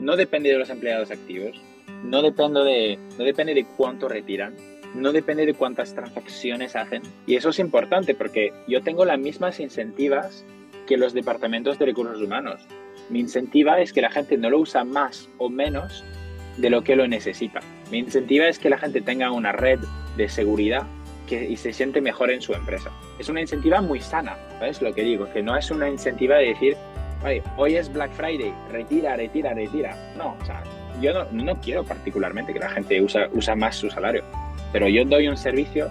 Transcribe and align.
no 0.00 0.16
depende 0.16 0.50
de 0.50 0.58
los 0.58 0.70
empleados 0.70 1.10
activos, 1.10 1.60
no 2.04 2.22
depende 2.22 2.60
de, 2.64 2.98
no 3.18 3.24
depende 3.24 3.54
de 3.54 3.64
cuánto 3.76 4.08
retiran, 4.08 4.54
no 4.94 5.12
depende 5.12 5.46
de 5.46 5.54
cuántas 5.54 5.94
transacciones 5.94 6.76
hacen. 6.76 7.02
Y 7.26 7.36
eso 7.36 7.50
es 7.50 7.58
importante 7.58 8.14
porque 8.14 8.52
yo 8.66 8.82
tengo 8.82 9.04
las 9.04 9.18
mismas 9.18 9.60
incentivas 9.60 10.44
que 10.86 10.96
los 10.96 11.12
departamentos 11.12 11.78
de 11.78 11.86
recursos 11.86 12.20
humanos. 12.20 12.62
Mi 13.10 13.20
incentiva 13.20 13.80
es 13.80 13.92
que 13.92 14.02
la 14.02 14.10
gente 14.10 14.36
no 14.36 14.50
lo 14.50 14.58
usa 14.58 14.84
más 14.84 15.28
o 15.38 15.48
menos 15.48 16.04
de 16.56 16.70
lo 16.70 16.82
que 16.82 16.96
lo 16.96 17.06
necesita. 17.06 17.60
Mi 17.90 17.98
incentiva 17.98 18.48
es 18.48 18.58
que 18.58 18.70
la 18.70 18.78
gente 18.78 19.00
tenga 19.00 19.30
una 19.30 19.52
red 19.52 19.78
de 20.16 20.28
seguridad 20.28 20.86
que, 21.26 21.44
y 21.44 21.56
se 21.56 21.72
siente 21.72 22.00
mejor 22.00 22.30
en 22.30 22.40
su 22.40 22.52
empresa. 22.54 22.90
Es 23.18 23.28
una 23.28 23.40
incentiva 23.40 23.80
muy 23.80 24.00
sana, 24.00 24.36
¿sabes 24.58 24.82
lo 24.82 24.94
que 24.94 25.02
digo? 25.02 25.30
Que 25.32 25.42
no 25.42 25.56
es 25.56 25.70
una 25.70 25.88
incentiva 25.88 26.36
de 26.36 26.48
decir, 26.48 26.76
hoy 27.56 27.76
es 27.76 27.92
Black 27.92 28.12
Friday, 28.12 28.52
retira, 28.70 29.16
retira, 29.16 29.54
retira. 29.54 29.96
No, 30.16 30.36
o 30.40 30.44
sea, 30.44 30.62
yo 31.00 31.12
no, 31.32 31.60
quiero 31.60 31.84
particularmente 31.84 32.52
que 32.52 32.58
la 32.58 32.70
gente 32.70 33.00
usa, 33.00 33.28
usa 33.32 33.54
más 33.54 33.76
su 33.76 33.90
salario, 33.90 34.22
pero 34.72 34.88
yo 34.88 35.04
doy 35.04 35.28
un 35.28 35.36
servicio 35.36 35.90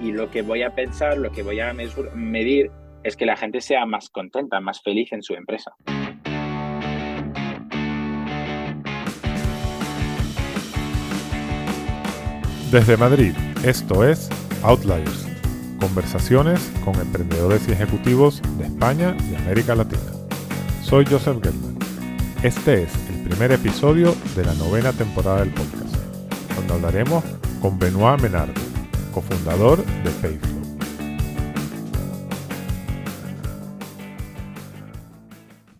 y 0.00 0.12
lo 0.12 0.30
que 0.30 0.42
voy 0.42 0.62
a 0.62 0.70
pensar, 0.70 1.18
lo 1.18 1.30
que 1.30 1.42
voy 1.42 1.60
a 1.60 1.72
medir 1.72 2.70
es 3.02 3.16
que 3.16 3.26
la 3.26 3.36
gente 3.36 3.60
sea 3.60 3.86
más 3.86 4.08
contenta, 4.10 4.60
más 4.60 4.82
feliz 4.82 5.12
en 5.12 5.22
su 5.22 5.34
empresa. 5.34 5.72
Desde 12.70 12.96
Madrid, 12.96 13.32
esto 13.64 14.04
es 14.04 14.28
Outliers, 14.62 15.26
conversaciones 15.78 16.72
con 16.84 16.96
emprendedores 16.96 17.68
y 17.68 17.72
ejecutivos 17.72 18.42
de 18.58 18.64
España 18.64 19.16
y 19.30 19.36
América 19.36 19.76
Latina. 19.76 20.15
Soy 20.86 21.04
Joseph 21.04 21.42
Gelman. 21.42 21.76
Este 22.44 22.84
es 22.84 23.08
el 23.10 23.24
primer 23.24 23.50
episodio 23.50 24.14
de 24.36 24.44
la 24.44 24.54
novena 24.54 24.92
temporada 24.92 25.40
del 25.40 25.50
podcast, 25.50 25.96
donde 26.54 26.74
hablaremos 26.74 27.24
con 27.60 27.76
Benoit 27.76 28.22
Menard, 28.22 28.52
cofundador 29.12 29.84
de 29.84 30.10
Facebook. 30.10 30.78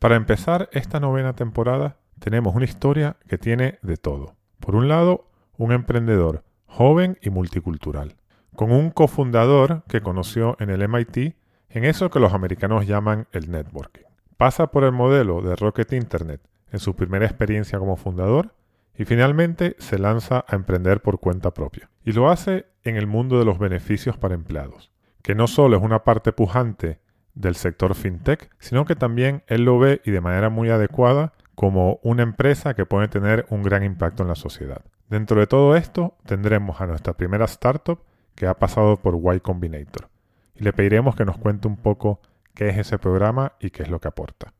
Para 0.00 0.16
empezar 0.16 0.68
esta 0.72 0.98
novena 0.98 1.34
temporada, 1.34 1.98
tenemos 2.18 2.56
una 2.56 2.64
historia 2.64 3.16
que 3.28 3.38
tiene 3.38 3.78
de 3.82 3.98
todo. 3.98 4.34
Por 4.58 4.74
un 4.74 4.88
lado, 4.88 5.30
un 5.56 5.70
emprendedor 5.70 6.42
joven 6.66 7.16
y 7.22 7.30
multicultural, 7.30 8.16
con 8.56 8.72
un 8.72 8.90
cofundador 8.90 9.84
que 9.86 10.00
conoció 10.00 10.56
en 10.58 10.70
el 10.70 10.88
MIT 10.88 11.36
en 11.68 11.84
eso 11.84 12.10
que 12.10 12.18
los 12.18 12.32
americanos 12.32 12.88
llaman 12.88 13.28
el 13.30 13.52
networking. 13.52 14.05
Pasa 14.36 14.66
por 14.66 14.84
el 14.84 14.92
modelo 14.92 15.40
de 15.40 15.56
Rocket 15.56 15.92
Internet 15.92 16.40
en 16.70 16.78
su 16.78 16.94
primera 16.94 17.24
experiencia 17.24 17.78
como 17.78 17.96
fundador 17.96 18.54
y 18.98 19.04
finalmente 19.04 19.76
se 19.78 19.98
lanza 19.98 20.44
a 20.46 20.56
emprender 20.56 21.00
por 21.00 21.20
cuenta 21.20 21.52
propia. 21.52 21.88
Y 22.04 22.12
lo 22.12 22.28
hace 22.28 22.66
en 22.82 22.96
el 22.96 23.06
mundo 23.06 23.38
de 23.38 23.44
los 23.44 23.58
beneficios 23.58 24.16
para 24.16 24.34
empleados, 24.34 24.92
que 25.22 25.34
no 25.34 25.46
solo 25.46 25.76
es 25.76 25.82
una 25.82 26.04
parte 26.04 26.32
pujante 26.32 27.00
del 27.34 27.54
sector 27.54 27.94
fintech, 27.94 28.50
sino 28.58 28.84
que 28.84 28.94
también 28.94 29.42
él 29.46 29.64
lo 29.64 29.78
ve 29.78 30.00
y 30.04 30.10
de 30.10 30.20
manera 30.20 30.50
muy 30.50 30.70
adecuada 30.70 31.32
como 31.54 31.98
una 32.02 32.22
empresa 32.22 32.74
que 32.74 32.86
puede 32.86 33.08
tener 33.08 33.46
un 33.48 33.62
gran 33.62 33.82
impacto 33.82 34.22
en 34.22 34.28
la 34.28 34.34
sociedad. 34.34 34.82
Dentro 35.08 35.40
de 35.40 35.46
todo 35.46 35.76
esto 35.76 36.14
tendremos 36.26 36.80
a 36.80 36.86
nuestra 36.86 37.14
primera 37.14 37.46
startup 37.46 38.00
que 38.34 38.46
ha 38.46 38.54
pasado 38.54 38.96
por 38.96 39.18
Y 39.34 39.40
Combinator 39.40 40.08
y 40.58 40.64
le 40.64 40.72
pediremos 40.72 41.14
que 41.16 41.24
nos 41.24 41.38
cuente 41.38 41.68
un 41.68 41.76
poco 41.76 42.20
qué 42.56 42.70
es 42.70 42.78
ese 42.78 42.98
programa 42.98 43.52
y 43.60 43.70
qué 43.70 43.82
es 43.82 43.90
lo 43.90 44.00
que 44.00 44.08
aporta. 44.08 44.54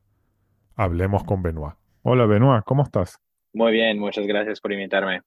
Hablemos 0.75 1.23
con 1.23 1.41
Benoit. 1.41 1.73
Hola 2.03 2.27
Benoit, 2.27 2.63
¿cómo 2.63 2.83
estás? 2.83 3.19
Muy 3.53 3.71
bien, 3.71 3.97
muchas 3.97 4.27
gracias 4.27 4.61
por 4.61 4.71
invitarme. 4.71 5.21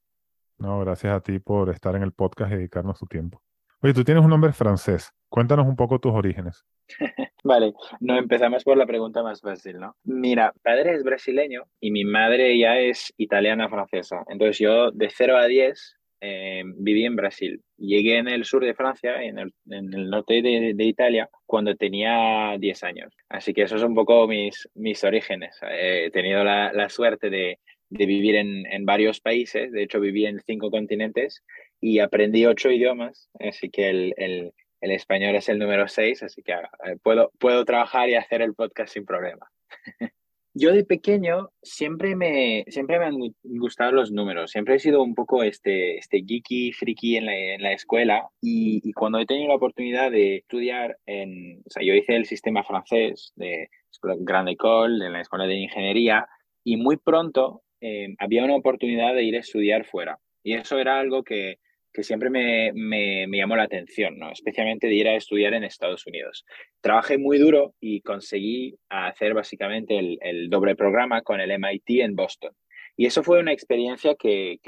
No, 0.56 0.78
gracias 0.78 1.12
a 1.12 1.20
ti 1.20 1.40
por 1.40 1.68
estar 1.70 1.96
en 1.96 2.02
el 2.02 2.12
podcast 2.12 2.52
y 2.52 2.56
dedicarnos 2.56 3.00
tu 3.00 3.06
tiempo. 3.06 3.42
Oye, 3.82 3.92
tú 3.92 4.04
tienes 4.04 4.22
un 4.22 4.30
nombre 4.30 4.52
francés. 4.52 5.12
Cuéntanos 5.28 5.66
un 5.66 5.74
poco 5.74 5.98
tus 5.98 6.12
orígenes. 6.12 6.64
vale, 7.44 7.72
no 7.98 8.16
empezamos 8.16 8.62
por 8.62 8.76
la 8.76 8.86
pregunta 8.86 9.22
más 9.22 9.40
fácil, 9.40 9.80
¿no? 9.80 9.96
Mira, 10.04 10.52
padre 10.62 10.94
es 10.94 11.02
brasileño 11.02 11.64
y 11.80 11.90
mi 11.90 12.04
madre 12.04 12.56
ya 12.56 12.78
es 12.78 13.12
italiana 13.16 13.68
francesa. 13.68 14.22
Entonces 14.28 14.58
yo 14.58 14.92
de 14.92 15.10
0 15.10 15.38
a 15.38 15.46
10 15.46 15.99
eh, 16.20 16.62
viví 16.76 17.04
en 17.04 17.16
Brasil. 17.16 17.62
Llegué 17.78 18.18
en 18.18 18.28
el 18.28 18.44
sur 18.44 18.64
de 18.64 18.74
Francia, 18.74 19.22
en 19.22 19.38
el, 19.38 19.52
en 19.70 19.92
el 19.94 20.10
norte 20.10 20.42
de, 20.42 20.74
de, 20.74 20.84
Italia, 20.84 21.28
cuando 21.46 21.74
tenía 21.76 22.56
10 22.58 22.84
años. 22.84 23.14
Así 23.28 23.54
que 23.54 23.62
esos 23.62 23.80
son 23.80 23.90
un 23.90 23.96
poco 23.96 24.26
mis, 24.28 24.68
mis 24.74 25.02
orígenes. 25.04 25.58
He 25.62 26.10
tenido 26.10 26.44
la, 26.44 26.72
la 26.72 26.88
suerte 26.88 27.30
de, 27.30 27.58
de 27.90 28.06
vivir 28.06 28.36
en, 28.36 28.66
en, 28.66 28.86
varios 28.86 29.20
países, 29.20 29.72
de 29.72 29.82
hecho 29.82 30.00
viví 30.00 30.24
en 30.24 30.40
cinco 30.40 30.70
continentes 30.70 31.42
y 31.80 31.98
aprendí 31.98 32.46
ocho 32.46 32.70
idiomas, 32.70 33.28
así 33.40 33.68
que 33.68 33.90
el, 33.90 34.14
el, 34.16 34.52
el 34.80 34.90
español 34.92 35.34
es 35.34 35.48
el 35.48 35.58
número 35.58 35.88
seis, 35.88 36.22
así 36.22 36.42
que 36.42 36.52
eh, 36.52 36.96
puedo, 37.02 37.32
puedo 37.38 37.64
trabajar 37.64 38.08
y 38.08 38.14
hacer 38.14 38.42
el 38.42 38.54
podcast 38.54 38.92
sin 38.92 39.04
problema. 39.04 39.50
Yo 40.52 40.72
de 40.72 40.84
pequeño 40.84 41.50
siempre 41.62 42.16
me, 42.16 42.64
siempre 42.68 42.98
me 42.98 43.04
han 43.06 43.18
gustado 43.44 43.92
los 43.92 44.10
números, 44.10 44.50
siempre 44.50 44.74
he 44.74 44.78
sido 44.80 45.02
un 45.02 45.14
poco 45.14 45.44
este, 45.44 45.98
este 45.98 46.24
geeky, 46.26 46.72
friki 46.72 47.16
en 47.16 47.26
la, 47.26 47.36
en 47.36 47.62
la 47.62 47.72
escuela 47.72 48.28
y, 48.40 48.80
y, 48.82 48.92
cuando 48.92 49.18
he 49.18 49.26
tenido 49.26 49.48
la 49.48 49.54
oportunidad 49.54 50.10
de 50.10 50.38
estudiar 50.38 50.98
en, 51.06 51.60
o 51.64 51.70
sea, 51.70 51.84
yo 51.84 51.94
hice 51.94 52.16
el 52.16 52.26
sistema 52.26 52.64
francés 52.64 53.32
de 53.36 53.68
Grande 54.02 54.52
École, 54.52 55.06
en 55.06 55.12
la 55.12 55.20
escuela 55.20 55.46
de 55.46 55.54
ingeniería 55.54 56.26
y 56.64 56.76
muy 56.76 56.96
pronto 56.96 57.62
eh, 57.80 58.14
había 58.18 58.44
una 58.44 58.56
oportunidad 58.56 59.14
de 59.14 59.22
ir 59.22 59.36
a 59.36 59.40
estudiar 59.40 59.84
fuera 59.84 60.18
y 60.42 60.54
eso 60.54 60.78
era 60.78 60.98
algo 60.98 61.22
que, 61.22 61.58
que 61.92 62.02
siempre 62.02 62.30
me, 62.30 63.26
llamó 63.30 63.56
la 63.56 63.64
atención, 63.64 64.18
¿no? 64.18 64.30
especialmente 64.30 64.86
de 64.86 64.94
ir 64.94 65.08
a 65.08 65.16
estudiar 65.16 65.54
en 65.54 65.64
Estados 65.64 66.06
Unidos. 66.06 66.44
Trabajé 66.80 67.18
muy 67.18 67.38
duro 67.38 67.74
y 67.80 68.00
conseguí 68.00 68.76
hacer 68.88 69.34
básicamente 69.34 69.98
el, 69.98 70.50
doble 70.50 70.76
programa 70.76 71.22
con 71.22 71.40
el 71.40 71.50
MIT 71.58 72.00
en 72.00 72.16
Boston. 72.16 72.52
Y 72.96 73.06
eso 73.06 73.22
fue 73.22 73.40
una 73.40 73.52
experiencia 73.52 74.14
que, 74.14 74.58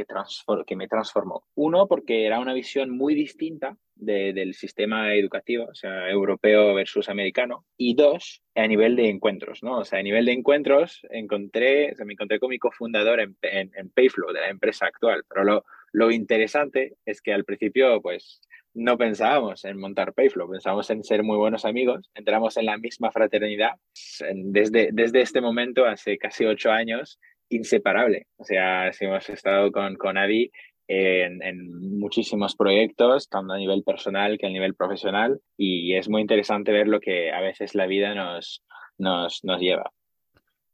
me 0.75 0.89
transformó. 0.89 1.45
Uno, 1.55 1.87
porque 1.87 2.25
era 2.25 2.41
una 2.41 2.55
visión 2.55 2.89
muy 2.89 3.15
distinta 3.15 3.77
de, 3.95 4.33
del 4.33 4.55
sistema 4.55 5.15
educativo, 5.15 5.67
o 5.67 5.75
sea, 5.75 6.09
europeo 6.09 6.73
versus 6.73 7.11
americano. 7.11 7.67
Y 7.77 7.95
dos, 7.95 8.43
a 8.55 8.67
nivel 8.67 8.97
de 8.97 9.11
encuentros, 9.11 9.63
¿no? 9.63 9.79
O 9.79 9.85
sea, 9.85 9.99
a 9.99 10.03
nivel 10.03 10.25
de 10.25 10.33
encuentros 10.33 11.03
encontré, 11.11 11.95
o 12.01 12.05
me 12.07 12.15
encontré 12.15 12.39
con 12.39 12.49
mi 12.49 12.59
cofundador 12.59 13.21
en, 13.21 13.37
en, 13.43 13.71
en 13.77 13.91
Payflow, 13.91 14.33
de 14.33 14.41
la 14.41 14.49
empresa 14.49 14.87
actual. 14.87 15.25
Pero 15.29 15.45
lo, 15.45 15.65
lo 15.93 16.11
interesante 16.11 16.97
es 17.05 17.21
que 17.21 17.33
al 17.33 17.45
principio, 17.45 18.01
pues, 18.01 18.41
no 18.75 18.97
pensábamos 18.97 19.65
en 19.65 19.79
montar 19.79 20.15
Payflow, 20.15 20.51
pensábamos 20.51 20.89
en 20.91 21.05
ser 21.05 21.23
muy 21.23 21.37
buenos 21.37 21.65
amigos, 21.65 22.11
entramos 22.15 22.57
en 22.57 22.67
la 22.67 22.79
misma 22.79 23.13
fraternidad. 23.13 23.73
Desde, 24.35 24.91
desde 24.93 25.21
este 25.21 25.41
momento, 25.41 25.85
hace 25.85 26.17
casi 26.17 26.47
ocho 26.47 26.71
años, 26.71 27.19
inseparable. 27.51 28.27
O 28.37 28.45
sea, 28.45 28.91
hemos 28.99 29.29
estado 29.29 29.71
con, 29.71 29.97
con 29.97 30.17
Adi 30.17 30.51
en, 30.89 31.43
en, 31.43 31.99
muchísimos 31.99 32.57
proyectos, 32.57 33.29
tanto 33.29 33.53
a 33.53 33.59
nivel 33.59 33.83
personal 33.85 34.39
que 34.39 34.47
a 34.47 34.51
nivel 34.51 34.75
profesional, 34.75 35.41
y 35.57 35.95
es 35.95 36.09
muy 36.09 36.23
interesante 36.23 36.73
ver 36.73 36.89
lo 36.89 37.01
que 37.01 37.31
a 37.31 37.41
veces 37.41 37.75
la 37.75 37.87
vida 37.87 38.15
nos, 38.15 38.65
nos, 38.99 39.45
nos 39.45 39.61
lleva. 39.61 39.93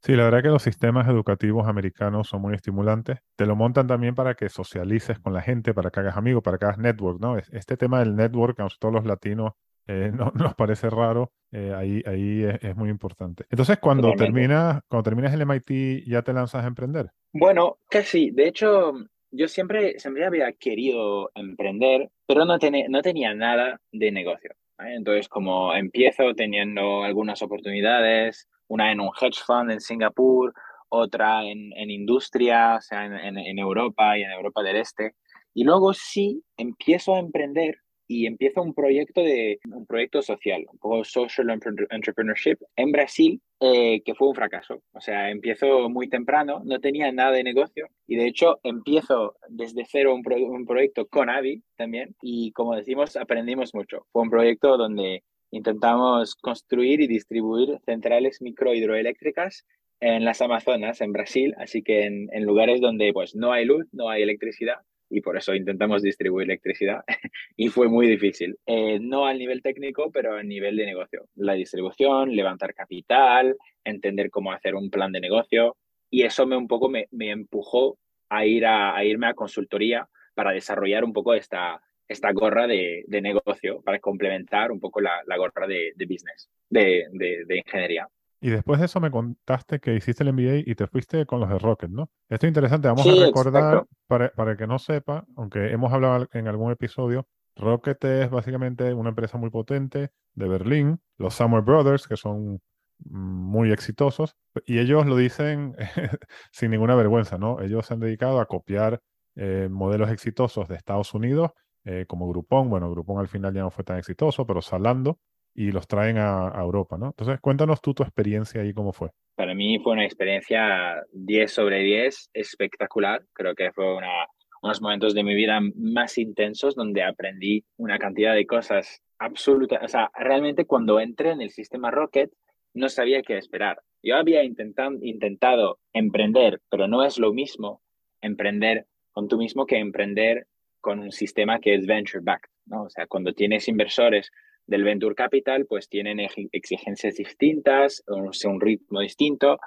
Sí, 0.01 0.15
la 0.15 0.25
verdad 0.25 0.43
que 0.43 0.49
los 0.49 0.63
sistemas 0.63 1.09
educativos 1.09 1.67
americanos 1.67 2.29
son 2.29 2.43
muy 2.43 2.55
estimulantes. 2.55 3.19
Te 3.37 3.47
lo 3.47 3.57
montan 3.57 3.87
también 3.87 4.15
para 4.15 4.35
que 4.35 4.49
socialices 4.49 5.19
con 5.19 5.33
la 5.33 5.43
gente, 5.43 5.75
para 5.75 5.91
que 5.91 6.01
hagas 6.01 6.17
amigos, 6.17 6.43
para 6.43 6.59
que 6.59 6.67
hagas 6.67 6.79
network, 6.79 7.21
¿no? 7.21 7.37
Este 7.37 7.77
tema 7.77 7.99
del 7.99 8.15
network, 8.15 8.61
a 8.61 8.65
nosotros 8.65 8.93
los 8.93 9.05
latinos 9.05 9.53
eh, 9.89 10.13
no, 10.15 10.33
nos 10.35 10.55
parece 10.55 10.91
raro, 10.91 11.33
eh, 11.51 11.73
ahí, 11.75 12.03
ahí 12.07 12.45
es, 12.45 12.63
es, 12.63 12.77
muy 12.77 12.91
importante. 12.91 13.45
Entonces, 13.51 13.79
cuando 13.79 14.13
terminas, 14.13 14.83
cuando 14.87 15.03
terminas 15.03 15.33
el 15.35 15.43
MIT, 15.43 16.05
¿ya 16.07 16.23
te 16.23 16.33
lanzas 16.33 16.65
a 16.65 16.69
emprender? 16.69 17.11
Bueno, 17.33 17.79
casi. 17.89 18.31
De 18.31 18.47
hecho, 18.47 18.93
yo 19.31 19.49
siempre, 19.49 19.99
siempre 19.99 20.27
había 20.27 20.53
querido 20.53 21.31
emprender, 21.35 22.11
pero 22.27 22.45
no, 22.45 22.59
ten, 22.59 22.75
no 22.91 23.03
tenía 23.03 23.35
nada 23.35 23.81
de 23.91 24.13
negocio. 24.13 24.53
Entonces, 24.79 25.29
como 25.29 25.75
empiezo 25.75 26.35
teniendo 26.37 27.03
algunas 27.03 27.43
oportunidades, 27.43 28.49
una 28.69 28.93
en 28.93 29.01
un 29.01 29.11
hedge 29.21 29.43
fund 29.45 29.71
en 29.71 29.81
Singapur, 29.81 30.55
otra 30.89 31.45
en, 31.45 31.73
en 31.77 31.91
industria, 31.91 32.77
o 32.77 32.81
sea, 32.81 33.05
en, 33.05 33.39
en, 33.39 33.59
Europa 33.59 34.17
y 34.19 34.23
en 34.23 34.31
Europa 34.31 34.63
del 34.63 34.77
Este. 34.77 35.15
Y 35.55 35.65
luego 35.65 35.93
sí 35.93 36.43
empiezo 36.57 37.15
a 37.15 37.19
emprender 37.19 37.79
y 38.11 38.27
empiezo 38.27 38.63
un 38.63 38.73
proyecto 38.73 39.21
de 39.21 39.61
un 39.71 39.85
proyecto 39.85 40.23
social, 40.23 40.65
un 40.73 40.79
poco 40.79 41.05
social 41.05 41.51
entrepreneurship 41.91 42.57
en 42.75 42.91
Brasil, 42.91 43.43
eh, 43.61 44.01
que 44.03 44.15
fue 44.15 44.29
un 44.29 44.35
fracaso. 44.35 44.83
O 44.93 45.01
sea, 45.01 45.31
empiezo 45.31 45.91
muy 45.91 46.09
temprano, 46.09 46.63
no 46.65 46.81
tenía 46.81 47.13
nada 47.13 47.33
de 47.33 47.45
negocio 47.45 47.89
y 48.07 48.17
de 48.17 48.27
hecho 48.27 48.61
empiezo 48.63 49.37
desde 49.49 49.85
cero 49.85 50.15
un, 50.15 50.23
un 50.27 50.65
proyecto 50.65 51.07
con 51.07 51.29
Avi 51.29 51.63
también 51.77 52.17
y 52.23 52.51
como 52.53 52.75
decimos, 52.75 53.15
aprendimos 53.17 53.75
mucho. 53.75 54.07
Fue 54.11 54.23
un 54.23 54.31
proyecto 54.31 54.79
donde 54.79 55.23
intentamos 55.51 56.35
construir 56.35 57.01
y 57.01 57.07
distribuir 57.07 57.79
centrales 57.85 58.43
microhidroeléctricas 58.43 59.67
en 60.01 60.25
las 60.25 60.41
Amazonas, 60.43 61.01
en 61.01 61.13
Brasil, 61.13 61.55
así 61.59 61.83
que 61.83 62.05
en, 62.05 62.29
en, 62.33 62.45
lugares 62.45 62.81
donde 62.81 63.13
pues 63.13 63.35
no 63.35 63.53
hay 63.53 63.65
luz, 63.65 63.87
no 63.93 64.11
hay 64.11 64.23
electricidad 64.23 64.77
y 65.11 65.21
por 65.21 65.37
eso 65.37 65.55
intentamos 65.55 66.03
distribuir 66.03 66.45
electricidad 66.45 67.05
y 67.57 67.69
fue 67.69 67.89
muy 67.89 68.07
difícil. 68.07 68.59
Eh, 68.67 68.99
no 69.01 69.27
al 69.27 69.39
nivel 69.39 69.63
técnico, 69.63 70.11
pero 70.13 70.37
a 70.37 70.43
nivel 70.43 70.77
de 70.77 70.87
negocio. 70.87 71.27
La 71.35 71.55
distribución, 71.55 72.35
levantar 72.35 72.75
capital, 72.75 73.57
entender 73.85 74.31
cómo 74.31 74.53
hacer 74.53 74.75
un 74.75 74.91
plan 74.91 75.13
de 75.13 75.21
negocio 75.21 75.77
y 76.11 76.23
eso 76.23 76.47
me 76.47 76.57
un 76.57 76.69
poco 76.69 76.89
me, 76.89 77.07
me 77.11 77.31
empujó 77.31 77.99
a, 78.29 78.47
ir 78.47 78.67
a, 78.67 78.97
a, 78.97 79.05
irme 79.05 79.27
a 79.27 79.35
consultoría 79.35 80.09
para 80.35 80.53
desarrollar 80.53 81.05
un 81.05 81.13
poco 81.13 81.35
esta, 81.35 81.81
esta 82.09 82.33
gorra 82.33 82.67
de, 82.67 83.05
de 83.07 83.21
negocio, 83.21 83.83
para 83.83 83.99
complementar 84.01 84.73
un 84.73 84.81
poco 84.81 85.01
la, 85.01 85.23
la 85.27 85.37
gorra 85.37 85.67
de, 85.67 85.93
de 85.95 86.07
business, 86.07 86.51
de, 86.71 87.05
de 87.13 87.57
ingeniería. 87.57 88.09
Y 88.41 88.51
después 88.51 88.79
de 88.79 88.87
eso 88.87 89.01
me 89.01 89.11
contaste 89.11 89.81
que 89.81 89.95
hiciste 89.95 90.23
el 90.23 90.33
MBA 90.33 90.63
y 90.65 90.75
te 90.75 90.87
fuiste 90.87 91.27
con 91.27 91.41
los 91.41 91.49
de 91.49 91.59
Rocket, 91.59 91.91
¿no? 91.91 92.11
Esto 92.29 92.47
es 92.47 92.51
interesante, 92.51 92.89
vamos 92.89 93.07
a 93.07 93.27
recordar, 93.27 93.85
para, 94.07 94.31
para, 94.31 94.57
que 94.57 94.67
no 94.67 94.79
sepa, 94.79 95.25
aunque 95.37 95.73
hemos 95.73 95.93
hablado 95.93 96.29
en 96.33 96.47
algún 96.47 96.71
episodio, 96.71 97.27
Rocket 97.57 98.03
es 98.05 98.31
básicamente 98.31 98.95
una 98.95 99.09
empresa 99.09 99.39
muy 99.39 99.51
potente 99.51 100.11
de 100.35 100.49
Berlín, 100.49 101.01
los 101.17 101.35
Summer 101.35 101.63
Brothers, 101.63 102.07
que 102.07 102.17
son 102.17 102.61
muy 103.05 103.73
exitosos, 103.73 104.37
y 104.67 104.79
ellos 104.79 105.07
lo 105.07 105.17
dicen 105.17 105.75
sin 106.53 106.71
ninguna 106.71 106.95
vergüenza, 106.95 107.39
¿no? 107.39 107.61
Ellos 107.61 107.87
se 107.87 107.95
han 107.95 108.01
dedicado 108.01 108.41
a 108.41 108.47
copiar 108.47 109.01
eh, 109.35 109.69
modelos 109.69 110.11
exitosos 110.11 110.69
de 110.69 110.77
Estados 110.77 111.13
Unidos, 111.13 111.51
eh, 111.91 112.05
como 112.07 112.29
Groupon, 112.29 112.69
bueno, 112.69 112.91
Groupon 112.91 113.19
al 113.19 113.29
final 113.29 113.55
ya 113.55 113.63
no 113.63 113.71
fue 113.71 113.83
tan 113.83 113.97
exitoso, 113.97 114.47
pero 114.47 114.61
Salando, 114.61 115.19
y 115.55 115.73
los 115.73 115.89
traen 115.89 116.19
a, 116.19 116.53
Europa, 116.55 116.99
¿no? 116.99 117.07
Entonces, 117.07 117.41
cuéntanos 117.41 117.81
tú 117.81 117.95
tu 117.95 118.03
experiencia 118.03 118.61
ahí, 118.61 118.75
cómo 118.75 118.93
fue. 118.93 119.09
Para 119.35 119.55
mí 119.55 119.79
fue 119.79 119.95
una 119.95 120.05
experiencia 120.05 121.03
10 121.13 121.51
sobre 121.51 121.81
10, 121.81 122.29
espectacular. 122.35 123.23
Creo 123.33 123.55
que 123.55 123.73
fue 123.73 123.97
una, 123.97 124.27
unos 124.61 124.83
momentos 124.83 125.15
de 125.15 125.25
mi 125.25 125.35
vida 125.35 125.61
más 125.77 126.19
intensos 126.19 126.75
donde 126.75 127.03
aprendí 127.03 127.65
una 127.79 127.99
cantidad 127.99 128.35
de 128.35 128.47
cosas 128.47 129.03
absolutas. 129.19 129.83
O 129.83 129.89
sea, 129.89 130.11
realmente 130.15 130.67
cuando 130.67 131.01
entré 131.01 131.31
en 131.31 131.41
el 131.41 131.51
sistema 131.51 131.91
Rocket, 131.91 132.31
no 132.75 132.91
sabía 132.91 133.23
qué 133.23 133.39
esperar. 133.39 133.81
Yo 134.03 134.17
había 134.17 134.45
intentado, 134.45 134.99
intentado 135.01 135.79
emprender, 135.95 136.61
pero 136.69 136.87
no 136.87 137.03
es 137.03 137.19
lo 137.19 137.33
mismo 137.33 137.81
emprender 138.21 138.87
con 139.13 139.27
tú 139.27 139.39
mismo 139.39 139.65
que 139.65 139.79
emprender 139.79 140.47
con 140.81 141.01
un 141.01 141.13
sistema 141.13 141.61
que 141.61 141.75
es 141.75 141.87
venture 141.87 142.21
backed, 142.23 142.51
¿no? 142.67 142.85
O 142.85 142.91
sea, 142.91 143.07
cuando 143.07 143.33
tienes 143.33 143.69
inversores 143.69 144.31
del 144.69 144.85
Venture 144.85 145.15
Capital, 145.15 145.67
pues 145.67 145.89
tienen 145.89 146.21
exigencias 146.53 147.17
distintas, 147.17 148.05
un 148.07 148.61
ritmo 148.61 149.01
distinto, 149.01 149.59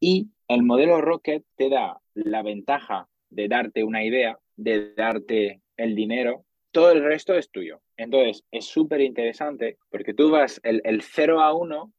y 0.00 0.28
el 0.48 0.64
modelo 0.64 1.00
Rocket 1.00 1.44
te 1.56 1.70
da 1.70 1.98
la 2.14 2.42
ventaja 2.42 3.08
de 3.30 3.48
darte 3.48 3.84
una 3.84 4.04
idea, 4.04 4.38
de 4.56 4.94
darte 4.94 5.60
el 5.76 5.94
dinero, 5.94 6.44
todo 6.72 6.90
el 6.90 7.04
resto 7.04 7.34
es 7.34 7.50
tuyo. 7.50 7.80
Entonces, 7.96 8.44
es 8.50 8.66
súper 8.66 9.00
interesante 9.00 9.78
porque 9.90 10.12
tú 10.12 10.30
vas, 10.30 10.60
el, 10.64 10.80
el 10.84 11.02
0 11.02 11.40
a 11.40 11.54
1 11.54 11.92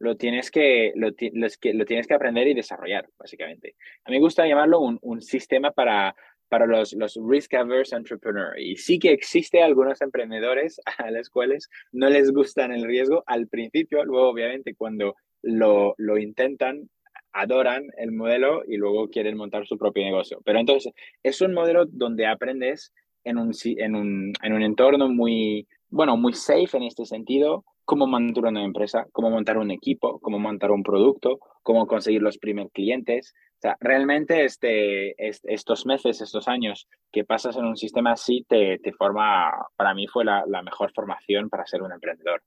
lo 0.00 0.16
tienes 0.16 0.50
que 0.50 0.92
lo, 0.96 1.12
tienes 1.12 1.58
que 1.58 2.14
aprender 2.14 2.48
y 2.48 2.54
desarrollar, 2.54 3.08
básicamente. 3.18 3.76
A 4.04 4.10
mí 4.10 4.16
me 4.16 4.22
gusta 4.22 4.46
llamarlo 4.46 4.80
un 4.80 5.22
sistema 5.22 5.70
para 5.70 6.16
para 6.50 6.66
los, 6.66 6.92
los 6.92 7.18
risk 7.26 7.54
averse 7.54 7.96
entrepreneur. 7.96 8.58
Y 8.58 8.76
sí 8.76 8.98
que 8.98 9.12
existe 9.12 9.62
algunos 9.62 10.02
emprendedores 10.02 10.78
a 10.98 11.10
las 11.10 11.30
cuales 11.30 11.70
no 11.92 12.10
les 12.10 12.30
gustan 12.32 12.72
el 12.72 12.84
riesgo 12.84 13.22
al 13.26 13.48
principio, 13.48 14.04
luego 14.04 14.28
obviamente 14.28 14.74
cuando 14.74 15.14
lo, 15.42 15.94
lo 15.96 16.18
intentan, 16.18 16.90
adoran 17.32 17.86
el 17.96 18.10
modelo 18.10 18.62
y 18.66 18.76
luego 18.76 19.08
quieren 19.08 19.36
montar 19.36 19.66
su 19.66 19.78
propio 19.78 20.02
negocio. 20.02 20.42
Pero 20.44 20.58
entonces 20.58 20.92
es 21.22 21.40
un 21.40 21.54
modelo 21.54 21.86
donde 21.86 22.26
aprendes 22.26 22.92
en 23.24 23.38
un, 23.38 23.52
en 23.64 23.94
un, 23.94 24.32
en 24.42 24.52
un 24.52 24.62
entorno 24.62 25.08
muy, 25.08 25.68
bueno, 25.88 26.16
muy 26.16 26.32
safe 26.32 26.76
en 26.76 26.82
este 26.82 27.06
sentido, 27.06 27.64
cómo 27.84 28.06
montar 28.06 28.44
una 28.46 28.64
empresa, 28.64 29.06
cómo 29.12 29.30
montar 29.30 29.58
un 29.58 29.70
equipo, 29.70 30.18
cómo 30.20 30.38
montar 30.38 30.70
un 30.70 30.82
producto, 30.82 31.38
cómo 31.62 31.86
conseguir 31.86 32.22
los 32.22 32.38
primeros 32.38 32.72
clientes, 32.72 33.34
o 33.34 33.60
sea, 33.60 33.76
realmente 33.78 34.44
este, 34.44 35.14
estos 35.18 35.84
meses, 35.84 36.22
estos 36.22 36.48
años 36.48 36.88
que 37.12 37.24
pasas 37.24 37.56
en 37.56 37.66
un 37.66 37.76
sistema 37.76 38.12
así, 38.12 38.46
te, 38.48 38.78
te 38.78 38.92
forma, 38.92 39.52
para 39.76 39.92
mí 39.92 40.06
fue 40.06 40.24
la, 40.24 40.44
la, 40.46 40.62
mejor 40.62 40.92
formación 40.94 41.50
para 41.50 41.66
ser 41.66 41.82
un 41.82 41.92
emprendedor. 41.92 42.42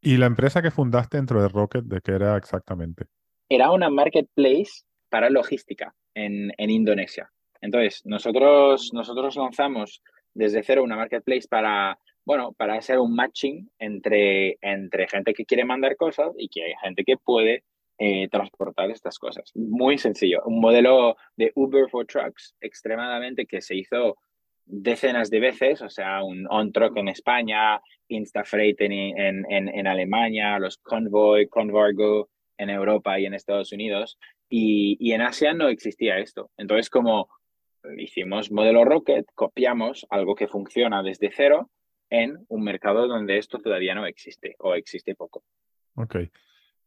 ¿Y 0.00 0.16
la 0.16 0.24
empresa 0.24 0.62
que 0.62 0.70
fundaste 0.70 1.18
dentro 1.18 1.42
de 1.42 1.48
Rocket, 1.48 1.84
de 1.84 2.00
qué 2.00 2.12
era 2.12 2.38
exactamente? 2.38 3.04
Era 3.48 3.70
una 3.72 3.90
marketplace 3.90 4.84
para 5.10 5.28
logística 5.28 5.94
en, 6.14 6.50
en 6.56 6.70
Indonesia. 6.70 7.30
Entonces, 7.60 8.00
nosotros, 8.06 8.90
nosotros 8.94 9.36
lanzamos 9.36 10.02
desde 10.32 10.62
cero 10.62 10.82
una 10.82 10.96
marketplace 10.96 11.46
para, 11.46 11.98
bueno, 12.24 12.52
para 12.52 12.74
hacer 12.74 12.98
un 12.98 13.14
matching 13.14 13.70
entre, 13.78 14.58
entre 14.62 15.08
gente 15.08 15.34
que 15.34 15.44
quiere 15.44 15.64
mandar 15.64 15.96
cosas 15.96 16.32
y 16.38 16.48
que 16.48 16.64
hay 16.64 16.72
gente 16.82 17.04
que 17.04 17.16
puede 17.16 17.64
eh, 17.98 18.28
transportar 18.28 18.90
estas 18.90 19.18
cosas. 19.18 19.52
Muy 19.54 19.98
sencillo. 19.98 20.42
Un 20.46 20.60
modelo 20.60 21.16
de 21.36 21.52
Uber 21.54 21.88
for 21.90 22.06
Trucks 22.06 22.56
extremadamente 22.60 23.46
que 23.46 23.60
se 23.60 23.76
hizo 23.76 24.16
decenas 24.66 25.30
de 25.30 25.40
veces, 25.40 25.82
o 25.82 25.90
sea, 25.90 26.24
un 26.24 26.46
on-truck 26.48 26.96
en 26.96 27.08
España, 27.08 27.80
Instafreight 28.08 28.80
en, 28.80 28.92
en, 28.92 29.44
en, 29.50 29.68
en, 29.68 29.86
Alemania, 29.86 30.58
los 30.58 30.78
Convoy, 30.78 31.48
Convargo 31.48 32.30
en 32.56 32.70
Europa 32.70 33.20
y 33.20 33.26
en 33.26 33.34
Estados 33.34 33.72
Unidos, 33.72 34.18
y, 34.48 34.96
y 34.98 35.12
en 35.12 35.20
Asia 35.20 35.52
no 35.52 35.68
existía 35.68 36.18
esto. 36.18 36.50
Entonces, 36.56 36.88
como 36.88 37.28
hicimos 37.98 38.50
modelo 38.50 38.84
Rocket, 38.84 39.26
copiamos 39.34 40.06
algo 40.08 40.34
que 40.34 40.48
funciona 40.48 41.02
desde 41.02 41.30
cero 41.30 41.70
en 42.22 42.44
un 42.48 42.62
mercado 42.62 43.08
donde 43.08 43.38
esto 43.38 43.58
todavía 43.58 43.94
no 43.94 44.06
existe 44.06 44.54
o 44.58 44.74
existe 44.74 45.14
poco. 45.14 45.42
Ok. 45.96 46.16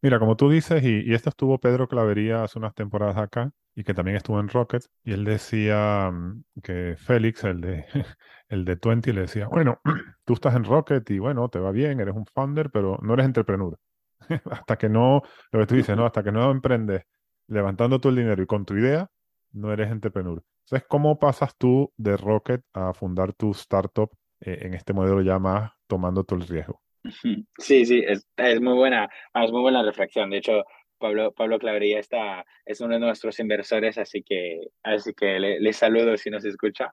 Mira, 0.00 0.18
como 0.18 0.36
tú 0.36 0.48
dices, 0.48 0.82
y, 0.82 1.12
esto 1.12 1.28
estuvo 1.28 1.58
Pedro 1.58 1.88
Clavería 1.88 2.44
hace 2.44 2.58
unas 2.58 2.74
temporadas 2.74 3.16
acá, 3.18 3.50
y 3.74 3.84
que 3.84 3.94
también 3.94 4.16
estuvo 4.16 4.40
en 4.40 4.48
Rocket, 4.48 4.84
y 5.04 5.12
él 5.12 5.24
decía 5.24 6.10
mm, 6.10 6.44
que 6.62 6.96
Félix, 6.96 7.44
el 7.44 7.60
de, 7.60 7.84
el 8.48 8.64
de 8.64 8.78
20, 8.80 9.12
le 9.12 9.22
decía, 9.22 9.48
bueno, 9.48 9.80
tú 10.24 10.34
estás 10.34 10.54
en 10.54 10.64
Rocket 10.64 11.08
y 11.10 11.18
bueno, 11.18 11.48
te 11.48 11.58
va 11.58 11.72
bien, 11.72 12.00
eres 12.00 12.14
un 12.14 12.26
founder, 12.26 12.70
pero 12.70 12.98
no 13.02 13.14
eres 13.14 13.26
entrepreneur. 13.26 13.76
hasta 14.50 14.78
que 14.78 14.88
no, 14.88 15.22
lo 15.52 15.60
que 15.60 15.66
tú 15.66 15.74
dices, 15.74 15.96
¿no? 15.96 16.06
Hasta 16.06 16.22
que 16.22 16.32
no 16.32 16.50
emprendes 16.50 17.02
levantando 17.48 18.00
tú 18.00 18.08
el 18.08 18.16
dinero 18.16 18.42
y 18.42 18.46
con 18.46 18.64
tu 18.64 18.76
idea, 18.76 19.08
no 19.52 19.72
eres 19.72 19.90
entrepreneur. 19.90 20.42
Entonces, 20.64 20.86
¿cómo 20.88 21.18
pasas 21.18 21.56
tú 21.56 21.92
de 21.96 22.16
Rocket 22.16 22.62
a 22.72 22.92
fundar 22.94 23.32
tu 23.32 23.50
startup 23.52 24.10
eh, 24.40 24.58
en 24.62 24.74
este 24.74 24.92
modelo 24.92 25.22
ya 25.22 25.38
más 25.38 25.72
tomando 25.86 26.24
todo 26.24 26.40
el 26.40 26.48
riesgo? 26.48 26.80
Sí, 27.58 27.86
sí, 27.86 28.02
es, 28.06 28.26
es, 28.36 28.60
muy 28.60 28.74
buena, 28.74 29.08
es 29.34 29.50
muy 29.50 29.62
buena 29.62 29.82
reflexión. 29.82 30.30
De 30.30 30.38
hecho, 30.38 30.64
Pablo, 30.98 31.32
Pablo 31.32 31.58
Clavería 31.58 32.00
está, 32.00 32.44
es 32.66 32.80
uno 32.80 32.94
de 32.94 33.00
nuestros 33.00 33.38
inversores, 33.38 33.98
así 33.98 34.22
que, 34.22 34.68
así 34.82 35.14
que 35.14 35.38
le, 35.38 35.60
le 35.60 35.72
saludo 35.72 36.16
si 36.16 36.30
nos 36.30 36.44
escucha. 36.44 36.92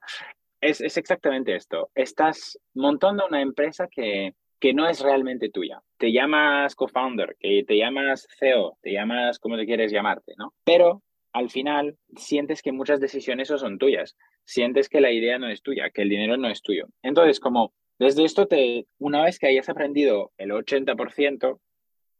Es, 0.61 0.79
es, 0.81 0.97
exactamente 0.97 1.55
esto. 1.55 1.89
Estás 1.93 2.57
montando 2.73 3.25
una 3.27 3.41
empresa 3.41 3.87
que, 3.87 4.35
que 4.59 4.73
no 4.73 4.87
es 4.87 5.01
realmente 5.01 5.49
tuya. 5.49 5.81
Te 5.97 6.11
llamas 6.11 6.75
co-founder, 6.75 7.35
que 7.39 7.63
te 7.67 7.77
llamas 7.77 8.27
CEO, 8.39 8.77
te 8.81 8.91
llamas 8.93 9.39
como 9.39 9.57
te 9.57 9.65
quieres 9.65 9.91
llamarte, 9.91 10.33
¿no? 10.37 10.53
Pero 10.63 11.03
al 11.35 11.49
final 11.49 11.97
sientes 12.15 12.61
que 12.61 12.71
muchas 12.71 13.01
decisiones 13.01 13.49
son 13.49 13.77
tuyas. 13.77 14.15
Sientes 14.45 14.87
que 14.87 15.01
la 15.01 15.11
idea 15.11 15.37
no 15.37 15.49
es 15.49 15.61
tuya, 15.61 15.89
que 15.89 16.03
el 16.03 16.09
dinero 16.09 16.37
no 16.37 16.47
es 16.47 16.61
tuyo. 16.61 16.87
Entonces, 17.03 17.41
como 17.41 17.73
desde 17.99 18.23
esto, 18.23 18.47
te, 18.47 18.87
una 18.99 19.21
vez 19.21 19.37
que 19.37 19.47
hayas 19.47 19.67
aprendido 19.67 20.31
el 20.37 20.51
80%, 20.51 21.59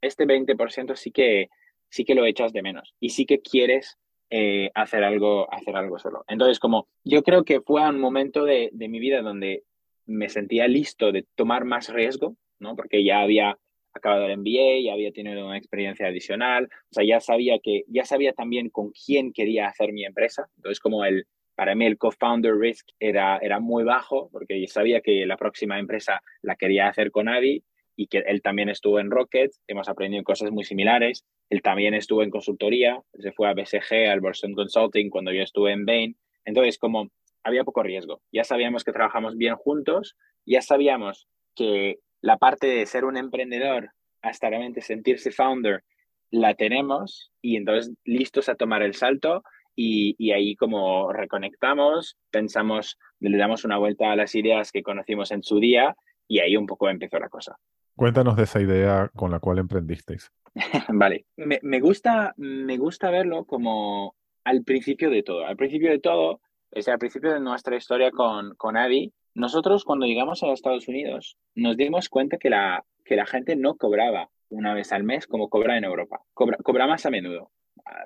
este 0.02 0.26
20% 0.26 0.96
sí 0.98 1.12
que, 1.12 1.48
sí 1.88 2.04
que 2.04 2.14
lo 2.14 2.26
echas 2.26 2.52
de 2.52 2.62
menos 2.62 2.94
y 3.00 3.12
sí 3.12 3.26
que 3.26 3.40
quieres 3.40 3.98
eh, 4.30 4.70
hacer, 4.76 5.06
algo, 5.06 5.52
hacer 5.54 5.78
algo 5.78 5.98
solo. 5.98 6.26
Entonces, 6.28 6.60
como 6.60 6.90
yo 7.06 7.24
creo 7.24 7.46
que 7.46 7.62
fue 7.62 7.88
un 7.88 8.02
momento 8.02 8.44
de, 8.44 8.70
de 8.74 8.90
mi 8.90 9.00
vida 9.00 9.22
donde 9.22 9.64
me 10.06 10.28
sentía 10.28 10.68
listo 10.68 11.14
de 11.14 11.26
tomar 11.36 11.64
más 11.64 11.88
riesgo, 11.88 12.36
¿no? 12.60 12.76
Porque 12.76 13.06
ya 13.06 13.22
había 13.22 13.58
acabado 13.96 14.26
el 14.26 14.38
MBA, 14.38 14.84
ya 14.84 14.94
había 14.94 15.12
tenido 15.12 15.46
una 15.46 15.58
experiencia 15.58 16.08
adicional, 16.08 16.66
o 16.66 16.94
sea, 16.94 17.04
ya 17.06 17.20
sabía 17.20 17.60
que, 17.60 17.84
ya 17.88 18.06
sabía 18.06 18.34
también 18.34 18.70
con 18.70 18.92
quién 18.92 19.32
quería 19.34 19.68
hacer 19.68 19.94
mi 19.94 20.06
empresa. 20.06 20.48
Entonces, 20.58 20.80
como 20.80 21.06
el, 21.06 21.26
para 21.56 21.74
mí 21.76 21.86
el 21.86 21.98
co-founder 21.98 22.56
risk 22.58 22.90
era, 23.00 23.38
era 23.38 23.60
muy 23.60 23.84
bajo, 23.84 24.30
porque 24.32 24.68
sabía 24.68 25.02
que 25.02 25.26
la 25.26 25.38
próxima 25.38 25.80
empresa 25.80 26.22
la 26.42 26.56
quería 26.56 26.90
hacer 26.90 27.12
con 27.12 27.30
Avi 27.30 27.64
y 27.96 28.08
que 28.08 28.20
él 28.20 28.42
también 28.42 28.68
estuvo 28.68 29.00
en 29.00 29.10
Rocket, 29.10 29.52
hemos 29.68 29.88
aprendido 29.88 30.24
cosas 30.24 30.52
muy 30.52 30.66
similares, 30.66 31.26
él 31.50 31.62
también 31.62 31.94
estuvo 31.94 32.24
en 32.24 32.30
consultoría, 32.30 33.02
se 33.14 33.32
fue 33.32 33.48
a 33.48 33.54
BCG, 33.54 34.10
al 34.10 34.20
Boston 34.20 34.54
Consulting 34.54 35.10
cuando 35.10 35.32
yo 35.32 35.42
estuve 35.42 35.72
en 35.72 35.86
Bain, 35.86 36.18
entonces 36.44 36.78
como 36.78 37.10
había 37.44 37.64
poco 37.64 37.84
riesgo, 37.84 38.22
ya 38.34 38.44
sabíamos 38.44 38.84
que 38.84 38.92
trabajamos 38.92 39.38
bien 39.38 39.56
juntos, 39.56 40.18
ya 40.46 40.62
sabíamos 40.62 41.28
que 41.56 42.00
la 42.26 42.38
parte 42.38 42.66
de 42.66 42.86
ser 42.88 43.06
un 43.06 43.18
emprendedor 43.18 43.92
hasta 44.24 44.50
realmente 44.50 44.82
sentirse 44.82 45.32
founder 45.32 45.84
la 46.32 46.56
tenemos 46.56 47.32
y 47.40 47.56
entonces 47.56 47.94
listos 48.04 48.50
a 48.50 48.56
tomar 48.56 48.82
el 48.82 48.96
salto 48.96 49.44
y, 49.76 50.16
y, 50.18 50.32
ahí 50.32 50.56
como 50.56 51.12
reconectamos, 51.14 52.18
pensamos, 52.32 52.98
le 53.20 53.38
damos 53.38 53.64
una 53.64 53.78
vuelta 53.78 54.12
a 54.12 54.16
las 54.16 54.34
ideas 54.34 54.72
que 54.72 54.82
conocimos 54.82 55.32
en 55.32 55.44
su 55.44 55.60
día 55.60 55.96
y 56.28 56.40
ahí 56.40 56.58
un 56.58 56.66
poco 56.66 56.90
empezó 56.90 57.20
la 57.20 57.30
cosa. 57.30 57.58
Cuéntanos 57.96 58.36
de 58.38 58.44
esa 58.44 58.62
idea 58.62 59.12
con 59.16 59.30
la 59.32 59.40
cual 59.40 59.60
emprendisteis. 59.60 60.32
vale, 60.90 61.26
me, 61.36 61.60
me, 61.62 61.80
gusta, 61.80 62.34
me 62.38 62.78
gusta 62.78 63.12
verlo 63.12 63.46
como 63.46 64.16
al 64.46 64.64
principio 64.64 65.12
de 65.12 65.22
todo. 65.22 65.46
Al 65.46 65.58
principio 65.58 65.92
de 65.92 66.00
todo, 66.00 66.40
es 66.72 66.88
al 66.88 66.98
principio 66.98 67.34
de 67.34 67.40
nuestra 67.40 67.76
historia 67.76 68.10
con, 68.12 68.56
con 68.56 68.78
Abby, 68.78 69.14
nosotros 69.36 69.84
cuando 69.84 70.06
llegamos 70.06 70.42
a 70.42 70.52
Estados 70.52 70.88
Unidos 70.88 71.38
nos 71.56 71.76
dimos 71.76 72.08
cuenta 72.08 72.38
que 72.38 72.50
la, 72.50 72.86
que 73.04 73.18
la 73.18 73.26
gente 73.26 73.58
no 73.58 73.76
cobraba 73.76 74.30
una 74.50 74.74
vez 74.74 74.94
al 74.94 75.04
mes 75.04 75.28
como 75.28 75.50
cobra 75.50 75.78
en 75.78 75.84
Europa. 75.84 76.22
Cobra, 76.34 76.58
cobra 76.64 76.88
más 76.88 77.06
a 77.06 77.10
menudo. 77.10 77.52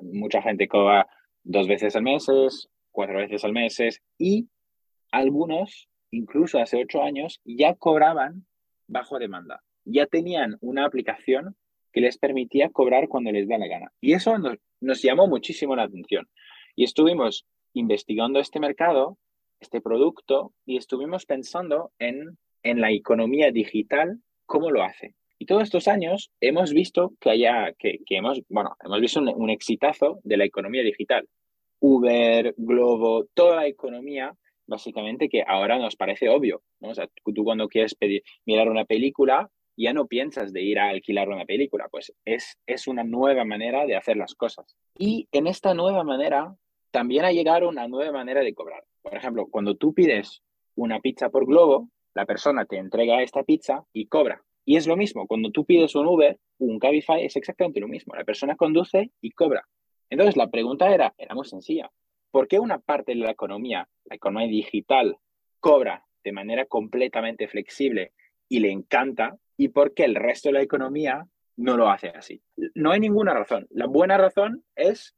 Mucha 0.02 0.42
gente 0.42 0.68
cobra 0.68 1.08
dos 1.44 1.68
veces 1.68 1.96
al 1.96 2.02
mes, 2.02 2.26
cuatro 2.92 3.20
veces 3.20 3.46
al 3.46 3.54
mes 3.54 3.80
y 4.18 4.50
algunos, 5.12 5.88
incluso 6.10 6.60
hace 6.60 6.82
ocho 6.82 7.04
años, 7.04 7.42
ya 7.46 7.76
cobraban 7.76 8.48
bajo 8.88 9.20
demanda. 9.20 9.62
Ya 9.86 10.08
tenían 10.08 10.58
una 10.62 10.86
aplicación 10.86 11.56
que 11.92 12.02
les 12.02 12.18
permitía 12.18 12.70
cobrar 12.70 13.08
cuando 13.08 13.32
les 13.32 13.48
da 13.48 13.60
la 13.60 13.68
gana. 13.68 13.92
Y 14.02 14.14
eso 14.14 14.36
nos 14.82 15.02
llamó 15.04 15.28
muchísimo 15.28 15.76
la 15.76 15.84
atención. 15.84 16.28
Y 16.76 16.86
estuvimos 16.86 17.46
investigando 17.74 18.40
este 18.40 18.60
mercado 18.60 19.20
este 19.60 19.82
producto 19.82 20.54
y 20.66 20.78
estuvimos 20.78 21.26
pensando 21.26 21.92
en, 22.00 22.38
en 22.64 22.82
la 22.82 22.92
economía 22.92 23.52
digital, 23.52 24.20
cómo 24.46 24.72
lo 24.72 24.84
hace. 24.84 25.16
Y 25.38 25.46
todos 25.46 25.64
estos 25.64 25.88
años 25.88 26.32
hemos 26.42 26.74
visto 26.74 27.14
que 27.22 27.30
haya, 27.30 27.74
que, 27.80 28.00
hemos, 28.10 28.42
bueno, 28.50 28.76
hemos 28.84 29.00
visto 29.00 29.22
un, 29.22 29.50
exitazo 29.50 30.20
de 30.24 30.36
la 30.36 30.44
economía 30.44 30.84
digital. 30.84 31.28
Uber, 31.80 32.54
Globo, 32.58 33.26
toda 33.34 33.56
la 33.56 33.68
economía, 33.68 34.36
básicamente 34.68 35.30
que 35.30 35.44
ahora 35.48 35.80
nos 35.80 35.96
parece 35.96 36.28
obvio. 36.28 36.62
¿no? 36.82 36.90
O 36.90 36.96
sea, 36.96 37.08
tú 37.34 37.44
cuando 37.46 37.70
quieres 37.70 37.96
pedir, 37.96 38.22
mirar 38.46 38.68
una 38.68 38.84
película, 38.84 39.50
ya 39.78 39.94
no 39.94 40.08
piensas 40.08 40.52
de 40.52 40.62
ir 40.62 40.78
a 40.78 40.90
alquilar 40.90 41.30
una 41.30 41.46
película, 41.46 41.88
pues 41.90 42.14
es, 42.26 42.58
es 42.68 42.88
una 42.90 43.06
nueva 43.06 43.46
manera 43.46 43.86
de 43.86 43.96
hacer 43.96 44.18
las 44.18 44.36
cosas. 44.36 44.76
Y 44.98 45.30
en 45.32 45.48
esta 45.48 45.74
nueva 45.74 46.04
manera 46.04 46.54
también 46.92 47.24
ha 47.24 47.32
llegado 47.32 47.70
una 47.70 47.88
nueva 47.88 48.12
manera 48.12 48.42
de 48.42 48.54
cobrar. 48.54 48.84
Por 49.02 49.16
ejemplo, 49.16 49.48
cuando 49.50 49.76
tú 49.76 49.94
pides 49.94 50.42
una 50.76 51.00
pizza 51.00 51.30
por 51.30 51.46
Globo, 51.46 51.90
la 52.14 52.26
persona 52.26 52.66
te 52.66 52.78
entrega 52.78 53.22
esta 53.22 53.44
pizza 53.44 53.84
y 53.94 54.08
cobra. 54.08 54.44
Y 54.66 54.76
es 54.76 54.88
lo 54.88 54.98
mismo, 54.98 55.26
cuando 55.26 55.52
tú 55.52 55.66
pides 55.66 55.96
un 55.96 56.06
Uber, 56.06 56.38
un 56.60 56.80
Cabify 56.80 57.26
es 57.26 57.36
exactamente 57.36 57.80
lo 57.80 57.88
mismo. 57.88 58.16
La 58.16 58.24
persona 58.24 58.56
conduce 58.56 59.12
y 59.22 59.32
cobra. 59.32 59.68
Entonces, 60.10 60.38
la 60.38 60.50
pregunta 60.50 60.94
era, 60.94 61.14
era 61.18 61.34
muy 61.34 61.46
sencilla. 61.46 61.90
¿Por 62.32 62.48
qué 62.48 62.60
una 62.60 62.80
parte 62.80 63.14
de 63.14 63.20
la 63.20 63.32
economía, 63.32 63.88
la 64.06 64.16
economía 64.16 64.48
digital, 64.48 65.18
cobra 65.60 66.06
de 66.24 66.32
manera 66.32 66.66
completamente 66.66 67.48
flexible 67.48 68.14
y 68.48 68.60
le 68.60 68.72
encanta? 68.72 69.38
¿Y 69.58 69.70
por 69.70 69.94
qué 69.94 70.06
el 70.06 70.16
resto 70.16 70.50
de 70.50 70.54
la 70.54 70.62
economía 70.62 71.28
no 71.58 71.76
lo 71.76 71.90
hace 71.90 72.10
así? 72.10 72.42
No 72.76 72.92
hay 72.92 73.00
ninguna 73.00 73.34
razón. 73.34 73.68
La 73.72 73.88
buena 73.88 74.18
razón 74.18 74.64
es, 74.76 75.16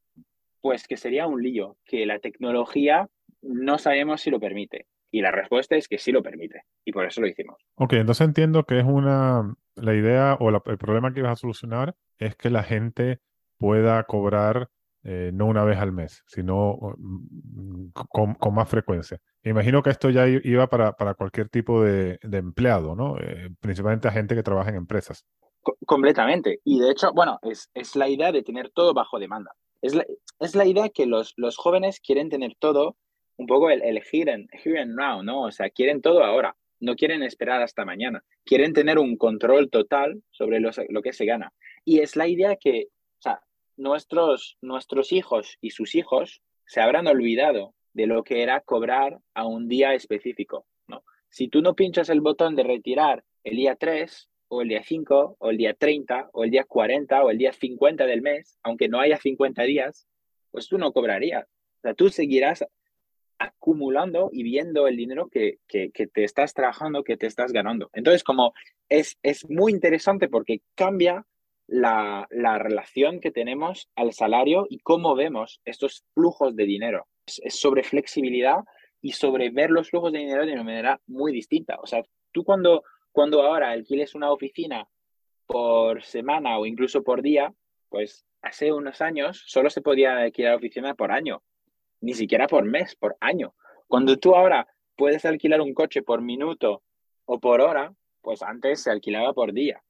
pues, 0.62 0.88
que 0.88 0.98
sería 0.98 1.28
un 1.28 1.44
lío, 1.44 1.78
que 1.86 2.06
la 2.06 2.20
tecnología 2.20 3.10
no 3.42 3.78
sabemos 3.78 4.22
si 4.22 4.30
lo 4.30 4.40
permite. 4.40 4.88
Y 5.12 5.22
la 5.22 5.32
respuesta 5.32 5.76
es 5.76 5.88
que 5.88 5.98
sí 5.98 6.12
lo 6.12 6.24
permite. 6.24 6.64
Y 6.86 6.94
por 6.94 7.06
eso 7.06 7.22
lo 7.22 7.28
hicimos. 7.28 7.58
Ok, 7.76 7.94
entonces 7.94 8.26
entiendo 8.26 8.64
que 8.64 8.80
es 8.80 8.86
una, 8.86 9.54
la 9.76 9.94
idea 9.94 10.38
o 10.40 10.50
el 10.50 10.78
problema 10.78 11.14
que 11.14 11.20
ibas 11.20 11.34
a 11.34 11.36
solucionar 11.36 11.96
es 12.18 12.36
que 12.36 12.50
la 12.50 12.64
gente 12.64 13.20
pueda 13.58 14.04
cobrar 14.04 14.70
eh, 15.04 15.32
no 15.34 15.48
una 15.48 15.64
vez 15.64 15.80
al 15.80 15.92
mes, 15.92 16.24
sino 16.28 16.78
mm, 16.98 17.88
con, 17.94 18.54
más 18.54 18.70
frecuencia. 18.70 19.20
Imagino 19.44 19.82
que 19.82 19.90
esto 19.90 20.10
ya 20.12 20.28
iba 20.28 20.68
para, 20.68 20.94
para 20.94 21.16
cualquier 21.16 21.50
tipo 21.50 21.84
de, 21.84 22.20
empleado, 22.22 22.96
¿no? 22.96 23.18
Eh, 23.18 23.50
principalmente 23.60 24.08
a 24.08 24.12
gente 24.12 24.36
que 24.36 24.44
trabaja 24.44 24.70
en 24.70 24.76
empresas. 24.76 25.26
completamente. 25.86 26.60
Y 26.64 26.80
de 26.80 26.92
hecho, 26.92 27.12
bueno, 27.14 27.40
es, 27.42 27.70
es, 27.74 27.96
la 27.96 28.08
idea 28.08 28.32
de 28.32 28.44
tener 28.44 28.70
todo 28.70 28.94
bajo 28.94 29.20
demanda. 29.20 29.52
Es 29.82 29.96
la, 29.96 30.06
es 30.40 30.56
la 30.56 30.66
idea 30.66 30.90
que 30.90 31.08
los, 31.08 31.34
los 31.36 31.58
jóvenes 31.58 32.00
quieren 32.00 32.30
tener 32.30 32.56
todo 32.60 32.96
un 33.42 33.48
poco 33.48 33.72
el, 33.72 33.82
el 33.82 34.02
here, 34.12 34.32
and, 34.32 34.96
now, 34.96 35.24
¿no? 35.24 35.44
O 35.44 35.52
sea, 35.52 35.72
quieren 35.72 36.02
todo 36.02 36.24
ahora, 36.24 36.56
no 36.80 36.96
quieren 36.96 37.24
esperar 37.24 37.64
hasta 37.64 37.86
mañana, 37.86 38.24
quieren 38.46 38.72
tener 38.74 39.00
un 39.00 39.18
control 39.18 39.72
total 39.72 40.22
sobre 40.30 40.60
lo, 40.60 40.70
lo 40.90 41.02
que 41.02 41.12
se 41.12 41.26
gana. 41.26 41.52
Y 41.84 42.00
es 42.00 42.16
la 42.16 42.28
idea 42.28 42.56
que, 42.56 42.90
o 43.18 43.22
sea, 43.22 43.42
nuestros, 43.78 44.58
nuestros 44.62 45.12
hijos 45.12 45.58
y 45.60 45.72
sus 45.72 45.96
hijos 45.96 46.44
se 46.68 46.82
habrán 46.82 47.08
olvidado 47.08 47.74
de 47.94 48.06
lo 48.06 48.24
que 48.24 48.44
era 48.44 48.62
cobrar 48.62 49.20
a 49.34 49.48
un 49.48 49.68
día 49.68 49.96
específico, 49.96 50.68
¿no? 50.88 51.04
Si 51.30 51.48
tú 51.48 51.64
no 51.64 51.76
pinchas 51.76 52.10
el 52.10 52.22
botón 52.22 52.56
de 52.56 52.64
retirar 52.64 53.24
el 53.44 53.56
día 53.56 53.76
3 53.76 54.30
o 54.50 54.62
el 54.62 54.68
día 54.68 54.84
5 54.84 55.38
o 55.40 55.50
el 55.50 55.58
día 55.58 55.74
30 55.74 56.30
o 56.32 56.44
el 56.44 56.52
día 56.52 56.64
40 56.64 57.24
o 57.24 57.32
el 57.32 57.40
día 57.40 57.54
50 57.54 58.06
del 58.06 58.22
mes, 58.22 58.60
aunque 58.62 58.88
no 58.88 59.00
haya 59.00 59.18
50 59.18 59.64
días, 59.64 60.08
pues 60.52 60.68
tú 60.68 60.78
no 60.78 60.94
cobrarías. 60.94 61.48
O 61.80 61.82
sea, 61.82 61.96
tú 61.96 62.10
seguirás 62.10 62.64
acumulando 63.42 64.30
y 64.32 64.44
viendo 64.44 64.88
el 64.88 64.96
dinero 64.96 65.28
que, 65.28 65.58
que, 65.68 65.90
te 65.90 66.24
estás 66.24 66.54
trabajando, 66.54 67.04
que 67.04 67.18
te 67.18 67.26
estás 67.26 67.52
ganando. 67.52 67.90
Entonces, 67.94 68.24
como 68.24 68.54
es, 68.88 69.18
es 69.24 69.50
muy 69.50 69.72
interesante 69.72 70.30
porque 70.30 70.62
cambia 70.76 71.26
la, 71.68 72.28
la, 72.30 72.60
relación 72.60 73.20
que 73.20 73.32
tenemos 73.32 73.90
al 73.96 74.14
salario 74.14 74.68
y 74.70 74.80
cómo 74.80 75.16
vemos 75.16 75.60
estos 75.66 76.04
flujos 76.14 76.56
de 76.56 76.66
dinero. 76.66 77.08
Es, 77.26 77.60
sobre 77.60 77.84
flexibilidad 77.84 78.60
y 79.02 79.14
sobre 79.14 79.50
ver 79.50 79.72
los 79.72 79.90
flujos 79.90 80.12
de 80.12 80.20
dinero 80.20 80.46
de 80.46 80.54
una 80.54 80.64
manera 80.64 81.02
muy 81.08 81.32
distinta. 81.32 81.78
O 81.82 81.88
sea, 81.88 82.04
tú 82.32 82.44
cuando, 82.44 82.84
cuando 83.12 83.42
ahora 83.42 83.72
alquiles 83.72 84.14
una 84.14 84.32
oficina 84.32 84.88
por 85.48 86.04
semana 86.04 86.60
o 86.60 86.68
incluso 86.68 87.02
por 87.04 87.24
día, 87.24 87.54
pues 87.90 88.24
hace 88.44 88.72
unos 88.72 89.02
años 89.02 89.44
solo 89.48 89.72
se 89.72 89.82
podía 89.82 90.18
alquilar 90.18 90.56
oficina 90.56 90.94
por 90.94 91.12
año 91.12 91.42
ni 92.02 92.14
siquiera 92.14 92.48
por 92.48 92.66
mes, 92.66 92.96
por 92.96 93.16
año. 93.20 93.54
Cuando 93.88 94.18
tú 94.18 94.36
ahora 94.36 94.68
puedes 94.96 95.26
alquilar 95.26 95.62
un 95.62 95.74
coche 95.74 96.02
por 96.02 96.22
minuto 96.22 96.84
o 97.26 97.40
por 97.40 97.62
hora, 97.62 97.94
pues 98.22 98.44
antes 98.44 98.82
se 98.82 98.92
alquilaba 98.92 99.34
por 99.34 99.54
día. 99.54 99.82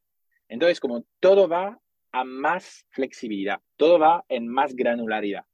Entonces, 0.48 0.80
como 0.80 1.06
todo 1.20 1.48
va 1.48 1.80
a 2.12 2.24
más 2.24 2.86
flexibilidad, 2.90 3.60
todo 3.78 4.00
va 4.00 4.26
en 4.28 4.48
más 4.48 4.76
granularidad, 4.76 5.46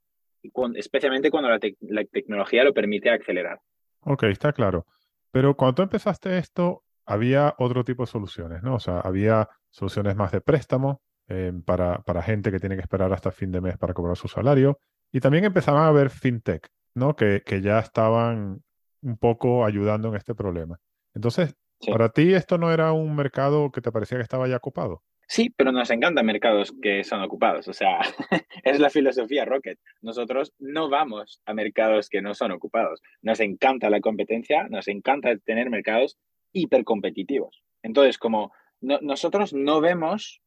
y 0.41 0.51
especialmente 0.75 1.29
cuando 1.29 1.49
la, 1.49 1.59
la, 1.81 2.03
tecnología 2.05 2.63
lo 2.63 2.73
permite 2.73 3.09
acelerar. 3.09 3.59
Ok, 4.01 4.23
está 4.23 4.53
claro. 4.53 4.85
Pero 5.31 5.55
cuando 5.55 5.75
tú 5.75 5.81
empezaste 5.83 6.37
esto, 6.37 6.83
había 7.05 7.53
otro 7.57 7.83
tipo 7.83 8.03
de 8.03 8.07
soluciones, 8.07 8.63
¿no? 8.63 8.75
O 8.75 8.79
sea, 8.79 8.99
había 8.99 9.49
soluciones 9.69 10.15
más 10.15 10.31
de 10.31 10.41
préstamo 10.41 11.01
eh, 11.27 11.53
para, 11.65 11.99
para 11.99 12.21
gente 12.21 12.51
que 12.51 12.59
tiene 12.59 12.75
que 12.75 12.81
esperar 12.81 13.13
hasta 13.13 13.31
fin 13.31 13.51
de 13.51 13.61
mes 13.61 13.77
para 13.77 13.93
cobrar 13.93 14.17
su 14.17 14.27
salario. 14.27 14.79
Y 15.11 15.19
también 15.19 15.45
empezaban 15.45 15.83
a 15.83 15.91
ver 15.91 16.09
fintech, 16.09 16.67
¿no? 16.95 17.15
Que, 17.15 17.41
que 17.45 17.61
ya 17.61 17.79
estaban 17.79 18.63
un 19.01 19.17
poco 19.17 19.65
ayudando 19.65 20.09
en 20.09 20.15
este 20.15 20.35
problema. 20.35 20.79
Entonces, 21.13 21.55
¿para 21.91 22.09
ti 22.09 22.33
esto 22.33 22.57
no 22.57 22.71
era 22.71 22.91
un 22.91 23.15
mercado 23.15 23.71
que 23.71 23.81
te 23.81 23.91
parecía 23.91 24.17
que 24.17 24.23
estaba 24.23 24.47
ya 24.47 24.57
ocupado? 24.57 25.03
Sí, 25.29 25.49
pero 25.49 25.73
nos 25.73 25.89
encantan 25.89 26.25
mercados 26.25 26.73
que 26.81 27.03
son 27.03 27.21
ocupados. 27.21 27.67
O 27.67 27.73
sea, 27.73 27.99
es 28.63 28.79
la 28.79 28.89
filosofía 28.89 29.43
Rocket. 29.43 29.77
Nosotros 30.01 30.53
no 30.57 30.89
vamos 30.89 31.41
a 31.45 31.53
mercados 31.53 32.07
que 32.09 32.21
no 32.21 32.33
son 32.33 32.51
ocupados. 32.51 33.01
Nos 33.21 33.41
encanta 33.41 33.89
la 33.89 33.99
competencia, 33.99 34.67
nos 34.69 34.87
encanta 34.87 35.35
tener 35.37 35.69
mercados 35.69 36.17
hipercompetitivos. 36.53 37.61
Entonces, 37.83 38.17
como 38.17 38.53
nosotros 38.79 39.53
no 39.53 39.81
vemos 39.81 40.41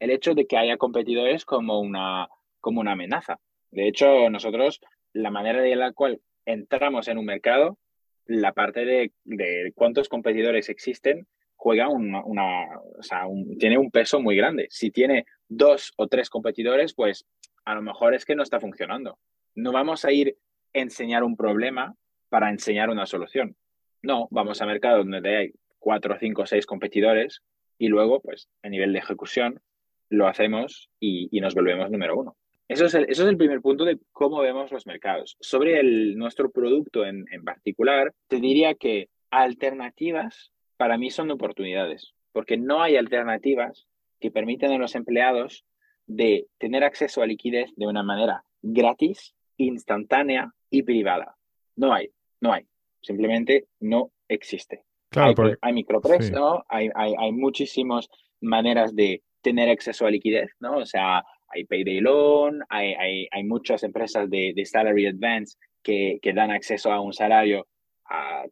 el 0.00 0.10
hecho 0.10 0.34
de 0.34 0.46
que 0.46 0.56
haya 0.56 0.78
competidores 0.78 1.44
como 1.44 1.80
una, 1.80 2.28
como 2.60 2.80
una 2.80 2.92
amenaza. 2.92 3.38
De 3.74 3.88
hecho, 3.88 4.30
nosotros, 4.30 4.80
la 5.12 5.30
manera 5.30 5.60
de 5.60 5.76
la 5.76 5.92
cual 5.92 6.20
entramos 6.46 7.08
en 7.08 7.18
un 7.18 7.24
mercado, 7.24 7.78
la 8.26 8.52
parte 8.52 8.84
de, 8.84 9.72
cuántos 9.74 10.08
competidores 10.08 10.68
existen, 10.68 11.26
juega 11.56 11.88
una, 11.88 12.20
o 12.20 13.02
sea, 13.02 13.24
tiene 13.58 13.78
un 13.78 13.90
peso 13.90 14.20
muy 14.20 14.36
grande. 14.36 14.66
Si 14.70 14.90
tiene 14.90 15.26
dos 15.48 15.92
o 15.96 16.08
tres 16.08 16.30
competidores, 16.30 16.94
pues 16.94 17.26
a 17.64 17.74
lo 17.74 17.82
mejor 17.82 18.14
es 18.14 18.24
que 18.24 18.34
no 18.34 18.42
está 18.42 18.60
funcionando. 18.60 19.18
No 19.54 19.72
vamos 19.72 20.04
a 20.04 20.12
ir 20.12 20.36
a 20.74 20.78
enseñar 20.78 21.24
un 21.24 21.36
problema 21.36 21.94
para 22.28 22.50
enseñar 22.50 22.90
una 22.90 23.06
solución. 23.06 23.56
No, 24.02 24.28
vamos 24.30 24.60
a 24.60 24.66
mercado 24.66 24.98
donde 24.98 25.36
hay 25.36 25.52
cuatro, 25.78 26.16
cinco, 26.18 26.46
seis 26.46 26.66
competidores 26.66 27.42
y 27.78 27.88
luego, 27.88 28.20
pues, 28.20 28.48
a 28.62 28.68
nivel 28.68 28.92
de 28.92 28.98
ejecución, 28.98 29.60
lo 30.08 30.28
hacemos 30.28 30.90
y, 31.00 31.28
nos 31.40 31.54
volvemos 31.54 31.90
número 31.90 32.18
uno. 32.18 32.36
Eso 32.68 32.86
es, 32.86 32.94
el, 32.94 33.04
eso 33.04 33.22
es 33.24 33.28
el 33.28 33.36
primer 33.36 33.60
punto 33.60 33.84
de 33.84 33.98
cómo 34.12 34.40
vemos 34.40 34.72
los 34.72 34.86
mercados. 34.86 35.36
Sobre 35.40 35.80
el, 35.80 36.16
nuestro 36.16 36.50
producto 36.50 37.04
en, 37.04 37.26
en 37.30 37.44
particular, 37.44 38.12
te 38.28 38.40
diría 38.40 38.74
que 38.74 39.08
alternativas 39.30 40.52
para 40.76 40.96
mí 40.96 41.10
son 41.10 41.30
oportunidades, 41.30 42.14
porque 42.32 42.56
no 42.56 42.82
hay 42.82 42.96
alternativas 42.96 43.86
que 44.20 44.30
permitan 44.30 44.72
a 44.72 44.78
los 44.78 44.94
empleados 44.94 45.64
de 46.06 46.46
tener 46.58 46.84
acceso 46.84 47.22
a 47.22 47.26
liquidez 47.26 47.70
de 47.76 47.86
una 47.86 48.02
manera 48.02 48.44
gratis, 48.62 49.34
instantánea 49.56 50.52
y 50.70 50.82
privada. 50.82 51.36
No 51.76 51.92
hay, 51.92 52.10
no 52.40 52.52
hay. 52.52 52.66
Simplemente 53.02 53.66
no 53.80 54.10
existe. 54.28 54.84
Claro, 55.10 55.34
hay, 55.44 55.54
hay 55.60 55.72
micropresto, 55.72 56.64
hay, 56.68 56.88
hay, 56.94 57.14
hay 57.18 57.32
muchísimas 57.32 58.08
maneras 58.40 58.94
de 58.96 59.22
tener 59.42 59.68
acceso 59.68 60.06
a 60.06 60.10
liquidez, 60.10 60.50
¿no? 60.58 60.78
O 60.78 60.86
sea, 60.86 61.24
hay 61.54 61.64
payday 61.64 62.00
loan, 62.00 62.60
hay, 62.68 63.26
hay, 63.30 63.44
muchas 63.44 63.82
empresas 63.82 64.28
de, 64.28 64.52
de 64.54 64.64
salary 64.64 65.06
advance 65.06 65.56
que, 65.82 66.18
que, 66.20 66.32
dan 66.32 66.50
acceso 66.50 66.92
a 66.92 67.00
un 67.00 67.12
salario 67.12 67.66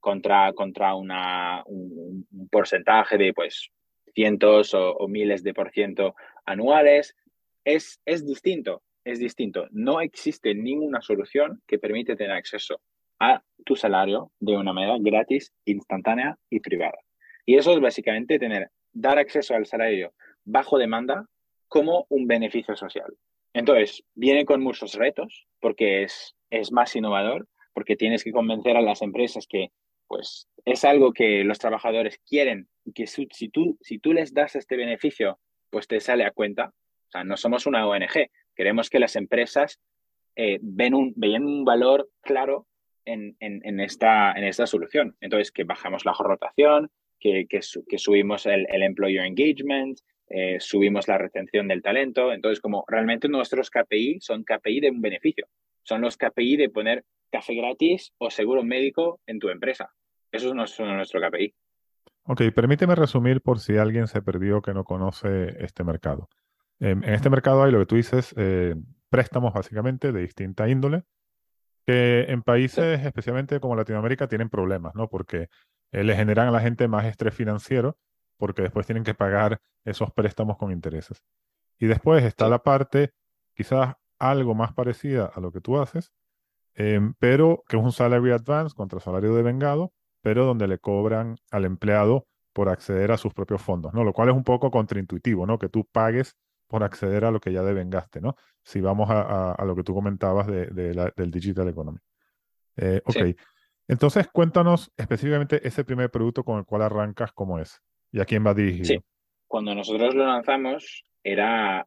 contra, 0.01 0.53
contra 0.53 0.95
una, 0.95 1.63
un, 1.67 2.27
porcentaje 2.51 3.19
de 3.19 3.33
pues 3.33 3.71
cientos 4.15 4.75
o, 4.75 5.07
miles 5.09 5.43
de 5.43 5.55
por 5.55 5.71
ciento 5.71 6.15
anuales. 6.45 7.15
Es, 7.65 8.01
es 8.05 8.27
distinto, 8.27 8.83
es 9.05 9.19
distinto. 9.19 9.67
No 9.71 10.01
existe 10.01 10.55
ninguna 10.55 11.01
solución 11.01 11.63
que 11.67 11.79
permite 11.79 12.17
tener 12.17 12.33
acceso 12.33 12.81
a 13.21 13.43
tu 13.65 13.77
salario 13.77 14.33
de 14.41 14.57
una 14.57 14.73
manera 14.73 14.97
gratis, 15.01 15.53
instantánea 15.65 16.37
y 16.51 16.61
privada. 16.61 16.99
Y 17.47 17.57
eso 17.57 17.73
es 17.73 17.81
básicamente 17.81 18.39
tener, 18.39 18.71
dar 18.93 19.19
acceso 19.19 19.55
al 19.55 19.67
salario 19.67 20.13
bajo 20.45 20.79
demanda 20.79 21.27
como 21.73 22.05
un 22.11 22.27
beneficio 22.27 22.77
social. 22.77 23.17
Entonces, 23.55 24.05
viene 24.15 24.45
con 24.45 24.63
muchos 24.63 24.93
retos 24.93 25.47
porque 25.59 26.03
es, 26.03 26.37
es 26.51 26.71
más 26.71 26.95
innovador, 26.95 27.49
porque 27.73 27.97
tienes 27.97 28.23
que 28.23 28.31
convencer 28.31 28.77
a 28.77 28.83
las 28.83 29.01
empresas 29.01 29.47
que 29.47 29.71
pues 30.07 30.51
es 30.67 30.85
algo 30.85 31.15
que 31.15 31.45
los 31.45 31.59
trabajadores 31.59 32.21
quieren 32.29 32.69
y 32.85 32.93
que 32.93 33.07
si, 33.07 33.27
tú, 33.49 33.79
si 33.81 33.99
tú 33.99 34.13
les 34.13 34.35
das 34.35 34.55
este 34.55 34.77
beneficio, 34.77 35.41
pues 35.71 35.89
te 35.89 35.99
sale 36.01 36.27
a 36.27 36.33
cuenta. 36.33 36.75
O 37.09 37.11
sea, 37.11 37.25
no 37.25 37.39
somos 37.39 37.65
una 37.65 37.89
ONG. 37.89 38.29
Queremos 38.55 38.91
que 38.91 38.99
las 38.99 39.17
empresas 39.17 39.81
eh, 40.37 40.59
ven, 40.61 40.93
un, 40.93 41.15
ven 41.17 41.47
un 41.47 41.65
valor 41.65 42.11
claro 42.21 42.67
en, 43.07 43.35
en, 43.41 43.81
esta, 43.81 44.33
en 44.33 44.45
esta 44.45 44.67
solución. 44.67 45.17
Entonces, 45.23 45.51
que 45.51 45.65
bajamos 45.65 46.05
la 46.05 46.13
rotación, 46.19 46.91
que, 47.19 47.47
que, 47.49 47.63
subimos 47.63 48.45
el, 48.45 48.67
el, 48.69 48.83
employer 48.83 49.25
engagement, 49.25 49.99
eh, 50.33 50.59
subimos 50.61 51.09
la 51.09 51.19
retención 51.19 51.69
del 51.69 51.83
talento. 51.83 52.33
Entonces, 52.33 52.61
como 52.61 52.85
realmente 52.89 53.29
nuestros 53.29 53.71
KPI 53.71 54.21
son 54.21 54.45
KPI 54.45 54.81
de 54.81 54.91
un 54.91 55.01
beneficio. 55.01 55.47
Son 55.83 56.01
los 56.01 56.17
KPI 56.17 56.57
de 56.57 56.71
poner 56.71 57.05
café 57.31 57.55
gratis 57.55 58.13
o 58.19 58.31
seguro 58.31 58.63
médico 58.63 59.21
en 59.27 59.39
tu 59.39 59.49
empresa. 59.49 59.91
Eso 60.31 60.49
es 60.49 60.55
nuestro, 60.55 60.87
nuestro 60.87 61.21
KPI. 61.21 61.55
Ok, 62.25 62.43
permíteme 62.55 62.95
resumir 62.95 63.41
por 63.41 63.59
si 63.59 63.77
alguien 63.77 64.07
se 64.07 64.23
perdió 64.23 64.63
que 64.63 64.73
no 64.73 64.85
conoce 64.85 65.63
este 65.63 65.85
mercado. 65.85 66.29
en 66.79 67.05
este 67.05 67.31
mercado 67.31 67.63
hay 67.63 67.73
lo 67.73 67.81
que 67.81 67.87
tú 67.87 67.97
dices, 67.97 68.35
eh, 68.37 68.75
préstamos 69.09 69.53
básicamente 69.53 70.13
de 70.13 70.21
distinta 70.21 70.69
índole, 70.69 71.03
que 71.85 72.23
en 72.29 72.43
países, 72.43 73.05
especialmente 73.05 73.61
como 73.61 73.77
Latinoamérica, 73.77 74.29
tienen 74.29 74.49
problemas, 74.49 74.95
¿no? 74.95 75.09
Porque 75.09 75.49
eh, 75.93 76.05
le 76.05 76.17
generan 76.17 76.49
a 76.49 76.53
la 76.53 76.61
gente 76.61 76.89
más 76.89 77.05
estrés 77.07 77.35
financiero, 77.35 77.99
porque 78.43 78.63
después 78.63 78.87
tienen 78.87 79.05
que 79.05 79.15
pagar 79.15 79.61
esos 79.85 80.11
préstamos 80.13 80.57
con 80.57 80.73
intereses. 80.73 81.23
Y 81.79 81.87
después 81.87 82.25
está 82.25 82.49
la 82.49 82.63
parte, 82.63 83.13
quizás 83.55 83.95
algo 84.19 84.55
más 84.55 84.73
parecida 84.73 85.31
a 85.33 85.41
lo 85.41 85.53
que 85.53 85.61
tú 85.61 85.79
haces, 85.79 86.13
Em, 86.75 87.15
pero 87.19 87.65
que 87.69 87.77
es 87.77 87.83
un 87.83 87.93
salary 87.93 88.31
advance 88.31 88.75
contra 88.75 89.01
salario 89.01 89.35
de 89.35 89.43
vengado, 89.43 89.93
pero 90.23 90.45
donde 90.45 90.67
le 90.69 90.79
cobran 90.79 91.37
al 91.51 91.65
empleado 91.65 92.27
por 92.53 92.69
acceder 92.69 93.13
a 93.13 93.19
sus 93.19 93.35
propios 93.35 93.61
fondos, 93.63 93.93
¿no? 93.93 94.05
Lo 94.05 94.13
cual 94.13 94.29
es 94.31 94.35
un 94.35 94.45
poco 94.45 94.71
contraintuitivo, 94.71 95.47
¿no? 95.47 95.59
Que 95.59 95.69
tú 95.69 95.87
pagues 95.91 96.37
por 96.67 96.83
acceder 96.83 97.25
a 97.25 97.31
lo 97.31 97.41
que 97.41 97.53
ya 97.53 97.63
devengaste, 97.63 98.21
¿no? 98.21 98.37
Si 98.63 98.81
vamos 98.81 99.09
a, 99.11 99.63
lo 99.65 99.77
que 99.77 99.83
tú 99.83 99.95
comentabas 99.95 100.47
de, 100.47 100.67
del 101.17 101.31
digital 101.31 101.69
economy. 101.69 101.99
Eh, 102.77 103.03
ok. 103.05 103.37
Entonces, 103.89 104.29
cuéntanos 104.33 104.91
específicamente 104.97 105.67
ese 105.67 105.85
primer 105.85 106.11
producto 106.11 106.45
con 106.45 106.59
el 106.59 106.65
cual 106.65 106.83
arrancas, 106.83 107.33
¿cómo 107.33 107.59
es? 107.59 107.83
¿Y 108.13 108.21
a 108.21 108.25
quién 108.25 108.47
va 108.47 108.55
dirigido? 108.55 108.85
Sí. 108.85 108.99
Cuando 109.49 109.75
nosotros 109.75 110.15
lo 110.15 110.27
lanzamos, 110.27 111.05
era, 111.25 111.87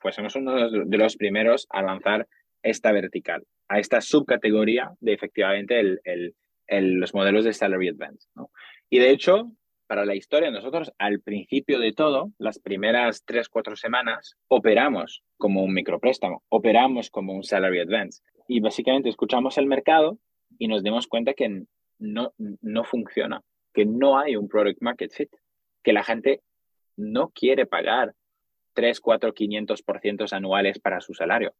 fuésemos 0.00 0.34
uno 0.36 0.70
de 0.70 0.98
los 0.98 1.16
primeros 1.16 1.66
a 1.70 1.82
lanzar 1.82 2.26
esta 2.62 2.92
vertical, 2.92 3.44
a 3.68 3.78
esta 3.78 4.00
subcategoría 4.00 4.92
de 5.00 5.12
efectivamente 5.12 5.80
el, 5.80 6.34
los 7.00 7.14
modelos 7.14 7.44
de 7.44 7.52
Salary 7.52 7.88
Advance. 7.88 8.28
¿no? 8.34 8.50
Y 8.90 8.98
de 8.98 9.10
hecho, 9.10 9.52
para 9.86 10.04
la 10.04 10.14
historia, 10.14 10.50
nosotros 10.50 10.92
al 10.98 11.20
principio 11.20 11.78
de 11.78 11.92
todo, 11.92 12.32
las 12.38 12.58
primeras 12.58 13.24
tres, 13.24 13.48
cuatro 13.48 13.76
semanas, 13.76 14.36
operamos 14.48 15.22
como 15.36 15.62
un 15.62 15.72
micropréstamo, 15.72 16.42
operamos 16.48 17.10
como 17.10 17.34
un 17.34 17.44
Salary 17.44 17.80
Advance. 17.80 18.22
Y 18.48 18.60
básicamente 18.60 19.08
escuchamos 19.08 19.58
el 19.58 19.66
mercado 19.66 20.18
y 20.58 20.68
nos 20.68 20.82
dimos 20.82 21.06
cuenta 21.06 21.34
que 21.34 21.64
no, 21.98 22.32
no 22.36 22.84
funciona, 22.84 23.42
que 23.72 23.84
no 23.84 24.18
hay 24.18 24.36
un 24.36 24.48
product 24.48 24.82
market 24.82 25.12
fit, 25.12 25.30
que 25.86 25.92
la 25.92 26.02
gente 26.02 26.42
no 26.96 27.28
quiere 27.28 27.64
pagar 27.64 28.12
3, 28.72 29.00
4, 29.00 29.32
500% 29.32 30.32
anuales 30.32 30.80
para 30.80 31.00
su 31.00 31.14
salario 31.14 31.54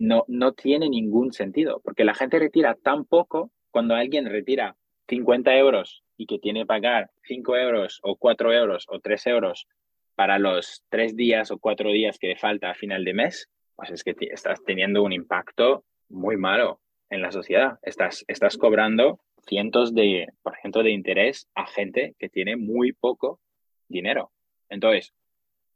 no, 0.00 0.24
no 0.26 0.54
tiene 0.54 0.88
ningún 0.88 1.32
sentido, 1.32 1.80
porque 1.84 2.04
la 2.04 2.14
gente 2.14 2.40
retira 2.40 2.74
tan 2.74 3.04
poco 3.04 3.52
cuando 3.70 3.94
alguien 3.94 4.26
retira 4.26 4.74
50 5.06 5.56
euros 5.56 6.02
y 6.16 6.26
que 6.26 6.40
tiene 6.40 6.60
que 6.62 6.66
pagar 6.66 7.10
5 7.28 7.56
euros 7.56 8.00
o 8.02 8.16
4 8.16 8.52
euros 8.54 8.86
o 8.88 8.98
3 8.98 9.26
euros 9.28 9.68
para 10.16 10.40
los 10.40 10.82
3 10.88 11.14
días 11.14 11.52
o 11.52 11.58
4 11.58 11.92
días 11.92 12.18
que 12.18 12.34
falta 12.34 12.70
a 12.70 12.74
final 12.74 13.04
de 13.04 13.14
mes, 13.14 13.48
pues 13.76 13.90
es 13.90 14.02
que 14.02 14.16
estás 14.32 14.64
teniendo 14.64 15.04
un 15.04 15.12
impacto 15.12 15.84
muy 16.08 16.36
malo 16.36 16.80
en 17.08 17.22
la 17.22 17.30
sociedad. 17.30 17.78
Estás, 17.82 18.24
estás 18.26 18.58
cobrando 18.58 19.20
cientos 19.48 19.94
de 19.94 20.28
por 20.42 20.56
ciento 20.56 20.82
de 20.82 20.90
interés 20.90 21.48
a 21.54 21.66
gente 21.66 22.14
que 22.18 22.28
tiene 22.28 22.56
muy 22.56 22.92
poco 22.92 23.40
dinero. 23.88 24.30
Entonces, 24.68 25.14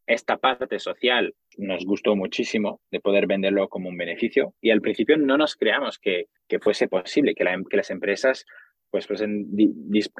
esta 0.07 0.37
parte 0.37 0.79
social 0.79 1.35
nos 1.57 1.85
gustó 1.85 2.17
muchísimo 2.17 2.81
de 2.91 3.01
poder 3.01 3.27
venderlo 3.27 3.69
como 3.69 3.89
un 3.89 3.97
beneficio 3.97 4.55
y 4.61 4.71
al 4.71 4.81
principio 4.81 5.17
no 5.17 5.37
nos 5.37 5.57
creamos 5.57 5.99
que, 5.99 6.27
que 6.49 6.59
fuese 6.59 6.89
posible, 6.89 7.35
que, 7.35 7.45
que 7.71 7.77
las 7.77 7.91
empresas 7.91 8.45
pues, 8.91 9.07
pues 9.07 9.25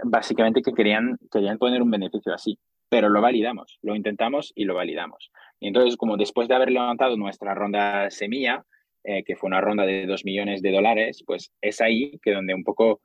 básicamente 0.05 0.63
que 0.63 0.73
querían, 0.73 1.19
querían 1.31 1.59
poner 1.59 1.83
un 1.83 1.91
beneficio 1.91 2.33
así, 2.33 2.59
pero 2.89 3.11
lo 3.11 3.21
validamos, 3.21 3.79
lo 3.83 3.95
intentamos 3.95 4.53
y 4.55 4.65
lo 4.65 4.75
validamos. 4.75 5.31
Y 5.61 5.69
entonces, 5.69 5.97
como 5.97 6.17
después 6.17 6.49
de 6.49 6.55
haber 6.55 6.71
levantado 6.71 7.17
nuestra 7.17 7.55
ronda 7.55 8.11
semilla, 8.11 8.65
eh, 9.05 9.25
que 9.25 9.37
fue 9.37 9.49
una 9.49 9.61
ronda 9.61 9.85
de 9.85 10.07
dos 10.07 10.25
millones 10.25 10.63
de 10.63 10.73
dólares, 10.73 11.23
pues 11.27 11.53
es 11.61 11.83
ahí 11.83 12.19
que 12.23 12.33
donde 12.33 12.55
un 12.55 12.65
poco 12.65 13.03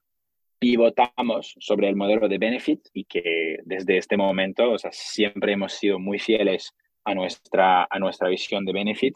pivotamos 0.60 1.56
sobre 1.60 1.90
el 1.90 1.96
modelo 1.96 2.28
de 2.28 2.38
benefit 2.38 2.88
y 2.94 3.06
que 3.06 3.58
desde 3.66 3.98
este 3.98 4.18
momento, 4.18 4.72
o 4.72 4.78
sea, 4.78 4.92
siempre 4.92 5.54
hemos 5.54 5.74
sido 5.74 6.00
muy 6.00 6.20
fieles 6.20 6.74
a 7.04 7.14
nuestra, 7.14 7.88
a 7.90 8.00
nuestra 8.00 8.30
visión 8.30 8.66
de 8.66 8.74
benefit, 8.74 9.16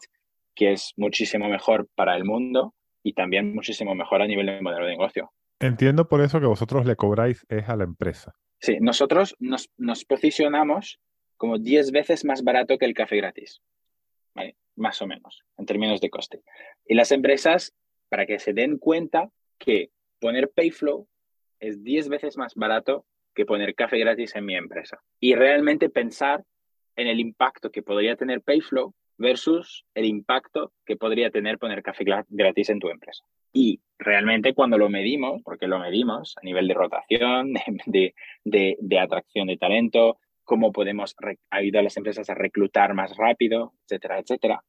que 0.54 0.72
es 0.72 0.92
muchísimo 0.96 1.48
mejor 1.48 1.88
para 1.94 2.16
el 2.16 2.24
mundo 2.24 2.74
y 3.02 3.14
también 3.14 3.54
muchísimo 3.54 3.94
mejor 3.94 4.22
a 4.22 4.26
nivel 4.26 4.46
de 4.46 4.60
modelo 4.60 4.86
de 4.86 4.92
negocio. 4.92 5.32
Entiendo 5.60 6.08
por 6.08 6.20
eso 6.20 6.40
que 6.40 6.46
vosotros 6.46 6.86
le 6.86 6.96
cobráis 6.96 7.44
es 7.48 7.68
a 7.68 7.76
la 7.76 7.84
empresa. 7.84 8.34
Sí, 8.58 8.78
nosotros 8.80 9.36
nos, 9.38 9.70
nos 9.76 10.04
posicionamos 10.04 11.00
como 11.36 11.58
10 11.58 11.90
veces 11.90 12.24
más 12.24 12.44
barato 12.44 12.78
que 12.78 12.84
el 12.84 12.94
café 12.94 13.16
gratis, 13.16 13.60
más 14.76 15.02
o 15.02 15.06
menos, 15.06 15.44
en 15.58 15.66
términos 15.66 16.00
de 16.00 16.08
coste. 16.08 16.42
Y 16.86 16.94
las 16.94 17.12
empresas, 17.12 17.74
para 18.08 18.26
que 18.26 18.38
se 18.38 18.52
den 18.52 18.78
cuenta 18.78 19.28
que 19.58 19.90
poner 20.20 20.50
Payflow 20.50 21.08
es 21.62 21.82
10 21.82 22.08
veces 22.08 22.36
más 22.36 22.54
barato 22.54 23.06
que 23.34 23.46
poner 23.46 23.74
café 23.74 23.98
gratis 23.98 24.34
en 24.36 24.44
mi 24.44 24.56
empresa. 24.56 25.00
Y 25.20 25.34
realmente 25.34 25.88
pensar 25.88 26.44
en 26.96 27.06
el 27.06 27.20
impacto 27.20 27.70
que 27.70 27.82
podría 27.82 28.16
tener 28.16 28.42
Payflow 28.42 28.92
versus 29.16 29.84
el 29.94 30.04
impacto 30.04 30.72
que 30.84 30.96
podría 30.96 31.30
tener 31.30 31.58
poner 31.58 31.82
café 31.82 32.04
gratis 32.28 32.68
en 32.68 32.80
tu 32.80 32.88
empresa. 32.88 33.24
Y 33.52 33.80
realmente 33.98 34.54
cuando 34.54 34.76
lo 34.76 34.88
medimos, 34.90 35.40
porque 35.44 35.68
lo 35.68 35.78
medimos 35.78 36.34
a 36.36 36.44
nivel 36.44 36.66
de 36.66 36.74
rotación, 36.74 37.54
de, 37.86 38.14
de, 38.44 38.98
atracción 38.98 39.46
de 39.46 39.56
talento, 39.56 40.18
cómo 40.42 40.72
podemos 40.72 41.14
ayudar 41.50 41.80
a 41.80 41.84
las 41.84 41.96
empresas 41.96 42.28
a 42.28 42.34
reclutar 42.34 42.92
más 42.94 43.16
rápido, 43.16 43.72
etcétera, 43.84 44.18
etcétera, 44.18 44.64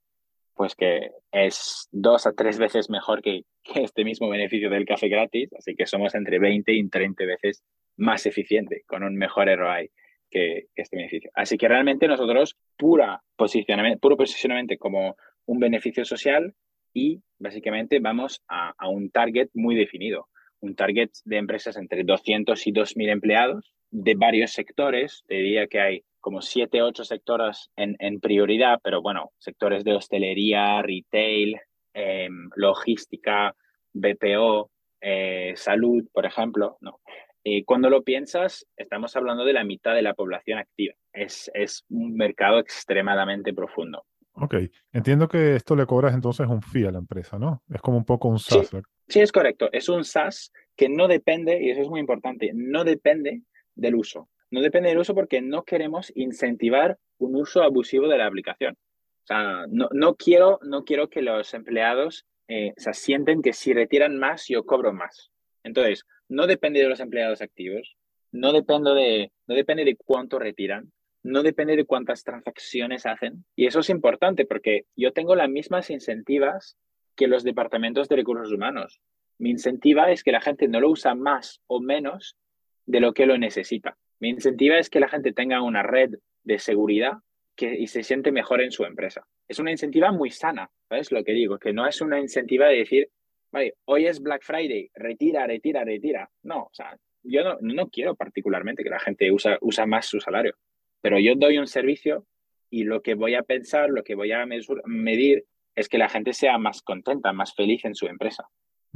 pues 0.56 0.76
que 0.76 1.12
es 1.32 1.88
dos 1.92 2.28
a 2.28 2.34
tres 2.34 2.58
veces 2.58 2.90
mejor 2.90 3.22
que, 3.22 3.44
este 3.76 4.04
mismo 4.04 4.30
beneficio 4.30 4.70
del 4.70 4.86
café 4.86 5.08
gratis, 5.08 5.50
así 5.58 5.76
que 5.76 5.86
somos 5.86 6.16
entre 6.16 6.40
20 6.40 6.72
y 6.74 6.90
30 6.90 7.26
veces 7.26 7.64
más 7.98 8.26
eficiente, 8.26 8.84
con 8.88 9.04
un 9.04 9.16
mejor 9.16 9.48
ROI 9.48 9.90
que, 10.30 10.68
este 10.76 10.98
beneficio. 10.98 11.32
Así 11.34 11.58
que 11.58 11.68
realmente 11.68 12.08
nosotros, 12.08 12.58
pura 12.78 13.22
posicionamiento, 13.36 14.00
puro 14.00 14.18
posicionamiento 14.18 14.76
como 14.78 15.16
un 15.46 15.60
beneficio 15.60 16.06
social 16.06 16.54
y 16.94 17.22
básicamente 17.40 18.00
vamos 18.00 18.42
a, 18.48 18.74
un 18.88 19.10
target 19.10 19.50
muy 19.54 19.76
definido, 19.76 20.28
un 20.60 20.76
target 20.76 21.10
de 21.26 21.38
empresas 21.38 21.78
entre 21.78 22.04
200 22.04 22.68
y 22.68 22.72
2.000 22.72 23.10
empleados 23.12 23.74
de 23.92 24.16
varios 24.16 24.52
sectores, 24.52 25.24
te 25.28 25.36
diría 25.36 25.68
que 25.68 25.80
hay 25.80 26.04
como 26.24 26.42
siete, 26.42 26.82
ocho 26.82 27.04
sectores 27.04 27.70
en, 27.76 27.98
en 28.00 28.22
prioridad, 28.22 28.80
pero 28.82 29.02
bueno, 29.02 29.34
sectores 29.38 29.84
de 29.84 29.94
hostelería, 29.94 30.82
retail, 30.82 31.60
em, 31.94 32.50
logística, 32.56 33.54
BPO, 33.92 34.72
eh, 35.02 35.52
salud, 35.58 36.08
por 36.14 36.26
ejemplo, 36.26 36.78
¿no? 36.80 37.02
Eh, 37.44 37.66
cuando 37.66 37.90
lo 37.90 38.04
piensas, 38.04 38.66
estamos 38.78 39.14
hablando 39.18 39.44
de 39.44 39.52
la 39.52 39.66
mitad 39.66 39.94
de 39.94 40.02
la 40.02 40.14
población 40.14 40.60
activa. 40.60 40.94
Es, 41.12 41.52
es 41.54 41.84
un 41.90 42.16
mercado 42.16 42.58
extremadamente 42.58 43.54
profundo. 43.54 44.06
Ok, 44.36 44.56
entiendo 44.94 45.28
que 45.28 45.58
esto 45.58 45.76
le 45.76 45.86
cobras 45.86 46.14
entonces 46.14 46.48
un 46.48 46.62
fee 46.62 46.86
a 46.86 46.92
la 46.92 47.00
empresa, 47.00 47.38
¿no? 47.38 47.64
Es 47.70 47.82
como 47.82 47.98
un 47.98 48.06
poco 48.06 48.30
un 48.30 48.40
SaaS. 48.40 48.70
Sí, 48.70 48.78
sí, 49.10 49.20
es 49.20 49.34
correcto. 49.34 49.68
Es 49.74 49.90
un 49.90 50.06
SaaS 50.06 50.54
que 50.74 50.88
no 50.88 51.10
depende, 51.10 51.62
y 51.62 51.70
eso 51.70 51.82
es 51.82 51.90
muy 51.90 52.00
importante, 52.00 52.52
no 52.54 52.86
depende 52.86 53.42
del 53.76 53.96
uso. 53.96 54.30
No 54.54 54.62
depende 54.62 54.90
del 54.90 55.00
uso 55.00 55.16
porque 55.16 55.42
no 55.42 55.64
queremos 55.64 56.12
incentivar 56.14 57.00
un 57.18 57.36
uso 57.36 57.64
abusivo 57.64 58.08
de 58.08 58.20
la 58.20 58.28
aplicación. 58.28 58.78
O 59.24 59.26
sea, 59.26 59.66
no, 59.68 59.90
no 59.92 60.14
quiero, 60.14 60.60
no 60.62 60.84
quiero 60.84 61.10
que 61.10 61.24
los 61.24 61.56
empleados 61.56 62.28
eh, 62.48 62.72
se 62.78 62.94
sienten 62.94 63.42
que 63.42 63.54
si 63.54 63.74
retiran 63.74 64.20
más, 64.20 64.46
yo 64.48 64.64
cobro 64.64 64.94
más. 64.94 65.32
Entonces, 65.64 66.06
no 66.30 66.46
depende 66.46 66.82
de 66.82 66.88
los 66.88 67.00
empleados 67.00 67.42
activos, 67.42 67.98
no 68.32 68.54
depende 68.54 68.94
de, 68.94 69.32
no 69.48 69.56
depende 69.56 69.86
de 69.86 69.96
cuánto 69.96 70.38
retiran, 70.38 70.92
no 71.24 71.42
depende 71.42 71.76
de 71.76 71.86
cuántas 71.86 72.24
transacciones 72.24 73.08
hacen. 73.08 73.46
Y 73.56 73.66
eso 73.66 73.80
es 73.80 73.90
importante 73.90 74.46
porque 74.46 74.86
yo 74.96 75.14
tengo 75.14 75.34
las 75.36 75.50
mismas 75.50 75.90
incentivas 75.90 76.78
que 77.16 77.26
los 77.26 77.44
departamentos 77.44 78.08
de 78.08 78.18
recursos 78.18 78.54
humanos. 78.54 79.02
Mi 79.40 79.50
incentiva 79.50 80.12
es 80.12 80.24
que 80.24 80.32
la 80.32 80.42
gente 80.42 80.68
no 80.68 80.80
lo 80.80 80.92
usa 80.92 81.16
más 81.16 81.60
o 81.66 81.80
menos 81.82 82.38
de 82.86 83.00
lo 83.00 83.16
que 83.16 83.26
lo 83.26 83.36
necesita. 83.40 83.98
Mi 84.24 84.30
incentiva 84.30 84.78
es 84.78 84.90
que 84.90 85.02
la 85.02 85.10
gente 85.10 85.34
tenga 85.34 85.62
una 85.62 85.84
red 85.84 86.12
de 86.46 86.58
seguridad 86.58 87.18
que, 87.58 87.76
y 87.78 87.88
se 87.88 88.04
siente 88.04 88.32
mejor 88.32 88.62
en 88.62 88.72
su 88.72 88.86
empresa. 88.86 89.28
Es 89.50 89.60
una 89.60 89.70
incentiva 89.70 90.14
muy 90.14 90.30
sana, 90.30 90.72
¿sabes 90.88 91.12
lo 91.12 91.26
que 91.26 91.34
digo? 91.34 91.60
Que 91.60 91.74
no 91.74 91.86
es 91.86 92.00
una 92.00 92.22
incentiva 92.22 92.68
de 92.68 92.78
decir, 92.78 93.10
vale, 93.52 93.76
hoy 93.84 94.06
es 94.06 94.22
Black 94.22 94.42
Friday, 94.42 94.90
retira, 94.96 95.46
retira, 95.46 95.84
retira. 95.84 96.30
No, 96.42 96.62
o 96.62 96.70
sea, 96.72 96.98
yo 97.22 97.44
no, 97.44 97.58
no 97.60 97.90
quiero 97.90 98.16
particularmente 98.16 98.82
que 98.82 98.90
la 98.90 99.02
gente 99.02 99.30
usa, 99.30 99.58
usa 99.60 99.86
más 99.86 100.06
su 100.06 100.22
salario, 100.22 100.56
pero 101.02 101.20
yo 101.20 101.34
doy 101.36 101.58
un 101.58 101.68
servicio 101.68 102.26
y 102.70 102.86
lo 102.86 103.02
que 103.02 103.16
voy 103.16 103.36
a 103.36 103.44
pensar, 103.44 103.90
lo 103.90 104.06
que 104.06 104.16
voy 104.16 104.32
a 104.32 104.46
medir 104.86 105.44
es 105.76 105.90
que 105.90 105.98
la 105.98 106.08
gente 106.08 106.32
sea 106.32 106.58
más 106.58 106.82
contenta, 106.82 107.34
más 107.34 107.54
feliz 107.54 107.84
en 107.84 107.94
su 107.94 108.08
empresa. 108.08 108.48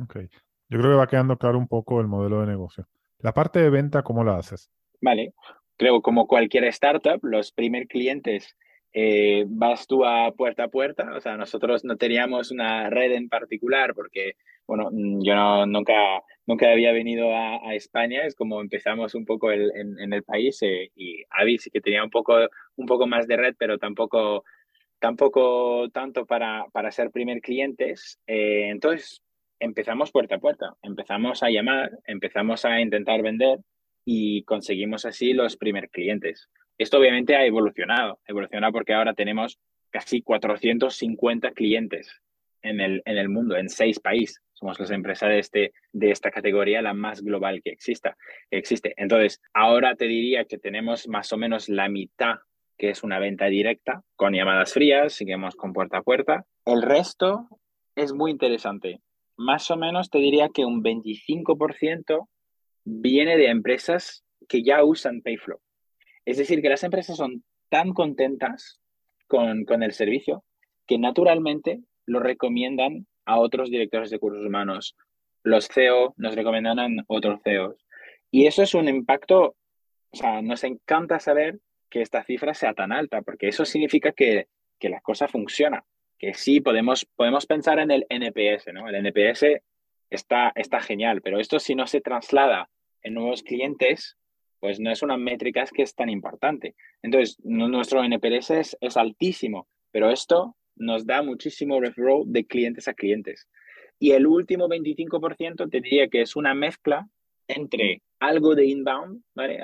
Ok. 0.02 0.20
Yo 0.70 0.80
creo 0.80 0.92
que 0.92 0.98
va 0.98 1.08
quedando 1.08 1.38
claro 1.38 1.58
un 1.58 1.68
poco 1.68 2.00
el 2.00 2.08
modelo 2.08 2.40
de 2.40 2.48
negocio. 2.48 2.88
La 3.20 3.34
parte 3.34 3.60
de 3.60 3.70
venta, 3.70 4.04
¿cómo 4.04 4.24
la 4.24 4.38
haces? 4.38 4.72
Vale, 5.02 5.34
creo 5.78 6.02
como 6.02 6.28
cualquier 6.28 6.66
startup, 6.66 7.20
los 7.24 7.52
primeros 7.52 7.88
clientes 7.88 8.56
eh, 8.94 9.46
vas 9.48 9.86
tú 9.86 10.06
a 10.06 10.32
puerta 10.32 10.64
a 10.64 10.68
puerta, 10.70 11.14
o 11.16 11.20
sea, 11.22 11.38
nosotros 11.38 11.84
no 11.84 11.98
teníamos 11.98 12.52
una 12.52 12.90
red 12.90 13.12
en 13.12 13.30
particular 13.30 13.94
porque, 13.94 14.34
bueno, 14.66 14.90
mm, 14.92 15.22
yo 15.24 15.36
no, 15.36 15.66
nunca, 15.68 16.24
nunca 16.48 16.72
había 16.72 16.92
venido 16.94 17.36
a, 17.36 17.76
España, 17.76 18.26
es 18.26 18.34
como 18.34 18.60
empezamos 18.62 19.14
un 19.14 19.26
poco 19.26 19.52
en, 19.52 20.14
el 20.14 20.24
país 20.24 20.58
eh, 20.64 20.90
y 20.96 21.24
Avi 21.30 21.60
sí 21.60 21.70
que 21.70 21.82
tenía 21.82 22.04
un 22.04 22.10
poco, 22.10 22.34
un 22.76 22.86
poco 22.88 23.06
más 23.06 23.28
de 23.28 23.38
red, 23.38 23.56
pero 23.60 23.78
tampoco, 23.78 24.44
tampoco 25.00 25.90
tanto 25.92 26.26
para, 26.26 26.66
para 26.72 26.92
ser 26.92 27.12
primer 27.12 27.42
clientes. 27.42 28.20
Eh, 28.26 28.70
entonces, 28.70 29.22
empezamos 29.60 30.12
puerta 30.12 30.36
a 30.36 30.40
puerta, 30.40 30.74
empezamos 30.82 31.44
a 31.44 31.50
llamar, 31.50 31.92
empezamos 32.06 32.66
a 32.66 32.82
intentar 32.82 33.22
vender 33.22 33.60
y 34.10 34.44
conseguimos 34.44 35.04
así 35.06 35.34
los 35.34 35.58
primeros 35.58 35.92
clientes. 35.92 36.48
Esto 36.78 36.98
obviamente 36.98 37.36
ha 37.36 37.46
evolucionado, 37.46 38.22
evolucionado 38.26 38.72
porque 38.72 38.94
ahora 38.94 39.14
tenemos 39.14 39.60
casi 39.90 40.22
450 40.22 41.52
clientes 41.52 42.22
en 42.62 42.80
el, 42.80 43.02
en 43.04 43.18
el 43.18 43.28
mundo, 43.28 43.58
en 43.58 43.68
seis 43.68 44.00
países. 44.00 44.42
Somos 44.54 44.80
la 44.80 44.96
empresa 44.96 45.28
de, 45.28 45.40
este, 45.40 45.74
de 45.92 46.12
esta 46.12 46.32
categoría 46.32 46.82
la 46.82 46.94
más 46.94 47.22
global 47.22 47.62
que 47.62 47.72
exista, 47.72 48.16
existe. 48.50 48.94
Entonces, 48.96 49.42
ahora 49.54 49.96
te 49.96 50.06
diría 50.06 50.46
que 50.46 50.58
tenemos 50.58 51.10
más 51.10 51.34
o 51.34 51.38
menos 51.38 51.68
la 51.68 51.90
mitad 51.90 52.36
que 52.78 52.92
es 52.92 53.04
una 53.04 53.20
venta 53.20 53.48
directa 53.48 54.04
con 54.16 54.34
llamadas 54.34 54.72
frías, 54.72 55.12
seguimos 55.12 55.58
con 55.58 55.74
puerta 55.74 55.98
a 55.98 56.02
puerta. 56.02 56.46
El 56.64 56.82
resto 56.82 57.50
es 57.98 58.14
muy 58.14 58.32
interesante. 58.32 59.02
Más 59.36 59.70
o 59.70 59.76
menos 59.76 60.10
te 60.10 60.20
diría 60.20 60.48
que 60.54 60.64
un 60.64 60.82
25% 60.82 62.30
viene 62.90 63.36
de 63.36 63.50
empresas 63.50 64.24
que 64.48 64.64
ya 64.64 64.84
usan 64.84 65.22
Payflow. 65.22 65.60
Es 66.26 66.38
decir, 66.38 66.62
que 66.62 66.70
las 66.70 66.84
empresas 66.84 67.18
son 67.18 67.44
tan 67.70 67.94
contentas 67.94 68.80
con, 69.28 69.66
con 69.66 69.84
el 69.84 69.92
servicio 69.92 70.46
que 70.86 70.98
naturalmente 70.98 71.82
lo 72.06 72.22
recomiendan 72.22 73.06
a 73.26 73.40
otros 73.40 73.70
directores 73.70 74.10
de 74.10 74.16
recursos 74.16 74.46
humanos. 74.46 74.96
Los 75.44 75.68
CEO 75.68 76.14
nos 76.16 76.36
recomiendan 76.36 76.80
a 76.80 77.04
otros 77.08 77.42
CEOs. 77.44 77.86
Y 78.32 78.46
eso 78.46 78.64
es 78.64 78.74
un 78.74 78.88
impacto, 78.88 79.58
o 80.12 80.16
sea, 80.16 80.42
nos 80.42 80.64
encanta 80.64 81.20
saber 81.20 81.60
que 81.90 82.02
esta 82.02 82.24
cifra 82.24 82.54
sea 82.54 82.74
tan 82.74 82.94
alta, 82.94 83.22
porque 83.22 83.50
eso 83.50 83.66
significa 83.66 84.14
que, 84.14 84.48
que 84.80 84.90
la 84.90 85.02
cosa 85.02 85.28
funciona, 85.28 85.84
que 86.18 86.34
sí 86.34 86.62
podemos, 86.62 87.06
podemos 87.18 87.46
pensar 87.46 87.80
en 87.80 87.92
el 87.92 88.06
NPS, 88.10 88.74
¿no? 88.74 88.88
El 88.88 88.96
NPS 88.96 89.62
está, 90.10 90.54
está 90.56 90.80
genial, 90.80 91.22
pero 91.22 91.40
esto 91.40 91.60
si 91.60 91.76
no 91.76 91.86
se 91.86 92.00
traslada 92.00 92.70
en 93.08 93.14
nuevos 93.16 93.44
clientes, 93.44 94.18
pues 94.60 94.80
no 94.80 94.92
es 94.92 95.02
una 95.02 95.18
métrica 95.18 95.66
que 95.66 95.84
es 95.84 95.96
tan 95.96 96.10
importante. 96.10 96.76
Entonces, 97.02 97.38
nuestro 97.44 98.04
NPS 98.04 98.76
es, 98.80 98.98
altísimo, 98.98 99.68
pero 99.92 100.10
esto 100.10 100.56
nos 100.76 101.06
da 101.06 101.22
muchísimo 101.22 101.80
referral 101.80 102.24
de 102.26 102.46
clientes 102.46 102.88
a 102.88 102.94
clientes. 102.94 103.48
Y 104.00 104.12
el 104.12 104.28
último 104.28 104.68
25% 104.68 105.70
te 105.70 105.82
diría 105.82 106.08
que 106.08 106.22
es 106.22 106.36
una 106.36 106.54
mezcla 106.54 107.08
entre 107.48 108.02
algo 108.20 108.56
de 108.56 108.66
inbound, 108.66 109.24
¿vale? 109.34 109.60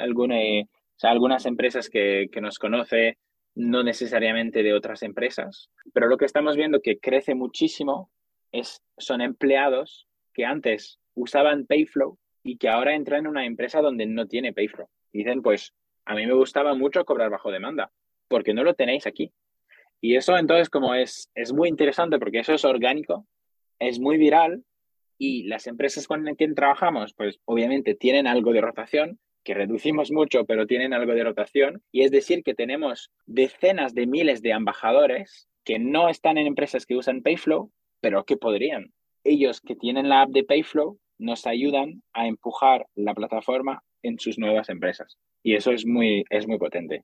Sea, 0.95 1.11
algunas 1.11 1.45
empresas 1.45 1.89
que, 1.89 2.29
que 2.31 2.41
nos 2.41 2.57
conoce, 2.57 3.17
no 3.55 3.83
necesariamente 3.83 4.63
de 4.63 4.73
otras 4.73 5.03
empresas, 5.03 5.69
pero 5.93 6.07
lo 6.07 6.17
que 6.17 6.25
estamos 6.25 6.55
viendo 6.55 6.81
que 6.81 6.97
crece 6.99 7.35
muchísimo 7.35 8.09
es, 8.51 8.81
son 8.97 9.21
empleados 9.21 10.07
que 10.33 10.45
antes 10.45 10.99
usaban 11.13 11.65
Payflow 11.65 12.17
y 12.43 12.57
que 12.57 12.69
ahora 12.69 12.95
entra 12.95 13.17
en 13.17 13.27
una 13.27 13.45
empresa 13.45 13.81
donde 13.81 14.05
no 14.05 14.27
tiene 14.27 14.53
Payflow. 14.53 14.87
Dicen, 15.11 15.41
pues 15.41 15.73
a 16.05 16.15
mí 16.15 16.25
me 16.25 16.33
gustaba 16.33 16.75
mucho 16.75 17.05
cobrar 17.05 17.29
bajo 17.29 17.51
demanda, 17.51 17.91
porque 18.27 18.53
no 18.53 18.63
lo 18.63 18.73
tenéis 18.73 19.07
aquí. 19.07 19.31
Y 20.01 20.15
eso 20.15 20.37
entonces 20.37 20.69
como 20.69 20.95
es, 20.95 21.31
es 21.33 21.53
muy 21.53 21.69
interesante 21.69 22.19
porque 22.19 22.39
eso 22.39 22.53
es 22.53 22.65
orgánico, 22.65 23.25
es 23.79 23.99
muy 23.99 24.17
viral 24.17 24.63
y 25.17 25.43
las 25.43 25.67
empresas 25.67 26.07
con 26.07 26.25
las 26.25 26.35
que 26.35 26.47
trabajamos, 26.49 27.13
pues 27.13 27.39
obviamente 27.45 27.95
tienen 27.95 28.27
algo 28.27 28.51
de 28.51 28.61
rotación, 28.61 29.19
que 29.43 29.53
reducimos 29.53 30.11
mucho, 30.11 30.45
pero 30.45 30.65
tienen 30.67 30.93
algo 30.93 31.13
de 31.13 31.23
rotación. 31.23 31.81
Y 31.91 32.03
es 32.03 32.11
decir, 32.11 32.43
que 32.43 32.53
tenemos 32.53 33.11
decenas 33.25 33.93
de 33.93 34.07
miles 34.07 34.41
de 34.41 34.51
embajadores 34.51 35.47
que 35.63 35.79
no 35.79 36.09
están 36.09 36.37
en 36.37 36.47
empresas 36.47 36.85
que 36.85 36.95
usan 36.95 37.21
Payflow, 37.21 37.71
pero 38.01 38.25
que 38.25 38.37
podrían. 38.37 38.93
Ellos 39.23 39.61
que 39.61 39.75
tienen 39.75 40.09
la 40.09 40.23
app 40.23 40.29
de 40.31 40.43
Payflow 40.43 40.97
nos 41.17 41.45
ayudan 41.45 42.03
a 42.13 42.27
empujar 42.27 42.87
la 42.95 43.13
plataforma 43.13 43.83
en 44.01 44.19
sus 44.19 44.37
nuevas 44.37 44.69
empresas. 44.69 45.17
Y 45.41 45.55
eso 45.55 45.71
es 45.71 45.85
muy, 45.85 46.25
es 46.29 46.47
muy 46.47 46.57
potente. 46.57 47.03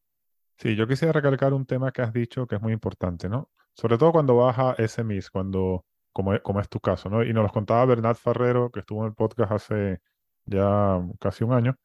Sí, 0.58 0.76
yo 0.76 0.88
quisiera 0.88 1.14
recalcar 1.14 1.54
un 1.54 1.66
tema 1.66 1.92
que 1.92 2.02
has 2.02 2.14
dicho 2.14 2.46
que 2.46 2.56
es 2.56 2.62
muy 2.62 2.74
importante, 2.74 3.30
¿no? 3.30 3.50
Sobre 3.74 3.98
todo 3.98 4.12
cuando 4.12 4.36
vas 4.36 4.58
a 4.60 4.76
SMIs, 4.88 5.30
cuando, 5.30 5.86
como, 6.12 6.38
como 6.42 6.60
es 6.60 6.68
tu 6.68 6.80
caso, 6.80 7.10
¿no? 7.10 7.24
Y 7.24 7.32
nos 7.32 7.44
lo 7.44 7.50
contaba 7.50 7.86
Bernat 7.86 8.18
Ferrero, 8.18 8.70
que 8.70 8.82
estuvo 8.82 9.02
en 9.02 9.08
el 9.08 9.14
podcast 9.14 9.52
hace 9.54 10.00
ya 10.46 11.02
casi 11.20 11.44
un 11.44 11.54
año. 11.54 11.76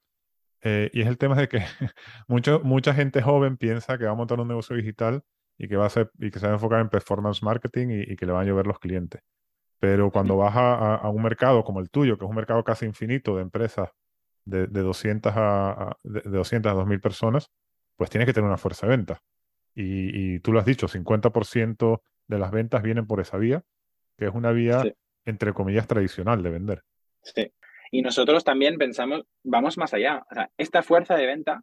Eh, 0.63 0.91
y 0.93 1.03
es 1.03 1.07
el 1.07 1.19
tema 1.19 1.37
de 1.37 1.47
que 1.49 1.59
mucho, 2.29 2.61
mucha 2.65 2.95
gente 2.95 3.23
joven 3.23 3.57
piensa 3.59 3.99
que 3.99 4.07
va 4.07 4.13
a 4.13 4.17
montar 4.17 4.41
un 4.41 4.49
negocio 4.49 4.75
digital 4.75 5.23
y 5.59 5.69
que 5.69 5.77
va 5.77 5.87
a 5.87 5.91
ser, 5.91 6.11
y 6.19 6.31
que 6.31 6.39
se 6.39 6.47
va 6.47 6.53
a 6.53 6.55
enfocar 6.55 6.81
en 6.81 6.89
performance 6.89 7.43
marketing 7.43 7.89
y, 8.09 8.17
que 8.17 8.27
le 8.27 8.33
van 8.33 8.43
a 8.43 8.49
llover 8.49 8.67
los 8.67 8.79
clientes. 8.79 9.21
Pero 9.85 10.11
cuando 10.11 10.39
vas 10.39 10.55
a, 10.57 11.11
un 11.11 11.23
mercado 11.23 11.63
como 11.63 11.79
el 11.79 11.91
tuyo, 11.91 12.17
que 12.17 12.25
es 12.25 12.31
un 12.31 12.35
mercado 12.35 12.65
casi 12.65 12.87
infinito 12.87 13.37
de 13.37 13.43
empresas 13.43 13.91
de, 14.47 14.67
de 14.67 14.81
200 14.81 15.31
a, 15.37 15.99
de, 16.03 16.23
200 16.23 16.73
a 16.73 16.75
2000 16.75 17.01
personas, 17.03 17.51
pues 17.95 18.09
tienes 18.09 18.25
que 18.25 18.33
tener 18.33 18.49
una 18.49 18.57
fuerza 18.57 18.87
de 18.87 18.97
venta. 18.97 19.23
Y, 19.75 20.39
tú 20.39 20.53
lo 20.53 20.59
has 20.59 20.65
dicho, 20.65 20.89
50% 20.89 22.01
de 22.29 22.39
las 22.39 22.51
ventas 22.51 22.83
vienen 22.83 23.07
por 23.07 23.21
esa 23.21 23.37
vía, 23.37 23.63
que 24.17 24.25
es 24.25 24.35
una 24.35 24.53
vía, 24.53 24.83
entre 25.27 25.53
comillas, 25.53 25.87
tradicional 25.87 26.43
de 26.43 26.49
vender. 26.49 26.83
Sí. 27.21 27.53
Y 27.91 28.01
nosotros 28.01 28.43
también 28.43 28.79
pensamos, 28.79 29.25
vamos 29.43 29.77
más 29.77 29.93
allá. 29.93 30.25
O 30.31 30.35
sea, 30.35 30.51
esta 30.57 30.83
fuerza 30.83 31.15
de 31.15 31.27
venta 31.27 31.63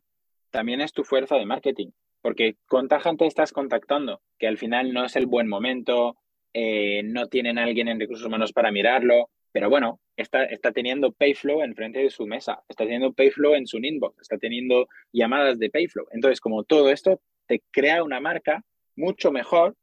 también 0.51 0.79
es 0.79 0.93
tu 0.93 1.03
fuerza 1.03 1.37
de 1.37 1.47
marketing, 1.47 1.89
porque 2.21 2.57
cuánta 2.69 2.99
gente 2.99 3.25
estás 3.25 3.51
contactando, 3.51 4.21
que 4.37 4.47
al 4.47 4.59
final 4.59 4.93
no 4.93 5.05
es 5.05 5.15
el 5.15 5.25
buen 5.25 5.47
momento, 5.47 6.17
eh, 6.53 7.01
no 7.03 7.27
tienen 7.27 7.57
alguien 7.57 7.87
en 7.87 7.99
recursos 7.99 8.25
humanos 8.25 8.53
para 8.53 8.71
mirarlo, 8.71 9.29
pero 9.51 9.69
bueno, 9.69 9.99
está, 10.15 10.45
está 10.45 10.71
teniendo 10.71 11.11
Payflow 11.11 11.61
enfrente 11.61 11.99
de 11.99 12.09
su 12.09 12.25
mesa, 12.25 12.63
está 12.69 12.83
teniendo 12.83 13.13
Payflow 13.13 13.55
en 13.55 13.67
su 13.67 13.77
inbox, 13.77 14.21
está 14.21 14.37
teniendo 14.37 14.87
llamadas 15.11 15.59
de 15.59 15.69
Payflow. 15.69 16.07
Entonces, 16.11 16.39
como 16.39 16.63
todo 16.63 16.89
esto 16.89 17.19
te 17.47 17.61
crea 17.71 18.03
una 18.03 18.19
marca 18.19 18.63
mucho 18.95 19.31
mejor 19.31 19.75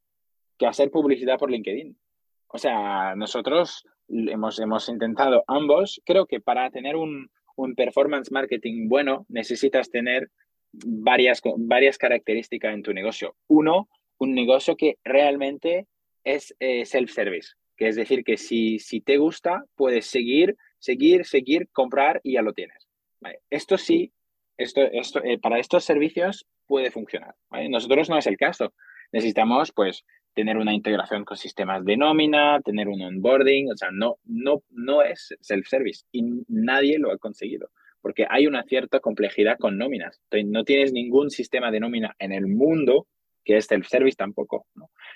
que 0.59 0.67
hacer 0.67 0.91
publicidad 0.91 1.39
por 1.39 1.51
LinkedIn. 1.51 1.97
O 2.49 2.59
sea, 2.59 3.15
nosotros 3.15 3.85
hemos, 4.09 4.59
hemos 4.59 4.89
intentado 4.89 5.45
ambos. 5.47 6.01
Creo 6.05 6.27
que 6.27 6.41
para 6.41 6.71
tener 6.71 6.97
un, 6.97 7.31
un 7.57 7.75
performance 7.75 8.33
marketing 8.33 8.89
bueno 8.89 9.27
necesitas 9.29 9.91
tener 9.91 10.31
varias, 10.73 11.43
varias 11.57 11.99
características 11.99 12.75
en 12.75 12.83
tu 12.83 12.93
negocio. 12.93 13.35
Uno, 13.49 13.89
un 14.19 14.35
negocio 14.35 14.77
que 14.77 14.97
realmente 15.05 15.87
es 16.35 16.55
eh, 16.61 16.85
self-service, 16.85 17.55
que 17.77 17.89
es 17.89 17.97
decir, 17.97 18.25
que 18.25 18.37
si, 18.37 18.79
si 18.79 19.01
te 19.01 19.17
gusta, 19.17 19.65
puedes 19.75 20.07
seguir, 20.07 20.57
seguir, 20.79 21.25
seguir, 21.25 21.69
comprar 21.73 22.21
y 22.23 22.35
ya 22.35 22.43
lo 22.43 22.53
tienes. 22.53 22.89
Esto 23.51 23.79
sí, 23.79 24.13
esto, 24.57 24.83
esto, 24.83 25.23
eh, 25.25 25.39
para 25.39 25.59
estos 25.59 25.85
servicios 25.85 26.47
puede 26.67 26.91
funcionar. 26.91 27.35
Nosotros 27.69 28.09
no 28.09 28.19
es 28.19 28.27
el 28.27 28.37
caso. 28.37 28.73
Necesitamos, 29.13 29.73
pues, 29.73 30.05
tener 30.35 30.57
una 30.57 30.75
integración 30.75 31.25
con 31.25 31.37
sistemas 31.37 31.85
de 31.85 31.97
nómina, 31.97 32.61
tener 32.61 32.89
un 32.89 33.01
onboarding, 33.01 33.73
o 33.73 33.77
sea, 33.77 33.89
no, 33.91 34.17
no, 34.25 34.63
no 34.71 35.03
es 35.03 35.35
self-service 35.41 36.05
y 36.13 36.23
nadie 36.49 36.99
lo 36.99 37.11
ha 37.11 37.19
conseguido 37.19 37.71
porque 38.01 38.27
hay 38.31 38.47
una 38.47 38.63
cierta 38.63 39.01
complejidad 39.01 39.59
con 39.59 39.77
nóminas. 39.77 40.21
no 40.47 40.65
tienes 40.65 40.93
ningún 40.93 41.31
sistema 41.31 41.71
de 41.71 41.81
nómina 41.81 42.15
en 42.19 42.33
el 42.33 42.47
mundo 42.47 43.07
que 43.49 43.57
es 43.57 43.65
self-service 43.65 44.15
tampoco. 44.15 44.67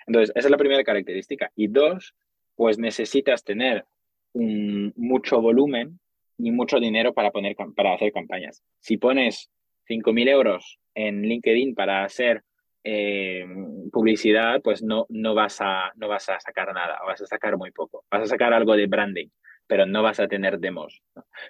Entonces, 0.07 0.33
esa 0.35 0.49
es 0.49 0.51
la 0.51 0.57
primera 0.57 0.83
característica. 0.83 1.51
Y 1.55 1.69
dos, 1.69 2.15
pues 2.57 2.79
necesitas 2.79 3.45
tener 3.45 3.85
un, 4.33 4.95
mucho 4.97 5.43
volumen 5.43 6.01
y 6.39 6.51
mucho 6.51 6.81
dinero 6.81 7.13
para, 7.13 7.31
poner, 7.31 7.55
para 7.77 7.93
hacer 7.93 8.11
campañas. 8.11 8.63
Si 8.81 8.97
pones 8.97 9.51
5.000 9.87 10.29
euros 10.31 10.79
en 10.95 11.21
LinkedIn 11.21 11.75
para 11.75 12.05
hacer 12.05 12.43
eh, 12.85 13.45
publicidad, 13.93 14.63
pues 14.63 14.83
no, 14.83 15.05
no, 15.11 15.35
vas 15.35 15.61
a, 15.61 15.93
no 15.97 16.09
vas 16.09 16.31
a 16.31 16.41
sacar 16.41 16.73
nada, 16.73 17.01
vas 17.07 17.21
a 17.21 17.27
sacar 17.27 17.59
muy 17.59 17.71
poco. 17.71 18.07
Vas 18.11 18.23
a 18.23 18.27
sacar 18.27 18.55
algo 18.55 18.75
de 18.77 18.87
branding, 18.87 19.29
pero 19.67 19.85
no 19.85 20.03
vas 20.03 20.21
a 20.21 20.27
tener 20.27 20.59
demos. 20.59 21.03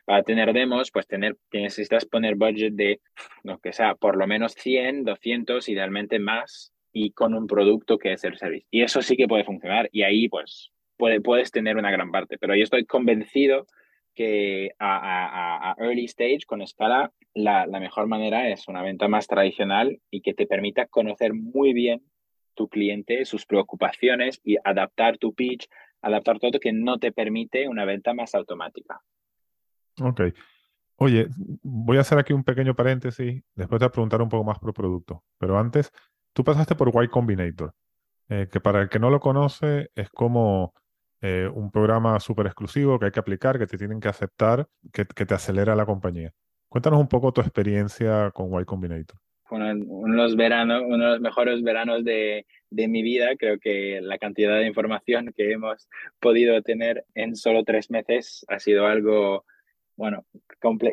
Para 0.05 0.25
tener 0.25 0.53
demos, 0.53 0.91
pues 0.91 1.07
tener, 1.07 1.37
necesitas 1.53 2.07
poner 2.07 2.35
budget 2.35 2.73
de, 2.75 3.01
lo 3.45 3.59
que 3.61 3.73
sea, 3.73 3.95
por 3.95 4.17
lo 4.17 4.27
menos 4.27 4.55
100, 4.55 5.05
200, 5.05 5.69
idealmente 5.69 6.19
más, 6.19 6.72
y 6.93 7.13
con 7.13 7.35
un 7.35 7.47
producto 7.47 7.99
que 7.99 8.13
es 8.13 8.25
el 8.25 8.37
service. 8.37 8.67
Y 8.71 8.83
eso 8.83 9.03
sí 9.03 9.17
que 9.17 9.29
puede 9.29 9.45
funcionar, 9.45 9.89
y 9.93 10.03
ahí 10.03 10.29
pues 10.29 10.73
puede, 10.97 11.21
puedes 11.21 11.51
tener 11.51 11.77
una 11.77 11.91
gran 11.91 12.11
parte, 12.11 12.39
pero 12.39 12.55
yo 12.55 12.65
estoy 12.65 12.85
convencido 12.85 13.67
que 14.15 14.71
a, 14.79 15.75
early 15.79 16.05
stage, 16.05 16.41
con 16.47 16.61
escala, 16.61 17.11
la, 17.35 17.67
mejor 17.67 18.07
manera 18.07 18.49
es 18.51 18.69
una 18.69 18.83
venta 18.83 19.09
más 19.09 19.27
tradicional 19.27 20.01
y 20.11 20.21
que 20.21 20.35
te 20.35 20.47
permita 20.47 20.87
conocer 20.87 21.33
muy 21.33 21.73
bien 21.73 22.03
tu 22.55 22.69
cliente, 22.69 23.25
sus 23.25 23.47
preocupaciones 23.47 24.41
y 24.45 24.57
adaptar 24.63 25.17
tu 25.17 25.33
pitch 25.33 25.67
adaptar 26.03 26.39
todo 26.39 26.59
que 26.61 26.73
no 26.73 26.99
te 26.99 27.13
permite 27.13 27.69
una 27.69 27.85
venta 27.85 28.13
más 28.13 28.35
automática. 28.35 29.01
Ok. 30.01 30.21
Oye, 30.97 31.29
voy 31.63 31.97
a 31.97 32.01
hacer 32.01 32.19
aquí 32.19 32.33
un 32.33 32.45
pequeño 32.45 32.75
paréntesis, 32.75 33.43
después 33.55 33.79
te 33.79 33.85
voy 33.85 33.89
a 33.89 33.93
preguntar 33.93 34.23
un 34.23 34.29
poco 34.29 34.45
más 34.45 34.59
por 34.59 34.75
producto, 34.75 35.25
pero 35.39 35.59
antes, 35.59 35.91
tú 36.33 36.45
pasaste 36.45 36.75
por 36.75 36.93
Y 37.03 37.09
Combinator, 37.09 37.75
eh, 38.29 38.49
que 38.51 38.61
para 38.61 38.83
el 38.83 38.89
que 38.89 38.99
no 38.99 39.11
lo 39.11 39.21
conoce 39.21 39.91
es 39.95 40.11
como 40.11 40.75
eh, 41.21 41.49
un 41.53 41.71
programa 41.71 42.19
súper 42.21 42.47
exclusivo 42.47 42.99
que 42.99 43.07
hay 43.07 43.13
que 43.13 43.21
aplicar, 43.21 43.59
que 43.59 43.67
te 43.67 43.79
tienen 43.79 44.01
que 44.01 44.09
aceptar, 44.09 44.69
que, 44.93 45.05
te 45.05 45.35
acelera 45.35 45.77
la 45.77 45.87
compañía. 45.87 46.33
Cuéntanos 46.69 47.01
un 47.01 47.09
poco 47.09 47.33
tu 47.33 47.41
experiencia 47.41 48.31
con 48.33 48.61
Y 48.61 48.65
Combinator 48.65 49.19
uno, 49.53 50.37
veranos, 50.37 50.83
uno 50.87 51.05
de 51.05 51.11
los 51.13 51.21
mejores 51.21 51.63
veranos 51.63 52.05
de, 52.05 52.47
de, 52.71 52.89
mi 52.89 53.03
vida. 53.03 53.37
Creo 53.39 53.59
que 53.59 54.01
la 54.03 54.19
cantidad 54.19 54.59
de 54.59 54.67
información 54.67 55.33
que 55.37 55.53
hemos 55.53 55.89
podido 56.21 56.61
tener 56.63 57.05
en 57.15 57.37
solo 57.37 57.65
tres 57.65 57.91
meses 57.91 58.45
ha 58.49 58.59
sido 58.59 58.87
algo, 58.87 59.45
bueno, 60.03 60.25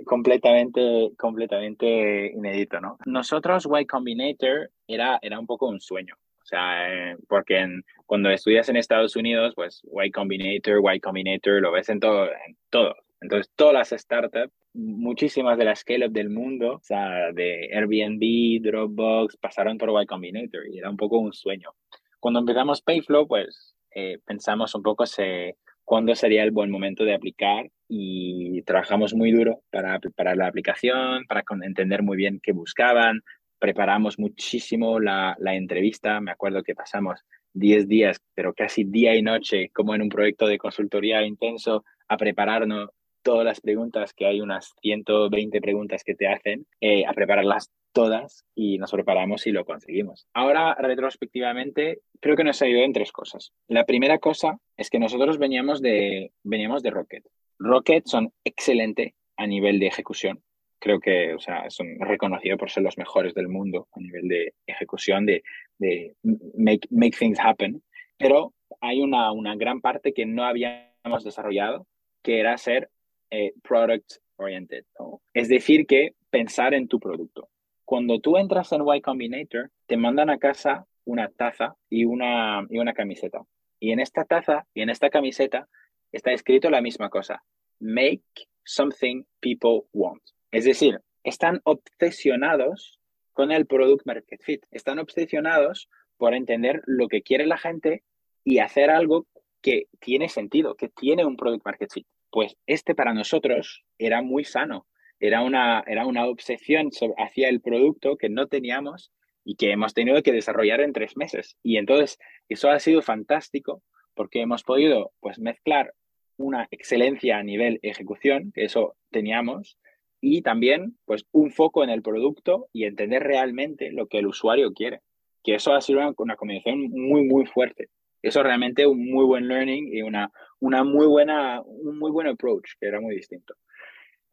completamente, 0.05 1.09
completamente 1.17 2.31
inédito, 2.31 2.79
¿no? 2.79 2.99
Nosotros, 3.07 3.67
Y 3.81 3.85
Combinator 3.87 4.69
era, 4.87 5.17
era 5.23 5.39
un 5.39 5.47
poco 5.47 5.67
un 5.67 5.81
sueño. 5.81 6.13
O 6.43 6.45
sea, 6.45 6.93
eh, 6.93 7.17
porque 7.27 7.65
cuando 8.05 8.29
estudias 8.29 8.69
en 8.69 8.77
Estados 8.77 9.15
Unidos, 9.15 9.53
pues 9.55 9.81
Y 10.05 10.11
Combinator, 10.11 10.79
Y 10.93 10.99
Combinator, 10.99 11.59
lo 11.59 11.71
ves 11.71 11.89
en 11.89 11.99
todo, 11.99 12.25
en. 12.25 12.93
Entonces, 13.19 13.51
todas 13.55 13.73
las 13.73 13.99
startups 13.99 14.53
muchísimas 14.75 15.57
de 15.57 15.65
las 15.65 15.79
scale-up 15.79 16.11
del 16.11 16.29
mundo, 16.29 16.75
o 16.75 16.83
sea, 16.83 17.31
de 17.33 17.67
Airbnb, 17.73 18.61
Dropbox, 18.61 19.37
pasaron 19.37 19.79
por 19.79 19.89
Y 20.03 20.05
Combinator 20.05 20.67
y 20.71 20.77
era 20.77 20.87
un 20.91 20.97
poco 20.97 21.17
un 21.17 21.33
sueño. 21.33 21.71
Cuando 22.19 22.41
empezamos 22.41 22.83
Payflow, 22.83 23.27
pues 23.27 23.73
eh, 23.95 24.19
pensamos 24.23 24.75
un 24.75 24.83
poco 24.83 25.07
se, 25.07 25.57
cuándo 25.89 26.13
sería 26.13 26.43
el 26.43 26.51
buen 26.51 26.69
momento 26.69 27.03
de 27.03 27.15
aplicar 27.15 27.67
y 27.87 28.61
trabajamos 28.61 29.15
muy 29.15 29.31
duro 29.31 29.63
para 29.71 29.97
preparar 29.97 30.37
la 30.37 30.45
aplicación, 30.45 31.25
para 31.25 31.43
entender 31.63 32.03
muy 32.03 32.15
bien 32.15 32.39
qué 32.43 32.51
buscaban, 32.51 33.21
preparamos 33.57 34.19
muchísimo 34.19 34.99
la, 34.99 35.35
la 35.39 35.55
entrevista, 35.55 36.21
me 36.21 36.29
acuerdo 36.29 36.61
que 36.61 36.75
pasamos 36.75 37.21
10 37.53 37.87
días, 37.87 38.21
pero 38.35 38.53
casi 38.53 38.83
día 38.83 39.15
y 39.15 39.23
noche, 39.23 39.71
como 39.73 39.95
en 39.95 40.03
un 40.03 40.09
proyecto 40.09 40.45
de 40.45 40.59
consultoría 40.59 41.25
intenso, 41.25 41.83
a 42.07 42.17
prepararnos 42.17 42.91
todas 43.21 43.45
las 43.45 43.61
preguntas, 43.61 44.13
que 44.13 44.25
hay 44.25 44.41
unas 44.41 44.73
120 44.81 45.61
preguntas 45.61 46.03
que 46.03 46.15
te 46.15 46.27
hacen, 46.27 46.65
eh, 46.81 47.05
a 47.05 47.13
prepararlas 47.13 47.71
todas 47.91 48.45
y 48.55 48.77
nos 48.77 48.91
preparamos 48.91 49.47
y 49.47 49.51
lo 49.51 49.65
conseguimos. 49.65 50.27
Ahora, 50.33 50.75
retrospectivamente, 50.75 51.99
creo 52.19 52.35
que 52.35 52.43
nos 52.43 52.61
ha 52.61 52.67
ido 52.67 52.81
en 52.81 52.93
tres 52.93 53.11
cosas. 53.11 53.51
La 53.67 53.85
primera 53.85 54.19
cosa 54.19 54.59
es 54.77 54.89
que 54.89 54.99
nosotros 54.99 55.37
veníamos 55.37 55.81
de, 55.81 56.31
veníamos 56.43 56.83
de 56.83 56.91
Rocket. 56.91 57.25
Rocket 57.57 58.05
son 58.05 58.31
excelentes 58.43 59.13
a 59.37 59.47
nivel 59.47 59.79
de 59.79 59.87
ejecución. 59.87 60.41
Creo 60.79 60.99
que 60.99 61.33
o 61.33 61.39
sea, 61.39 61.69
son 61.69 61.87
reconocidos 61.99 62.57
por 62.57 62.69
ser 62.69 62.83
los 62.83 62.97
mejores 62.97 63.33
del 63.33 63.49
mundo 63.49 63.87
a 63.93 63.99
nivel 63.99 64.27
de 64.27 64.53
ejecución, 64.65 65.25
de, 65.25 65.43
de 65.77 66.15
make, 66.23 66.87
make 66.89 67.17
things 67.17 67.39
happen. 67.39 67.83
Pero 68.17 68.53
hay 68.79 69.01
una, 69.01 69.31
una 69.31 69.55
gran 69.55 69.81
parte 69.81 70.13
que 70.13 70.25
no 70.25 70.45
habíamos 70.45 71.23
desarrollado, 71.23 71.85
que 72.21 72.39
era 72.39 72.57
ser 72.57 72.89
eh, 73.31 73.53
product 73.61 74.13
oriented. 74.37 74.85
Es 75.33 75.49
decir, 75.49 75.85
que 75.85 76.15
pensar 76.29 76.73
en 76.73 76.87
tu 76.87 76.99
producto. 76.99 77.49
Cuando 77.85 78.19
tú 78.19 78.37
entras 78.37 78.71
en 78.71 78.81
Y 78.87 79.01
Combinator, 79.01 79.71
te 79.87 79.97
mandan 79.97 80.29
a 80.29 80.37
casa 80.37 80.85
una 81.05 81.29
taza 81.29 81.75
y 81.89 82.05
una, 82.05 82.65
y 82.69 82.77
una 82.77 82.93
camiseta. 82.93 83.41
Y 83.79 83.91
en 83.91 83.99
esta 83.99 84.25
taza 84.25 84.67
y 84.73 84.81
en 84.81 84.89
esta 84.89 85.09
camiseta 85.09 85.67
está 86.11 86.31
escrito 86.31 86.69
la 86.69 86.81
misma 86.81 87.09
cosa. 87.09 87.43
Make 87.79 88.23
something 88.63 89.23
people 89.39 89.87
want. 89.93 90.21
Es 90.51 90.65
decir, 90.65 91.01
están 91.23 91.61
obsesionados 91.63 92.99
con 93.33 93.51
el 93.51 93.65
product 93.65 94.05
market 94.05 94.41
fit. 94.43 94.65
Están 94.71 94.99
obsesionados 94.99 95.89
por 96.17 96.33
entender 96.33 96.81
lo 96.85 97.07
que 97.07 97.21
quiere 97.21 97.47
la 97.47 97.57
gente 97.57 98.03
y 98.43 98.59
hacer 98.59 98.89
algo 98.89 99.27
que 99.61 99.87
tiene 99.99 100.29
sentido, 100.29 100.75
que 100.75 100.89
tiene 100.89 101.25
un 101.25 101.37
product 101.37 101.65
market 101.65 101.91
fit. 101.91 102.07
Pues 102.31 102.55
este 102.67 102.95
para 102.95 103.13
nosotros 103.13 103.83
era 103.97 104.21
muy 104.21 104.43
sano, 104.43 104.87
era 105.19 105.41
una, 105.41 105.83
era 105.85 106.05
una 106.05 106.25
obsesión 106.25 106.89
hacia 107.17 107.49
el 107.49 107.61
producto 107.61 108.17
que 108.17 108.29
no 108.29 108.47
teníamos 108.47 109.11
y 109.43 109.55
que 109.55 109.71
hemos 109.71 109.93
tenido 109.93 110.21
que 110.21 110.31
desarrollar 110.31 110.81
en 110.81 110.93
tres 110.93 111.17
meses. 111.17 111.57
Y 111.63 111.77
entonces 111.77 112.19
eso 112.47 112.69
ha 112.69 112.79
sido 112.79 113.01
fantástico 113.01 113.81
porque 114.13 114.41
hemos 114.41 114.63
podido 114.63 115.11
pues, 115.19 115.39
mezclar 115.39 115.93
una 116.37 116.67
excelencia 116.71 117.37
a 117.37 117.43
nivel 117.43 117.79
ejecución, 117.81 118.51
que 118.53 118.63
eso 118.63 118.95
teníamos, 119.11 119.77
y 120.21 120.41
también 120.41 120.97
pues, 121.05 121.25
un 121.31 121.51
foco 121.51 121.83
en 121.83 121.89
el 121.89 122.01
producto 122.01 122.67
y 122.71 122.85
entender 122.85 123.23
realmente 123.23 123.91
lo 123.91 124.07
que 124.07 124.19
el 124.19 124.27
usuario 124.27 124.73
quiere. 124.73 125.01
que 125.43 125.55
eso 125.55 125.73
ha 125.73 125.81
sido 125.81 125.99
una, 125.99 126.13
una 126.17 126.35
combinación 126.35 126.89
muy, 126.91 127.23
muy 127.23 127.45
fuerte. 127.45 127.87
Eso 128.21 128.43
realmente 128.43 128.85
un 128.85 129.09
muy 129.09 129.25
buen 129.25 129.47
learning 129.47 129.89
y 129.93 130.01
una, 130.01 130.31
una 130.59 130.83
muy 130.83 131.07
buena, 131.07 131.61
un 131.61 131.97
muy 131.97 132.11
buen 132.11 132.27
approach, 132.27 132.71
que 132.79 132.87
era 132.87 132.99
muy 132.99 133.15
distinto. 133.15 133.55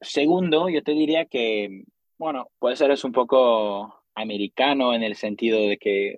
Segundo, 0.00 0.68
yo 0.68 0.82
te 0.82 0.92
diría 0.92 1.24
que, 1.24 1.84
bueno, 2.18 2.48
puede 2.58 2.76
ser 2.76 2.90
es 2.90 3.04
un 3.04 3.12
poco 3.12 4.02
americano 4.14 4.94
en 4.94 5.02
el 5.02 5.14
sentido 5.14 5.60
de 5.68 5.76
que 5.76 6.16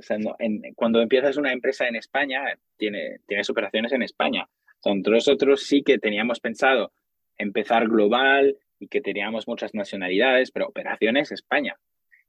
cuando 0.76 1.00
empiezas 1.00 1.36
una 1.36 1.52
empresa 1.52 1.86
en 1.88 1.96
España, 1.96 2.42
tiene, 2.76 3.18
tienes 3.26 3.50
operaciones 3.50 3.92
en 3.92 4.02
España. 4.02 4.48
nosotros 4.84 5.64
sí 5.64 5.82
que 5.82 5.98
teníamos 5.98 6.40
pensado 6.40 6.92
empezar 7.36 7.88
global 7.88 8.56
y 8.78 8.88
que 8.88 9.00
teníamos 9.00 9.48
muchas 9.48 9.74
nacionalidades, 9.74 10.52
pero 10.52 10.68
operaciones 10.68 11.32
España. 11.32 11.76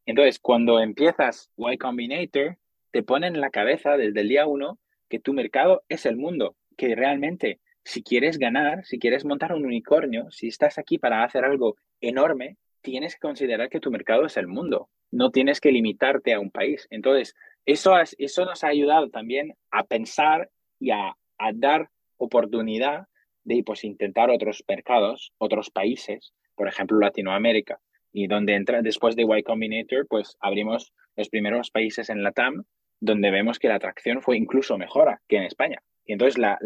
Entonces, 0.05 0.39
cuando 0.39 0.79
empiezas 0.79 1.51
Y 1.55 1.77
Combinator, 1.77 2.57
te 2.91 3.03
ponen 3.03 3.35
en 3.35 3.41
la 3.41 3.51
cabeza 3.51 3.95
desde 3.95 4.21
el 4.21 4.29
día 4.29 4.47
uno 4.47 4.79
que 5.09 5.19
tu 5.19 5.33
mercado 5.33 5.83
es 5.89 6.05
el 6.05 6.15
mundo, 6.17 6.55
que 6.77 6.95
realmente 6.95 7.59
si 7.83 8.03
quieres 8.03 8.37
ganar, 8.37 8.85
si 8.85 8.99
quieres 8.99 9.25
montar 9.25 9.53
un 9.53 9.65
unicornio, 9.65 10.29
si 10.31 10.47
estás 10.47 10.77
aquí 10.77 10.97
para 10.97 11.23
hacer 11.23 11.43
algo 11.43 11.75
enorme, 12.01 12.57
tienes 12.81 13.15
que 13.15 13.19
considerar 13.19 13.69
que 13.69 13.79
tu 13.79 13.91
mercado 13.91 14.25
es 14.25 14.37
el 14.37 14.47
mundo. 14.47 14.89
No 15.11 15.31
tienes 15.31 15.59
que 15.59 15.71
limitarte 15.71 16.33
a 16.33 16.39
un 16.39 16.51
país. 16.51 16.87
Entonces, 16.91 17.35
eso, 17.65 17.95
eso 18.17 18.45
nos 18.45 18.63
ha 18.63 18.67
ayudado 18.67 19.09
también 19.09 19.55
a 19.71 19.83
pensar 19.83 20.49
y 20.79 20.91
a, 20.91 21.15
dar 21.55 21.89
oportunidad 22.17 23.07
de 23.43 23.63
pues, 23.63 23.83
intentar 23.83 24.29
otros 24.29 24.63
mercados, 24.67 25.33
otros 25.37 25.69
países, 25.71 26.33
por 26.55 26.67
ejemplo, 26.67 26.99
Latinoamérica. 26.99 27.79
Y 28.11 28.27
donde 28.27 28.55
entra, 28.55 28.81
después 28.81 29.15
de 29.15 29.23
Y 29.23 29.43
Combinator, 29.43 30.05
pues 30.07 30.37
abrimos 30.39 30.93
los 31.15 31.29
primeros 31.29 31.71
países 31.71 32.09
en 32.09 32.23
la 32.23 32.31
TAM 32.31 32.65
donde 32.99 33.31
vemos 33.31 33.59
que 33.59 33.67
la 33.67 33.75
atracción 33.75 34.21
fue 34.21 34.37
incluso 34.37 34.77
mejor 34.77 35.19
que 35.27 35.37
en 35.37 35.43
España. 35.43 35.81
Y 36.05 36.13
entonces 36.13 36.37
la, 36.37 36.57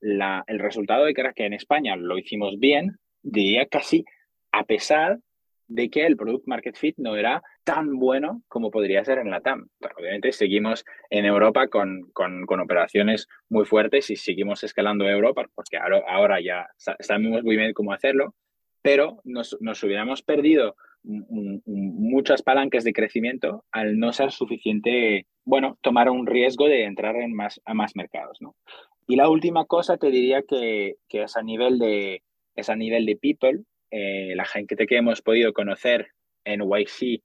la, 0.00 0.44
el 0.46 0.58
resultado 0.58 1.04
de 1.04 1.14
que 1.14 1.20
era 1.20 1.32
que 1.32 1.46
en 1.46 1.54
España 1.54 1.96
lo 1.96 2.18
hicimos 2.18 2.58
bien, 2.58 2.98
diría 3.22 3.66
casi 3.66 4.04
a 4.52 4.64
pesar 4.64 5.18
de 5.66 5.88
que 5.88 6.04
el 6.06 6.16
product 6.16 6.46
market 6.46 6.76
fit 6.76 6.94
no 6.98 7.16
era 7.16 7.42
tan 7.64 7.98
bueno 7.98 8.42
como 8.48 8.70
podría 8.70 9.04
ser 9.04 9.18
en 9.18 9.30
la 9.30 9.40
TAM. 9.40 9.68
Obviamente 9.98 10.32
seguimos 10.32 10.84
en 11.08 11.24
Europa 11.24 11.68
con, 11.68 12.10
con, 12.12 12.44
con, 12.44 12.60
operaciones 12.60 13.26
muy 13.48 13.64
fuertes 13.64 14.10
y 14.10 14.16
seguimos 14.16 14.62
escalando 14.62 15.08
Europa 15.08 15.46
porque 15.54 15.78
ahora, 15.78 16.02
ahora 16.06 16.40
ya 16.40 16.68
sabemos 16.76 17.42
muy 17.42 17.56
bien 17.56 17.72
cómo 17.72 17.92
hacerlo, 17.92 18.34
pero 18.82 19.20
nos, 19.24 19.56
nos 19.60 19.82
hubiéramos 19.82 20.22
perdido 20.22 20.76
muchas 21.04 22.42
palancas 22.42 22.84
de 22.84 22.92
crecimiento 22.92 23.64
al 23.70 23.98
no 23.98 24.12
ser 24.12 24.32
suficiente, 24.32 25.26
bueno, 25.44 25.78
tomar 25.82 26.10
un 26.10 26.26
riesgo 26.26 26.66
de 26.66 26.84
entrar 26.84 27.16
en 27.16 27.34
más, 27.34 27.60
a 27.64 27.74
más 27.74 27.94
mercados, 27.94 28.38
¿no? 28.40 28.56
Y 29.06 29.16
la 29.16 29.28
última 29.28 29.66
cosa 29.66 29.98
te 29.98 30.10
diría 30.10 30.42
que, 30.42 30.94
que 31.08 31.22
es 31.24 31.36
a 31.36 31.42
nivel 31.42 31.78
de, 31.78 32.22
es 32.56 32.70
a 32.70 32.76
nivel 32.76 33.04
de 33.04 33.16
people, 33.16 33.60
eh, 33.90 34.34
la 34.34 34.44
gente 34.44 34.86
que 34.86 34.96
hemos 34.96 35.20
podido 35.20 35.52
conocer 35.52 36.08
en 36.44 36.62
YC 36.62 37.22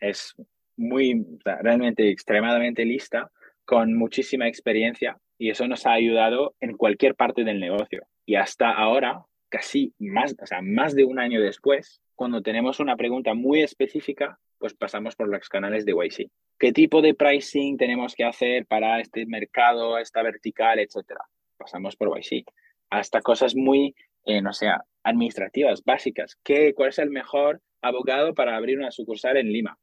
es 0.00 0.34
muy, 0.76 1.24
realmente 1.44 2.10
extremadamente 2.10 2.84
lista, 2.84 3.30
con 3.64 3.94
muchísima 3.94 4.48
experiencia 4.48 5.18
y 5.38 5.50
eso 5.50 5.68
nos 5.68 5.86
ha 5.86 5.92
ayudado 5.92 6.54
en 6.60 6.76
cualquier 6.76 7.14
parte 7.14 7.44
del 7.44 7.60
negocio. 7.60 8.02
Y 8.26 8.34
hasta 8.34 8.72
ahora, 8.72 9.24
casi 9.50 9.92
más, 9.98 10.34
o 10.40 10.46
sea, 10.46 10.62
más 10.62 10.94
de 10.94 11.04
un 11.04 11.18
año 11.18 11.40
después, 11.40 12.00
cuando 12.14 12.40
tenemos 12.40 12.80
una 12.80 12.96
pregunta 12.96 13.34
muy 13.34 13.62
específica, 13.62 14.38
pues 14.58 14.74
pasamos 14.74 15.16
por 15.16 15.28
los 15.28 15.48
canales 15.48 15.84
de 15.84 15.92
YC. 15.92 16.30
¿Qué 16.58 16.72
tipo 16.72 17.02
de 17.02 17.14
pricing 17.14 17.76
tenemos 17.76 18.14
que 18.14 18.24
hacer 18.24 18.66
para 18.66 19.00
este 19.00 19.26
mercado, 19.26 19.98
esta 19.98 20.22
vertical, 20.22 20.78
etcétera? 20.78 21.20
Pasamos 21.56 21.96
por 21.96 22.16
YC. 22.18 22.44
Hasta 22.90 23.20
cosas 23.22 23.54
muy, 23.54 23.94
eh, 24.24 24.42
no 24.42 24.52
sé, 24.52 24.68
administrativas 25.02 25.82
básicas. 25.84 26.36
¿Qué, 26.42 26.74
¿Cuál 26.74 26.90
es 26.90 26.98
el 26.98 27.10
mejor 27.10 27.60
abogado 27.80 28.34
para 28.34 28.56
abrir 28.56 28.78
una 28.78 28.90
sucursal 28.90 29.36
en 29.36 29.52
Lima? 29.52 29.78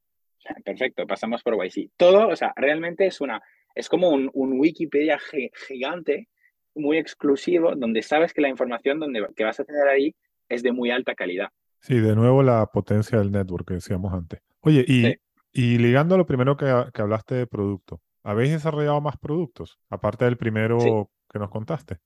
Perfecto, 0.63 1.05
pasamos 1.07 1.43
por 1.43 1.55
YC. 1.55 1.91
Todo, 1.97 2.27
o 2.27 2.35
sea, 2.35 2.53
realmente 2.55 3.05
es 3.05 3.21
una, 3.21 3.41
es 3.75 3.89
como 3.89 4.09
un, 4.09 4.31
Wikipedia 4.33 5.19
gigante, 5.67 6.29
muy 6.77 6.97
exclusivo, 6.97 7.75
donde 7.75 8.01
sabes 8.01 8.33
que 8.33 8.41
la 8.41 8.49
información 8.49 8.99
donde, 8.99 9.27
que 9.35 9.43
vas 9.43 9.59
a 9.59 9.65
tener 9.65 9.87
ahí 9.87 10.15
es 10.49 10.63
de 10.63 10.71
muy 10.71 10.91
alta 10.91 11.15
calidad. 11.15 11.49
Sí, 11.79 11.99
de 11.99 12.15
nuevo 12.15 12.43
la 12.43 12.65
potencia 12.67 13.17
del 13.19 13.31
network 13.31 13.67
que 13.67 13.73
decíamos 13.75 14.13
antes. 14.13 14.41
Oye, 14.61 14.83
y, 14.87 15.13
y 15.51 15.77
ligando 15.77 16.15
a 16.15 16.17
lo 16.17 16.25
primero 16.25 16.57
que, 16.57 16.65
que, 16.93 17.01
hablaste 17.01 17.35
de 17.35 17.47
producto, 17.47 18.01
¿habéis 18.23 18.51
desarrollado 18.51 18.99
más 19.01 19.17
productos, 19.17 19.79
aparte 19.89 20.25
del 20.25 20.37
primero 20.37 21.09
que 21.31 21.39
nos 21.39 21.49
contaste? 21.49 21.97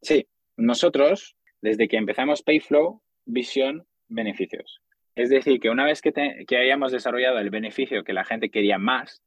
Sí, 0.00 0.26
nosotros 0.56 1.36
desde 1.60 1.88
que 1.88 1.96
empezamos 1.96 2.42
Payflow, 2.42 3.02
visión, 3.26 3.86
beneficios. 4.08 4.80
Es 5.14 5.28
decir, 5.28 5.60
que 5.60 5.70
una 5.70 5.84
vez 5.84 6.00
que, 6.00 6.12
que 6.46 6.56
hayamos 6.56 6.92
desarrollado 6.92 7.38
el 7.38 7.50
beneficio 7.50 8.04
que 8.04 8.12
la 8.12 8.24
gente 8.24 8.50
quería 8.50 8.78
más, 8.78 9.22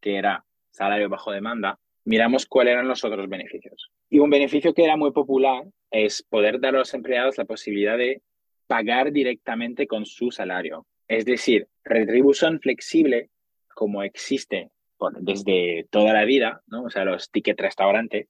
que 0.00 0.16
era 0.16 0.44
salario 0.70 1.08
bajo 1.08 1.30
demanda, 1.30 1.78
miramos 2.04 2.46
cuáles 2.46 2.72
eran 2.72 2.88
los 2.88 3.04
otros 3.04 3.28
beneficios. 3.28 3.90
Y 4.08 4.18
un 4.18 4.30
beneficio 4.30 4.74
que 4.74 4.84
era 4.84 4.96
muy 4.96 5.12
popular 5.12 5.64
es 5.90 6.22
poder 6.22 6.60
dar 6.60 6.74
a 6.74 6.78
los 6.78 6.94
empleados 6.94 7.38
la 7.38 7.44
posibilidad 7.44 7.98
de 7.98 8.22
pagar 8.66 9.12
directamente 9.12 9.86
con 9.86 10.06
su 10.06 10.30
salario. 10.30 10.86
Es 11.08 11.24
decir, 11.24 11.68
retribución 11.84 12.60
flexible, 12.60 13.30
como 13.74 14.02
existe 14.02 14.70
desde 15.20 15.86
toda 15.90 16.12
la 16.12 16.24
vida, 16.24 16.62
¿no? 16.66 16.84
o 16.84 16.90
sea, 16.90 17.04
los 17.04 17.30
tickets 17.30 17.60
restaurante, 17.60 18.28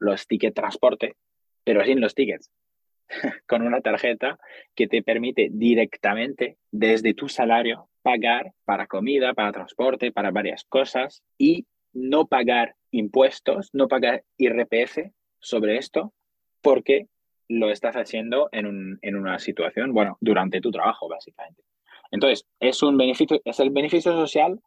los 0.00 0.26
tickets 0.26 0.54
transporte, 0.54 1.14
pero 1.64 1.84
sin 1.84 2.00
los 2.00 2.14
tickets. 2.14 2.50
con 3.46 3.62
una 3.62 3.80
tarjeta 3.80 4.38
que 4.74 4.86
te 4.86 5.02
permite 5.02 5.48
directamente 5.50 6.58
desde 6.70 7.14
tu 7.14 7.28
salario 7.28 7.88
pagar 8.02 8.52
para 8.64 8.86
comida, 8.86 9.34
para 9.34 9.52
transporte, 9.52 10.12
para 10.12 10.30
varias 10.30 10.64
cosas 10.64 11.22
y 11.36 11.66
no 11.92 12.26
pagar 12.26 12.76
impuestos, 12.90 13.70
no 13.72 13.88
pagar 13.88 14.24
IRPF 14.36 15.10
sobre 15.40 15.78
esto 15.78 16.12
porque 16.62 17.06
lo 17.48 17.70
estás 17.70 17.96
haciendo 17.96 18.48
en, 18.52 18.66
un, 18.66 18.98
en 19.02 19.16
una 19.16 19.38
situación, 19.38 19.92
bueno, 19.92 20.18
durante 20.20 20.60
tu 20.60 20.70
trabajo, 20.70 21.08
básicamente. 21.08 21.62
Entonces, 22.10 22.46
es 22.60 22.82
un 22.82 22.96
beneficio, 22.96 23.40
es 23.44 23.60
el 23.60 23.70
beneficio 23.70 24.12
social 24.12 24.60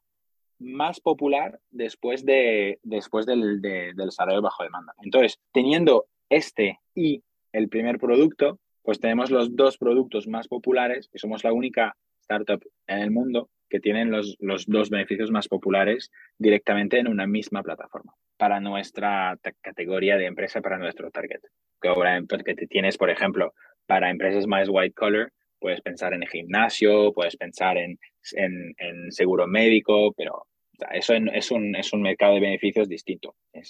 más 0.59 0.99
popular 0.99 1.59
después, 1.71 2.25
de, 2.25 2.79
después 2.83 3.25
del, 3.25 3.61
del 3.61 4.11
salario 4.11 4.41
bajo 4.41 4.63
demanda. 4.63 4.93
Entonces, 5.01 5.39
teniendo 5.51 6.05
este 6.29 6.79
y 6.95 7.23
el 7.51 7.67
primer 7.67 7.99
producto, 7.99 8.59
pues 8.83 8.99
tenemos 8.99 9.31
los 9.31 9.55
dos 9.55 9.77
productos 9.77 10.27
más 10.27 10.47
populares 10.47 11.09
y 11.13 11.19
somos 11.19 11.43
la 11.43 11.53
única 11.53 11.95
startup 12.21 12.63
en 12.87 12.99
el 12.99 13.11
mundo 13.11 13.49
que 13.71 13.79
tienen 13.79 14.11
los, 14.11 14.35
los 14.39 14.65
dos 14.67 14.89
beneficios 14.89 15.31
más 15.31 15.47
populares 15.47 16.11
directamente 16.37 16.99
en 16.99 17.07
una 17.07 17.25
misma 17.25 17.63
plataforma 17.63 18.13
para 18.37 18.59
nuestra 18.59 19.39
categoría 19.61 20.17
de 20.17 20.25
empresa, 20.25 20.61
para 20.61 20.77
nuestro 20.77 21.09
target. 21.09 21.39
Que 21.81 21.87
ahora 21.87 22.21
que 22.43 22.55
tienes, 22.67 22.97
por 22.97 23.09
ejemplo, 23.09 23.53
para 23.85 24.09
empresas 24.09 24.45
más 24.45 24.67
white 24.69 24.93
collar, 24.93 25.31
puedes 25.57 25.79
pensar 25.81 26.13
en 26.13 26.25
gimnasio, 26.27 27.13
puedes 27.13 27.37
pensar 27.37 27.77
en, 27.77 27.97
en, 28.33 29.11
seguro 29.11 29.47
médico, 29.47 30.11
pero 30.17 30.47
eso 30.91 31.13
es, 31.13 31.51
un, 31.51 31.75
es 31.75 31.93
un 31.93 32.01
mercado 32.01 32.33
de 32.33 32.41
beneficios 32.41 32.89
distinto. 32.89 33.35
Eh, 33.53 33.61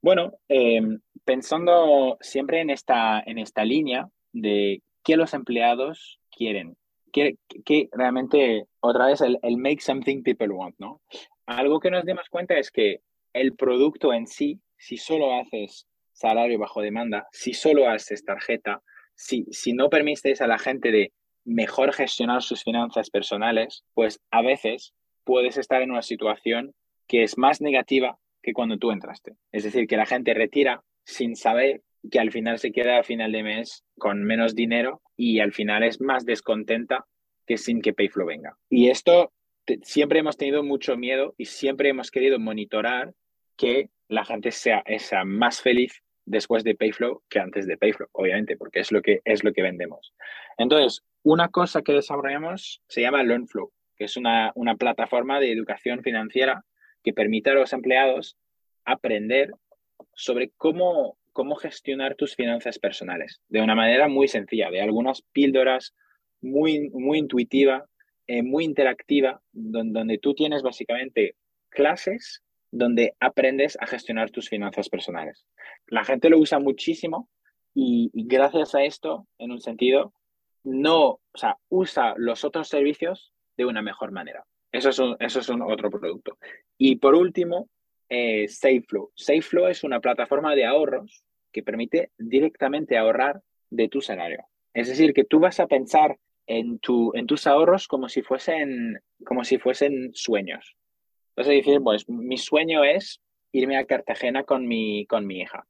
bueno, 0.00 0.34
em, 0.48 1.00
pensando 1.24 2.18
siempre 2.20 2.60
en 2.60 2.70
esta, 2.70 3.22
en 3.26 3.38
esta 3.38 3.64
línea 3.64 4.08
de 4.32 4.82
qué 5.02 5.16
los 5.16 5.34
empleados 5.34 6.20
quieren, 6.30 6.76
que, 7.64 7.88
realmente, 7.92 8.66
otra 8.80 9.06
vez, 9.06 9.20
el, 9.20 9.56
make 9.56 9.80
something 9.80 10.22
people 10.22 10.50
want, 10.50 10.76
¿no? 10.78 11.00
Algo 11.46 11.80
que 11.80 11.90
nos 11.90 12.04
demos 12.04 12.28
cuenta 12.28 12.58
es 12.58 12.70
que 12.70 13.00
el 13.32 13.54
producto 13.54 14.12
en 14.12 14.26
sí, 14.26 14.60
si 14.76 14.96
solo 14.96 15.34
haces 15.34 15.86
salario 16.12 16.58
bajo 16.58 16.80
demanda, 16.80 17.26
si 17.32 17.52
solo 17.52 17.88
haces 17.88 18.24
tarjeta, 18.24 18.82
si, 19.14 19.44
si 19.50 19.72
no 19.72 19.88
permites 19.88 20.40
a 20.40 20.46
la 20.46 20.58
gente 20.58 20.90
de 20.90 21.12
mejor 21.44 21.92
gestionar 21.92 22.42
sus 22.42 22.62
finanzas 22.62 23.10
personales, 23.10 23.84
pues 23.94 24.20
a 24.30 24.42
veces 24.42 24.92
puedes 25.24 25.56
estar 25.56 25.82
en 25.82 25.90
una 25.90 26.02
situación 26.02 26.74
que 27.06 27.22
es 27.22 27.38
más 27.38 27.60
negativa 27.60 28.18
que 28.42 28.52
cuando 28.52 28.78
tú 28.78 28.90
entraste. 28.90 29.34
Es 29.52 29.64
decir, 29.64 29.86
que 29.86 29.96
la 29.96 30.06
gente 30.06 30.34
retira 30.34 30.82
sin 31.04 31.36
saber 31.36 31.82
que 32.10 32.20
al 32.20 32.30
final 32.30 32.58
se 32.58 32.72
queda 32.72 32.98
a 32.98 33.02
final 33.02 33.32
de 33.32 33.42
mes 33.42 33.84
con 33.98 34.24
menos 34.24 34.54
dinero 34.54 35.02
y 35.16 35.40
al 35.40 35.52
final 35.52 35.82
es 35.82 36.00
más 36.00 36.24
descontenta 36.24 37.06
que 37.46 37.56
sin 37.56 37.80
que 37.80 37.92
Payflow 37.92 38.26
venga. 38.26 38.56
Y 38.68 38.88
esto 38.90 39.32
siempre 39.82 40.20
hemos 40.20 40.36
tenido 40.36 40.62
mucho 40.62 40.96
miedo 40.96 41.34
y 41.36 41.46
siempre 41.46 41.88
hemos 41.88 42.10
querido 42.10 42.38
monitorar 42.38 43.14
que 43.56 43.90
la 44.08 44.24
gente 44.24 44.52
sea, 44.52 44.82
sea 44.98 45.24
más 45.24 45.60
feliz 45.60 46.02
después 46.24 46.64
de 46.64 46.74
Payflow 46.74 47.22
que 47.28 47.40
antes 47.40 47.66
de 47.66 47.76
Payflow, 47.76 48.08
obviamente, 48.12 48.56
porque 48.56 48.80
es 48.80 48.92
lo 48.92 49.02
que, 49.02 49.20
es 49.24 49.44
lo 49.44 49.52
que 49.52 49.62
vendemos. 49.62 50.14
Entonces, 50.56 51.02
una 51.22 51.48
cosa 51.48 51.82
que 51.82 51.92
desarrollamos 51.92 52.82
se 52.88 53.00
llama 53.00 53.22
LearnFlow, 53.22 53.72
que 53.96 54.04
es 54.04 54.16
una, 54.16 54.52
una 54.54 54.76
plataforma 54.76 55.40
de 55.40 55.52
educación 55.52 56.02
financiera 56.02 56.64
que 57.02 57.12
permite 57.12 57.50
a 57.50 57.54
los 57.54 57.72
empleados 57.72 58.36
aprender 58.84 59.52
sobre 60.14 60.50
cómo, 60.56 61.18
cómo 61.38 61.54
gestionar 61.54 62.16
tus 62.16 62.34
finanzas 62.34 62.80
personales 62.80 63.40
de 63.48 63.60
una 63.60 63.76
manera 63.76 64.08
muy 64.08 64.26
sencilla, 64.26 64.72
de 64.72 64.80
algunas 64.80 65.22
píldoras 65.22 65.94
muy, 66.40 66.90
muy 66.90 67.18
intuitiva, 67.18 67.86
eh, 68.26 68.42
muy 68.42 68.64
interactiva, 68.64 69.40
donde, 69.52 70.18
tú 70.18 70.34
tienes 70.34 70.64
básicamente 70.64 71.36
clases 71.68 72.42
donde 72.72 73.14
aprendes 73.20 73.78
a 73.80 73.86
gestionar 73.86 74.30
tus 74.30 74.48
finanzas 74.48 74.88
personales. 74.88 75.46
La 75.86 76.02
gente 76.02 76.28
lo 76.28 76.40
usa 76.40 76.58
muchísimo 76.58 77.28
y, 77.72 78.10
gracias 78.12 78.74
a 78.74 78.82
esto, 78.82 79.28
en 79.38 79.52
un 79.52 79.60
sentido, 79.60 80.12
no, 80.64 81.20
usa 81.68 82.14
los 82.16 82.42
otros 82.42 82.66
servicios 82.66 83.32
de 83.56 83.64
una 83.64 83.80
mejor 83.80 84.10
manera. 84.10 84.44
Eso 84.72 84.88
es, 84.88 84.98
un, 84.98 85.16
eso 85.20 85.38
es 85.38 85.48
un 85.48 85.62
otro 85.62 85.88
producto. 85.88 86.36
Y 86.76 86.96
por 86.96 87.14
último, 87.14 87.68
eh, 88.08 88.48
SafeFlow. 88.48 89.12
SafeFlow 89.14 89.68
es 89.68 89.84
una 89.84 90.00
plataforma 90.00 90.56
de 90.56 90.66
ahorros 90.66 91.22
que 91.52 91.62
permite 91.62 92.10
directamente 92.18 92.96
ahorrar 92.96 93.42
de 93.70 93.88
tu 93.88 94.00
salario. 94.00 94.44
Es 94.74 94.88
decir, 94.88 95.12
que 95.12 95.24
tú 95.24 95.40
vas 95.40 95.60
a 95.60 95.66
pensar 95.66 96.18
en, 96.46 96.78
tu, 96.78 97.12
en 97.14 97.26
tus 97.26 97.46
ahorros 97.46 97.88
como 97.88 98.08
si 98.08 98.22
fuesen, 98.22 99.00
como 99.24 99.44
si 99.44 99.58
fuesen 99.58 100.10
sueños. 100.14 100.76
Entonces 101.30 101.64
decir, 101.64 101.80
pues 101.82 102.08
mi 102.08 102.36
sueño 102.36 102.84
es 102.84 103.20
irme 103.52 103.76
a 103.76 103.84
Cartagena 103.84 104.44
con 104.44 104.66
mi, 104.66 105.06
con 105.06 105.26
mi 105.26 105.40
hija. 105.40 105.66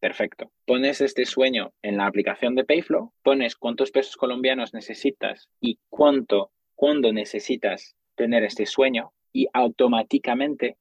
Perfecto. 0.00 0.52
Pones 0.64 1.00
este 1.00 1.24
sueño 1.24 1.72
en 1.82 1.96
la 1.96 2.06
aplicación 2.06 2.54
de 2.54 2.64
Payflow, 2.64 3.12
pones 3.22 3.56
cuántos 3.56 3.90
pesos 3.90 4.16
colombianos 4.16 4.72
necesitas 4.72 5.48
y 5.60 5.78
cuánto, 5.88 6.52
cuándo 6.74 7.12
necesitas 7.12 7.96
tener 8.14 8.44
este 8.44 8.66
sueño 8.66 9.12
y 9.32 9.48
automáticamente 9.52 10.76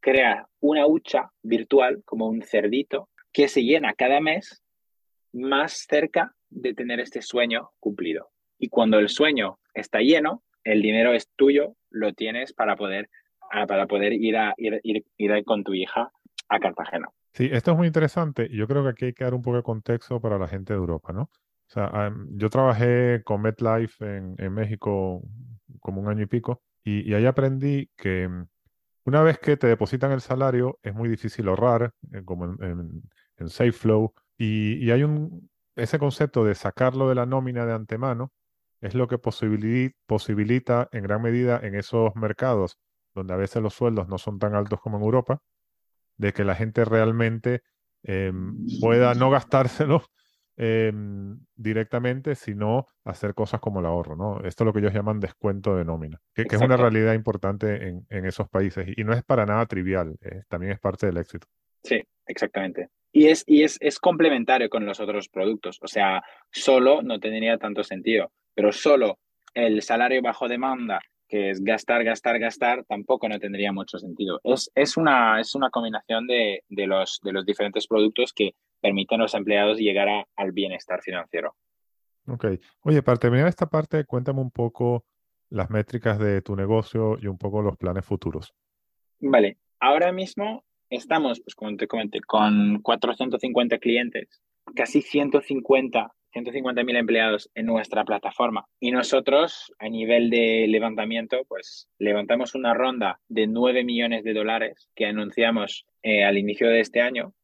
crea 0.00 0.48
una 0.60 0.86
hucha 0.86 1.30
virtual 1.42 2.02
como 2.04 2.28
un 2.28 2.42
cerdito 2.42 3.08
que 3.34 3.48
se 3.48 3.62
llena 3.62 3.92
cada 3.92 4.20
mes 4.20 4.62
más 5.34 5.84
cerca 5.86 6.34
de 6.48 6.72
tener 6.72 7.00
este 7.00 7.20
sueño 7.20 7.72
cumplido. 7.78 8.30
Y 8.58 8.70
cuando 8.70 8.98
el 8.98 9.10
sueño 9.10 9.58
está 9.74 9.98
lleno, 10.00 10.42
el 10.62 10.80
dinero 10.80 11.12
es 11.12 11.28
tuyo, 11.36 11.76
lo 11.90 12.14
tienes 12.14 12.54
para 12.54 12.76
poder 12.76 13.10
Ah, 13.50 13.66
para 13.66 13.86
poder 13.86 14.12
ir, 14.12 14.36
a, 14.36 14.52
ir, 14.56 14.80
ir, 14.82 15.04
ir 15.16 15.44
con 15.44 15.62
tu 15.62 15.74
hija 15.74 16.10
a 16.48 16.58
Cartagena. 16.58 17.08
Sí, 17.32 17.48
esto 17.52 17.70
es 17.70 17.76
muy 17.76 17.86
interesante 17.86 18.48
yo 18.48 18.66
creo 18.66 18.82
que 18.82 18.90
aquí 18.90 19.04
hay 19.06 19.12
que 19.12 19.24
dar 19.24 19.34
un 19.34 19.42
poco 19.42 19.56
de 19.56 19.62
contexto 19.62 20.20
para 20.20 20.38
la 20.38 20.48
gente 20.48 20.72
de 20.72 20.78
Europa, 20.78 21.12
¿no? 21.12 21.22
O 21.22 21.68
sea, 21.68 22.12
yo 22.30 22.50
trabajé 22.50 23.22
con 23.24 23.42
MetLife 23.42 24.04
en, 24.04 24.34
en 24.38 24.52
México 24.52 25.22
como 25.80 26.00
un 26.00 26.08
año 26.08 26.22
y 26.22 26.26
pico 26.26 26.62
y, 26.84 27.08
y, 27.08 27.14
ahí 27.14 27.26
aprendí 27.26 27.90
que 27.96 28.28
mm, 28.28 28.46
una 29.06 29.22
vez 29.22 29.38
que 29.38 29.56
te 29.56 29.66
depositan 29.66 30.12
el 30.12 30.20
salario 30.20 30.78
es 30.82 30.94
muy 30.94 31.08
difícil 31.08 31.48
ahorrar, 31.48 31.92
eh, 32.12 32.22
como 32.24 32.44
en, 32.44 32.62
en, 32.62 33.02
en 33.38 33.48
SafeFlow, 33.48 34.14
y, 34.36 34.84
y, 34.84 34.90
hay 34.90 35.02
un, 35.04 35.48
ese 35.76 35.98
concepto 35.98 36.44
de 36.44 36.54
sacarlo 36.54 37.08
de 37.08 37.14
la 37.14 37.26
nómina 37.26 37.66
de 37.66 37.72
antemano 37.72 38.32
es 38.80 38.94
lo 38.94 39.08
que 39.08 39.18
posibilita, 39.18 39.96
posibilita 40.06 40.88
en 40.92 41.04
gran 41.04 41.22
medida 41.22 41.60
en 41.62 41.74
esos 41.74 42.14
mercados 42.16 42.78
donde 43.14 43.32
a 43.32 43.36
veces 43.36 43.62
los 43.62 43.74
sueldos 43.74 44.08
no 44.08 44.18
son 44.18 44.38
tan 44.38 44.54
altos 44.54 44.80
como 44.80 44.98
en 44.98 45.04
Europa, 45.04 45.40
de 46.16 46.32
que 46.32 46.44
la 46.44 46.54
gente 46.54 46.84
realmente 46.84 47.62
em, 48.02 48.56
pueda 48.80 49.14
no 49.14 49.30
gastárselo 49.30 50.02
em, 50.56 51.38
directamente, 51.54 52.34
sino 52.34 52.86
hacer 53.04 53.34
cosas 53.34 53.60
como 53.60 53.80
el 53.80 53.86
ahorro, 53.86 54.16
¿no? 54.16 54.40
Esto 54.44 54.64
es 54.64 54.66
lo 54.66 54.72
que 54.72 54.80
ellos 54.80 54.92
llaman 54.92 55.20
descuento 55.20 55.76
de 55.76 55.84
nómina, 55.84 56.20
que, 56.34 56.42
es 56.42 56.60
una 56.60 56.76
realidad 56.76 57.14
importante 57.14 57.88
en, 57.88 58.26
esos 58.26 58.48
países 58.48 58.86
y 58.96 59.04
no 59.04 59.12
es 59.12 59.22
para 59.24 59.46
nada 59.46 59.64
trivial, 59.66 60.18
también 60.48 60.72
es 60.72 60.80
parte 60.80 61.06
del 61.06 61.16
éxito. 61.16 61.46
Sí, 61.82 62.02
exactamente. 62.26 62.90
Y, 63.16 63.28
es, 63.28 63.44
y 63.46 63.62
es, 63.62 63.78
es 63.80 64.00
complementario 64.00 64.68
con 64.68 64.84
los 64.86 64.98
otros 64.98 65.28
productos, 65.28 65.78
o 65.80 65.86
sea, 65.86 66.24
solo 66.50 67.00
no 67.00 67.20
tendría 67.20 67.58
tanto 67.58 67.84
sentido, 67.84 68.32
pero 68.54 68.72
solo 68.72 69.20
el 69.54 69.82
salario 69.82 70.20
bajo 70.20 70.48
demanda 70.48 71.00
que 71.28 71.50
es 71.50 71.62
gastar, 71.62 72.02
gastar, 72.02 72.40
gastar, 72.40 72.84
tampoco 72.84 73.28
no 73.28 73.38
tendría 73.38 73.72
mucho 73.72 73.98
sentido. 73.98 74.40
Es, 74.42 74.68
es, 74.74 74.96
una, 74.96 75.40
es 75.40 75.54
una 75.54 75.70
combinación 75.70 76.26
de, 76.26 76.64
de, 76.68 76.86
los, 76.88 77.20
de 77.22 77.32
los 77.32 77.46
diferentes 77.46 77.86
productos 77.86 78.32
que 78.32 78.56
permiten 78.80 79.20
a 79.20 79.24
los 79.24 79.34
empleados 79.34 79.78
llegar 79.78 80.08
a, 80.08 80.26
al 80.34 80.50
bienestar 80.50 81.00
financiero. 81.00 81.54
Ok. 82.26 82.46
Oye, 82.80 83.02
para 83.02 83.18
terminar 83.18 83.46
esta 83.46 83.66
parte, 83.66 84.04
cuéntame 84.04 84.40
un 84.40 84.50
poco 84.50 85.04
las 85.50 85.70
métricas 85.70 86.18
de 86.18 86.42
tu 86.42 86.56
negocio 86.56 87.16
y 87.20 87.28
un 87.28 87.38
poco 87.38 87.62
los 87.62 87.76
planes 87.76 88.04
futuros. 88.04 88.52
Vale. 89.20 89.58
Ahora 89.78 90.10
mismo 90.10 90.64
estamos, 90.96 91.40
pues 91.40 91.54
como 91.54 91.76
te 91.76 91.86
comenté, 91.86 92.20
con 92.20 92.80
450 92.82 93.78
clientes, 93.78 94.42
casi 94.74 95.02
150 95.02 96.12
150.000 96.34 96.96
empleados 96.96 97.50
en 97.54 97.66
nuestra 97.66 98.04
plataforma. 98.04 98.66
Y 98.80 98.90
nosotros, 98.90 99.72
a 99.78 99.88
nivel 99.88 100.30
de 100.30 100.66
levantamiento, 100.68 101.44
pues 101.48 101.88
levantamos 101.98 102.54
una 102.54 102.74
ronda 102.74 103.20
de 103.28 103.46
9 103.46 103.84
millones 103.84 104.24
de 104.24 104.34
dólares 104.34 104.90
que 104.94 105.06
anunciamos 105.06 105.86
eh, 106.02 106.24
al 106.24 106.36
inicio 106.36 106.68
de 106.68 106.80
este 106.80 107.00
año, 107.00 107.34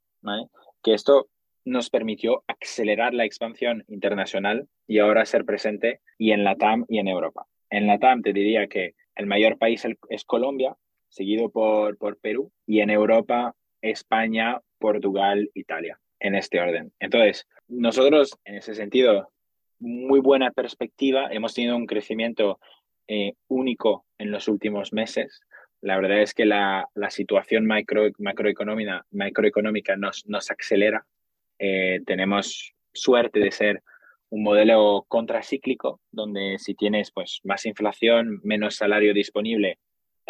que 0.82 0.94
esto 0.94 1.28
nos 1.64 1.90
permitió 1.90 2.42
acelerar 2.48 3.14
la 3.14 3.24
expansión 3.24 3.84
internacional 3.88 4.66
y 4.86 4.98
ahora 4.98 5.24
ser 5.24 5.44
presente 5.44 6.00
y 6.18 6.32
en 6.32 6.42
la 6.42 6.56
TAM 6.56 6.84
y 6.88 6.98
en 6.98 7.08
Europa. 7.08 7.46
En 7.70 7.86
la 7.86 7.98
TAM 7.98 8.22
te 8.22 8.32
diría 8.32 8.66
que 8.66 8.94
el 9.14 9.26
mayor 9.26 9.58
país 9.58 9.86
es 10.08 10.24
Colombia, 10.24 10.76
seguido 11.10 11.50
por, 11.50 11.98
por 11.98 12.18
Perú, 12.18 12.50
y 12.66 12.80
en 12.80 12.90
Europa, 12.90 13.54
España, 13.82 14.60
Portugal, 14.78 15.50
Italia, 15.54 16.00
en 16.18 16.34
este 16.34 16.60
orden. 16.60 16.92
Entonces, 16.98 17.46
nosotros, 17.68 18.30
en 18.44 18.56
ese 18.56 18.74
sentido, 18.74 19.30
muy 19.80 20.20
buena 20.20 20.50
perspectiva. 20.50 21.28
Hemos 21.30 21.54
tenido 21.54 21.76
un 21.76 21.86
crecimiento 21.86 22.60
eh, 23.08 23.32
único 23.48 24.06
en 24.18 24.30
los 24.30 24.46
últimos 24.46 24.92
meses. 24.92 25.40
La 25.80 25.96
verdad 25.98 26.20
es 26.20 26.34
que 26.34 26.44
la, 26.44 26.86
la 26.94 27.10
situación 27.10 27.66
macro, 27.66 28.08
macroeconómica, 28.18 29.06
macroeconómica 29.10 29.96
nos, 29.96 30.26
nos 30.26 30.50
acelera. 30.50 31.06
Eh, 31.58 32.00
tenemos 32.06 32.74
suerte 32.92 33.40
de 33.40 33.50
ser 33.50 33.82
un 34.28 34.42
modelo 34.42 35.04
contracíclico, 35.08 36.00
donde 36.12 36.58
si 36.58 36.74
tienes 36.74 37.10
pues, 37.10 37.40
más 37.42 37.66
inflación, 37.66 38.40
menos 38.44 38.76
salario 38.76 39.12
disponible, 39.14 39.78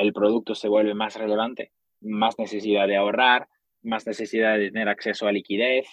el 0.00 0.12
producto 0.12 0.54
se 0.54 0.68
vuelve 0.68 0.94
más 0.94 1.16
relevante, 1.16 1.72
más 2.00 2.38
necesidad 2.38 2.88
de 2.88 2.96
ahorrar, 2.96 3.48
más 3.82 4.06
necesidad 4.06 4.58
de 4.58 4.70
tener 4.70 4.88
acceso 4.88 5.26
a 5.26 5.32
liquidez, 5.32 5.86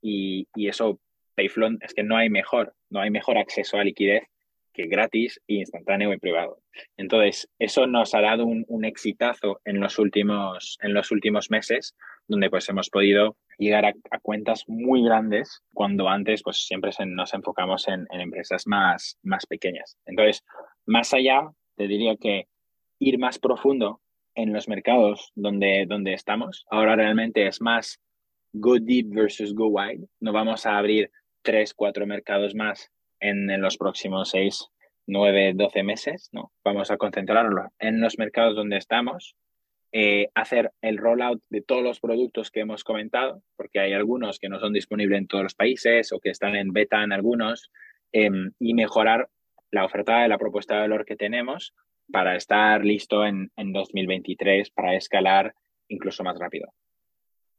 y, 0.00 0.46
eso, 0.68 1.00
Payflow, 1.34 1.78
es 1.80 1.94
que 1.94 2.02
no 2.02 2.16
hay 2.16 2.28
mejor, 2.28 2.74
no 2.90 3.00
hay 3.00 3.10
mejor 3.10 3.38
acceso 3.38 3.78
a 3.78 3.84
liquidez 3.84 4.24
que 4.74 4.86
gratis 4.86 5.40
instantáneo 5.46 6.12
y 6.12 6.18
privado. 6.18 6.58
Entonces, 6.96 7.48
eso 7.58 7.86
nos 7.86 8.14
ha 8.14 8.20
dado 8.20 8.44
un, 8.44 8.64
un, 8.68 8.84
exitazo 8.84 9.60
en 9.64 9.80
los, 9.80 9.98
últimos, 9.98 10.78
en 10.82 10.92
los 10.92 11.10
últimos 11.10 11.50
meses, 11.50 11.96
donde 12.26 12.50
pues 12.50 12.68
hemos 12.68 12.90
podido 12.90 13.36
llegar 13.56 13.86
a, 13.86 14.18
cuentas 14.20 14.64
muy 14.66 15.02
grandes, 15.02 15.62
cuando 15.72 16.08
antes 16.08 16.42
pues 16.42 16.66
siempre 16.66 16.90
nos 17.06 17.32
enfocamos 17.32 17.86
en, 17.88 18.06
en, 18.10 18.20
empresas 18.20 18.66
más, 18.66 19.16
más 19.22 19.46
pequeñas. 19.46 19.96
Entonces, 20.06 20.44
más 20.86 21.14
allá, 21.14 21.48
te 21.76 21.86
diría 21.86 22.16
que 22.16 22.48
ir 22.98 23.18
más 23.18 23.38
profundo 23.38 24.00
en 24.34 24.52
los 24.52 24.68
mercados 24.68 25.32
donde, 25.34 25.86
donde 25.88 26.12
estamos, 26.12 26.66
ahora 26.70 26.96
realmente 26.96 27.46
es 27.46 27.60
más 27.60 28.00
go 28.52 28.78
deep 28.78 29.08
versus 29.10 29.54
go 29.54 29.68
wide. 29.68 30.06
No 30.20 30.32
vamos 30.32 30.66
a 30.66 30.78
abrir 30.78 31.10
tres, 31.42 31.74
cuatro 31.74 32.06
mercados 32.06 32.54
más 32.54 32.90
en, 33.20 33.60
los 33.60 33.76
próximos 33.76 34.30
seis, 34.30 34.68
nueve, 35.06 35.52
doce 35.54 35.82
meses. 35.82 36.30
¿no? 36.32 36.52
Vamos 36.64 36.90
a 36.90 36.96
concentrarlo 36.96 37.70
en 37.78 38.00
los 38.00 38.18
mercados 38.18 38.56
donde 38.56 38.76
estamos, 38.76 39.36
eh, 39.92 40.28
hacer 40.34 40.72
el 40.82 40.98
rollout 40.98 41.40
de 41.50 41.62
todos 41.62 41.82
los 41.82 42.00
productos 42.00 42.50
que 42.50 42.60
hemos 42.60 42.82
comentado, 42.82 43.42
porque 43.56 43.78
hay 43.78 43.92
algunos 43.92 44.38
que 44.38 44.48
no 44.48 44.58
son 44.58 44.72
disponibles 44.72 45.18
en 45.18 45.26
todos 45.28 45.44
los 45.44 45.54
países 45.54 46.12
o 46.12 46.18
que 46.18 46.30
están 46.30 46.56
en 46.56 46.72
beta 46.72 47.02
en 47.04 47.12
algunos, 47.12 47.70
eh, 48.12 48.30
y 48.58 48.74
mejorar 48.74 49.28
la 49.70 49.84
oferta 49.84 50.22
de 50.22 50.28
la 50.28 50.38
propuesta 50.38 50.74
de 50.74 50.80
valor 50.80 51.04
que 51.04 51.16
tenemos 51.16 51.74
para 52.10 52.36
estar 52.36 52.84
listo 52.84 53.24
en, 53.24 53.50
en 53.56 53.72
2023 53.72 54.70
para 54.70 54.94
escalar 54.94 55.54
incluso 55.88 56.22
más 56.24 56.38
rápido. 56.38 56.68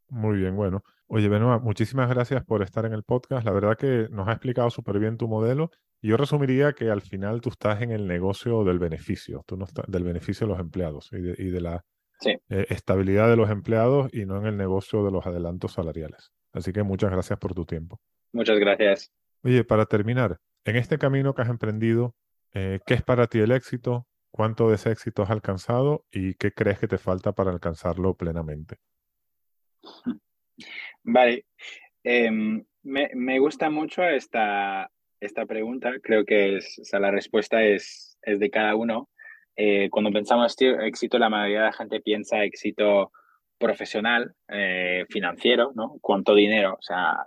Muy 0.10 0.38
bien, 0.38 0.56
bueno. 0.56 0.84
Oye, 1.08 1.30
Benoit, 1.30 1.62
muchísimas 1.62 2.10
gracias 2.10 2.43
por 2.43 2.64
estar 2.64 2.86
en 2.86 2.93
el 2.93 3.04
podcast. 3.04 3.46
La 3.46 3.52
verdad 3.52 3.78
que 3.78 4.08
nos 4.10 4.28
ha 4.28 4.32
explicado 4.32 4.70
súper 4.70 5.00
bien 5.00 5.18
tu 5.18 5.28
modelo. 5.28 5.72
Y 6.02 6.10
yo 6.10 6.18
resumiría 6.18 6.74
que 6.74 6.89
al 6.89 7.02
final 7.02 7.41
tú 7.41 7.50
estás 7.50 7.82
en 7.82 7.91
el 7.91 8.08
negocio 8.08 8.64
del 8.64 8.80
beneficio, 8.80 9.43
tú 9.48 9.58
no 9.58 9.66
estás 9.66 9.86
del 9.88 10.04
beneficio 10.04 10.46
de 10.46 10.54
los 10.54 10.60
empleados 10.60 11.10
y 11.12 11.22
de, 11.22 11.36
y 11.38 11.50
de 11.50 11.62
la 11.62 11.84
sí. 12.20 12.32
eh, 12.50 12.66
estabilidad 12.70 13.30
de 13.30 13.36
los 13.36 13.50
empleados 13.50 14.14
y 14.14 14.26
no 14.26 14.38
en 14.38 14.46
el 14.46 14.58
negocio 14.58 15.04
de 15.04 15.12
los 15.12 15.26
adelantos 15.26 15.74
salariales. 15.74 16.32
Así 16.54 16.72
que 16.74 16.84
muchas 16.84 17.12
gracias 17.12 17.39
por 17.39 17.54
tu 17.54 17.66
tiempo. 17.66 18.00
Muchas 18.34 18.60
gracias. 18.60 19.12
Oye, 19.43 19.64
para 19.64 19.86
terminar, 19.86 20.38
en 20.64 20.76
este 20.76 20.98
camino 20.98 21.34
que 21.34 21.41
has 21.41 21.50
emprendido, 21.50 22.16
eh, 22.54 22.80
¿qué 22.86 22.96
es 22.96 23.04
para 23.04 23.28
ti 23.28 23.39
el 23.39 23.52
éxito? 23.52 24.08
¿Cuánto 24.36 24.68
de 24.68 24.76
ese 24.76 24.92
éxito 24.92 25.24
has 25.24 25.30
alcanzado 25.30 26.04
y 26.12 26.34
qué 26.34 26.52
crees 26.52 26.78
que 26.78 26.90
te 26.90 26.98
falta 26.98 27.32
para 27.32 27.52
alcanzarlo 27.52 28.16
plenamente? 28.16 28.76
Vale. 31.04 31.46
Em, 32.04 32.62
me, 32.84 33.40
gusta 33.40 33.70
mucho 33.70 34.04
esta, 34.04 34.92
esta 35.22 35.46
pregunta. 35.46 35.94
Creo 36.04 36.26
que 36.26 36.58
es, 36.58 36.82
la 36.92 37.12
respuesta 37.12 37.64
es, 37.64 38.18
es 38.24 38.38
de 38.42 38.50
cada 38.50 38.76
uno. 38.76 39.08
Eh, 39.56 39.88
cuando 39.90 40.12
pensamos 40.12 40.54
éxito, 40.60 41.18
la 41.18 41.30
mayoría 41.30 41.60
de 41.60 41.66
la 41.68 41.72
gente 41.72 42.02
piensa 42.02 42.44
éxito 42.44 43.14
profesional, 43.58 44.36
eh, 44.50 45.06
financiero, 45.10 45.72
¿no? 45.76 45.98
¿Cuánto 46.02 46.36
dinero? 46.36 46.74
O 46.74 46.82
sea, 46.82 47.26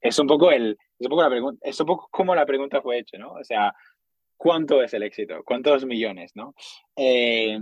es, 0.00 0.18
un 0.18 0.26
poco 0.26 0.50
el, 0.50 0.78
es 0.98 1.06
un 1.06 1.10
poco 1.10 1.22
la 1.24 1.28
pregunta, 1.28 1.68
es 1.68 1.78
un 1.78 1.86
poco 1.86 2.08
como 2.10 2.34
la 2.34 2.46
pregunta 2.46 2.80
fue 2.80 3.00
hecha, 3.00 3.18
¿no? 3.18 3.32
O 3.32 3.44
sea, 3.44 3.74
¿cuánto 4.38 4.82
es 4.82 4.94
el 4.94 5.02
éxito? 5.02 5.42
¿Cuántos 5.44 5.84
millones, 5.84 6.32
no? 6.34 6.54
Eh, 6.96 7.58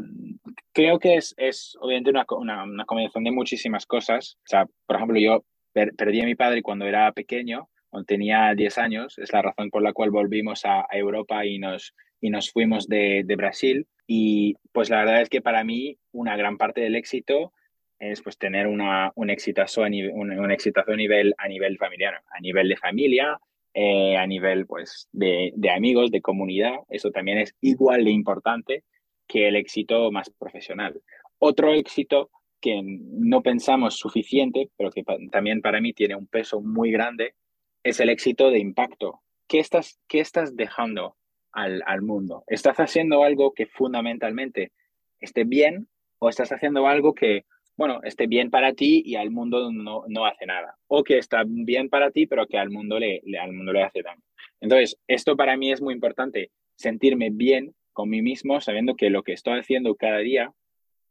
creo 0.73 1.01
que 1.01 1.17
es, 1.17 1.35
es 1.37 1.77
obviamente 1.81 2.11
una, 2.11 2.65
una, 2.65 2.85
combinación 2.85 3.25
de 3.25 3.33
muchísimas 3.33 3.87
cosas. 3.87 4.37
O 4.45 4.47
sea, 4.47 4.67
por 4.87 4.97
ejemplo, 4.97 5.19
yo 5.19 5.45
perdí 5.73 6.21
a 6.21 6.27
mi 6.27 6.37
padre 6.37 6.63
cuando 6.63 6.87
era 6.87 7.11
pequeño, 7.13 7.69
cuando 7.89 8.07
tenía 8.07 8.55
10 8.55 8.79
años, 8.79 9.19
es 9.19 9.33
la 9.33 9.43
razón 9.43 9.71
por 9.71 9.83
la 9.83 9.93
cual 9.93 10.11
volvimos 10.11 10.65
a, 10.65 10.87
Europa 10.93 11.45
y 11.45 11.59
nos, 11.59 11.95
y 12.21 12.31
nos 12.31 12.53
fuimos 12.53 12.87
de, 12.87 13.23
de 13.25 13.37
Brasil. 13.37 13.87
Y 14.07 14.55
pues 14.73 14.91
la 14.91 14.99
verdad 14.99 15.23
es 15.23 15.29
que 15.29 15.43
para 15.43 15.65
mí 15.65 15.99
una 16.13 16.37
gran 16.37 16.59
parte 16.59 16.83
del 16.83 16.95
éxito 16.95 17.53
es 17.99 18.23
pues 18.23 18.39
tener 18.39 18.67
una, 18.67 19.13
un, 19.15 19.31
exitazo 19.31 19.83
a 19.83 19.89
nivel, 19.89 20.13
un, 20.15 20.31
un 20.39 20.51
a 20.51 20.97
nivel, 20.97 21.35
a 21.39 21.49
nivel 21.49 21.79
familiar, 21.79 22.23
a 22.31 22.41
nivel 22.41 22.69
de 22.69 22.77
familia, 22.77 23.39
eh, 23.79 24.17
a 24.17 24.27
nivel 24.27 24.65
pues 24.67 25.07
de, 25.13 25.53
amigos, 25.71 26.11
de 26.11 26.23
comunidad. 26.23 26.77
Eso 26.89 27.11
también 27.11 27.37
es 27.37 27.55
igual 27.61 28.07
de 28.07 28.11
importante 28.11 28.85
que 29.29 29.49
el 29.49 29.57
éxito 29.57 30.11
más 30.11 30.31
profesional. 30.31 31.03
Otro 31.39 31.75
éxito 31.75 32.31
que 32.59 32.81
no 32.83 33.43
pensamos 33.43 33.99
suficiente, 33.99 34.71
pero 34.79 34.91
que 34.91 35.05
también 35.31 35.61
para 35.61 35.83
mí 35.83 35.93
tiene 35.93 36.15
un 36.15 36.27
peso 36.27 36.63
muy 36.63 36.91
grande, 36.91 37.35
es 37.83 38.01
el 38.01 38.09
éxito 38.09 38.49
de 38.49 38.61
impacto. 38.61 39.21
¿Qué 39.47 39.59
estás, 39.59 40.01
qué 40.09 40.21
estás 40.21 40.57
dejando 40.57 41.19
al, 41.53 41.83
al 41.85 42.01
mundo? 42.01 42.45
¿Estás 42.47 42.79
haciendo 42.79 43.25
algo 43.25 43.53
que 43.53 43.67
fundamentalmente 43.67 44.73
esté 45.21 45.45
bien 45.45 45.87
o 46.19 46.31
estás 46.31 46.51
haciendo 46.51 46.87
algo 46.87 47.15
que 47.15 47.45
bueno, 47.77 48.01
esté 48.03 48.27
bien 48.27 48.51
para 48.51 48.73
ti 48.73 49.03
y 49.05 49.17
al 49.17 49.31
mundo 49.31 49.71
no, 49.71 50.05
no 50.09 50.25
hace 50.25 50.47
nada. 50.47 50.77
O 50.89 51.05
que 51.05 51.19
está 51.19 51.45
bien 51.47 51.89
para 51.91 52.11
ti, 52.11 52.27
pero 52.27 52.47
que 52.47 52.59
al 52.59 52.71
mundo 52.71 52.99
le, 52.99 53.23
al 53.41 53.53
mundo 53.53 53.73
le 53.73 53.83
hace 53.83 54.03
daño. 54.03 54.23
Entonces, 54.61 54.99
esto 55.07 55.37
para 55.37 55.57
mí 55.57 55.71
es 55.71 55.83
muy 55.83 55.93
importante, 55.93 56.51
sentirme 56.75 57.29
bien 57.31 57.75
con 57.93 58.09
mí 58.09 58.23
mismo, 58.23 58.61
sabiendo 58.61 58.95
que 58.95 59.11
lo 59.11 59.23
que 59.23 59.33
estoy 59.33 59.59
haciendo 59.59 59.95
cada 59.95 60.19
día 60.19 60.53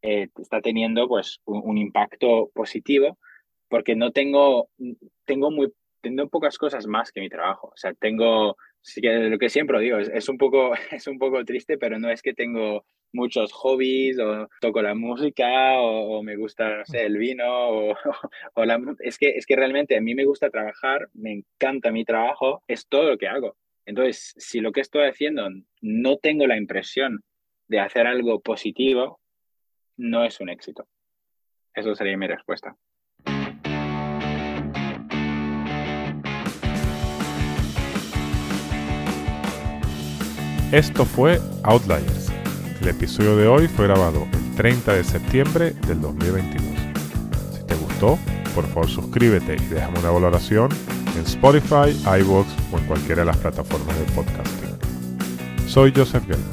eh, 0.02 0.28
está 0.40 0.62
teniendo 0.62 1.08
pues 1.08 1.40
un, 1.46 1.78
impacto 1.78 2.50
positivo, 2.54 3.18
porque 3.70 3.96
no 3.96 4.12
tengo, 4.12 4.70
tengo 5.26 5.52
muy, 5.52 5.72
tengo 6.02 6.28
pocas 6.30 6.58
cosas 6.58 6.88
más 6.88 7.12
que 7.12 7.22
mi 7.22 7.30
trabajo. 7.30 7.68
O 7.68 7.78
sea, 7.78 7.94
tengo, 7.94 8.58
lo 8.96 9.38
que 9.38 9.50
siempre 9.50 9.80
digo, 9.82 10.00
es, 10.00 10.10
es, 10.10 10.30
un 10.30 10.38
poco, 10.40 10.74
es 10.92 11.06
un 11.06 11.20
poco 11.20 11.46
triste, 11.46 11.78
pero 11.78 12.00
no 12.00 12.10
es 12.10 12.24
que 12.24 12.34
tengo 12.34 12.86
muchos 13.16 13.52
hobbies 13.54 14.20
o 14.20 14.48
toco 14.60 14.82
la 14.82 14.94
música 14.94 15.80
o, 15.80 16.22
me 16.22 16.36
gusta, 16.36 16.84
el 16.94 17.18
vino 17.18 17.46
o, 17.48 17.96
o, 18.54 18.66
la... 18.66 18.80
Es 19.00 19.18
que, 19.18 19.30
es 19.30 19.46
que 19.46 19.56
realmente 19.56 19.98
a 19.98 20.02
mí 20.02 20.14
me 20.14 20.26
gusta 20.26 20.50
trabajar, 20.50 21.10
me 21.14 21.32
encanta 21.32 21.92
mi 21.92 22.06
trabajo, 22.06 22.62
es 22.68 22.88
todo 22.88 23.10
lo 23.10 23.18
que 23.18 23.28
hago. 23.28 23.56
Entonces, 23.86 24.34
si 24.38 24.60
lo 24.60 24.72
que 24.72 24.82
estoy 24.82 25.08
haciendo 25.08 25.48
no 25.82 26.18
tengo 26.18 26.46
la 26.46 26.58
impresión 26.58 27.24
de 27.68 27.80
hacer 27.80 28.06
algo 28.06 28.42
positivo, 28.42 29.20
no 29.98 30.24
es 30.24 30.40
un 30.40 30.50
éxito. 30.50 30.88
Eso 31.74 31.96
sería 31.96 32.18
mi 32.18 32.28
respuesta. 32.28 32.76
Esto 40.72 41.06
fue 41.06 41.40
Outliers 41.64 42.36
el 42.86 42.92
episodio 42.92 43.36
de 43.36 43.48
hoy 43.48 43.68
fue 43.68 43.88
grabado 43.88 44.28
el 44.32 44.56
30 44.58 44.94
de 44.94 45.04
septiembre 45.04 45.72
del 45.88 46.02
2022. 46.02 46.64
Si 47.58 47.64
te 47.64 47.74
gustó, 47.74 48.20
por 48.54 48.64
favor 48.68 48.88
suscríbete 48.88 49.56
y 49.56 49.66
déjame 49.74 49.98
una 50.02 50.12
valoración 50.12 50.70
en 51.16 51.22
Spotify, 51.24 51.98
iVoox 52.22 52.46
o 52.72 52.78
en 52.78 52.86
cualquiera 52.86 53.22
de 53.22 53.26
las 53.26 53.38
plataformas 53.38 53.98
de 53.98 54.06
podcasting. 54.14 55.68
Soy 55.68 55.94
Joseph 55.96 56.28
Gelman. 56.28 56.46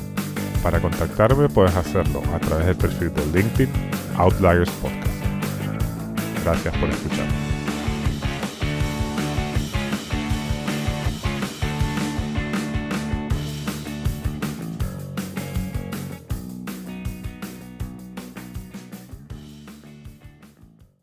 Para 0.63 0.81
contactarme 0.81 1.51
puedes 1.51 1.77
hacerlo 1.77 2.23
a 2.35 2.39
través 2.39 2.67
del 2.67 2.77
perfil 2.77 3.13
de 3.13 3.43
LinkedIn 3.43 3.71
Outliers 4.17 4.71
Podcast. 4.71 5.13
Gracias 6.45 6.75
por 6.79 6.89
escuchar. 6.89 7.52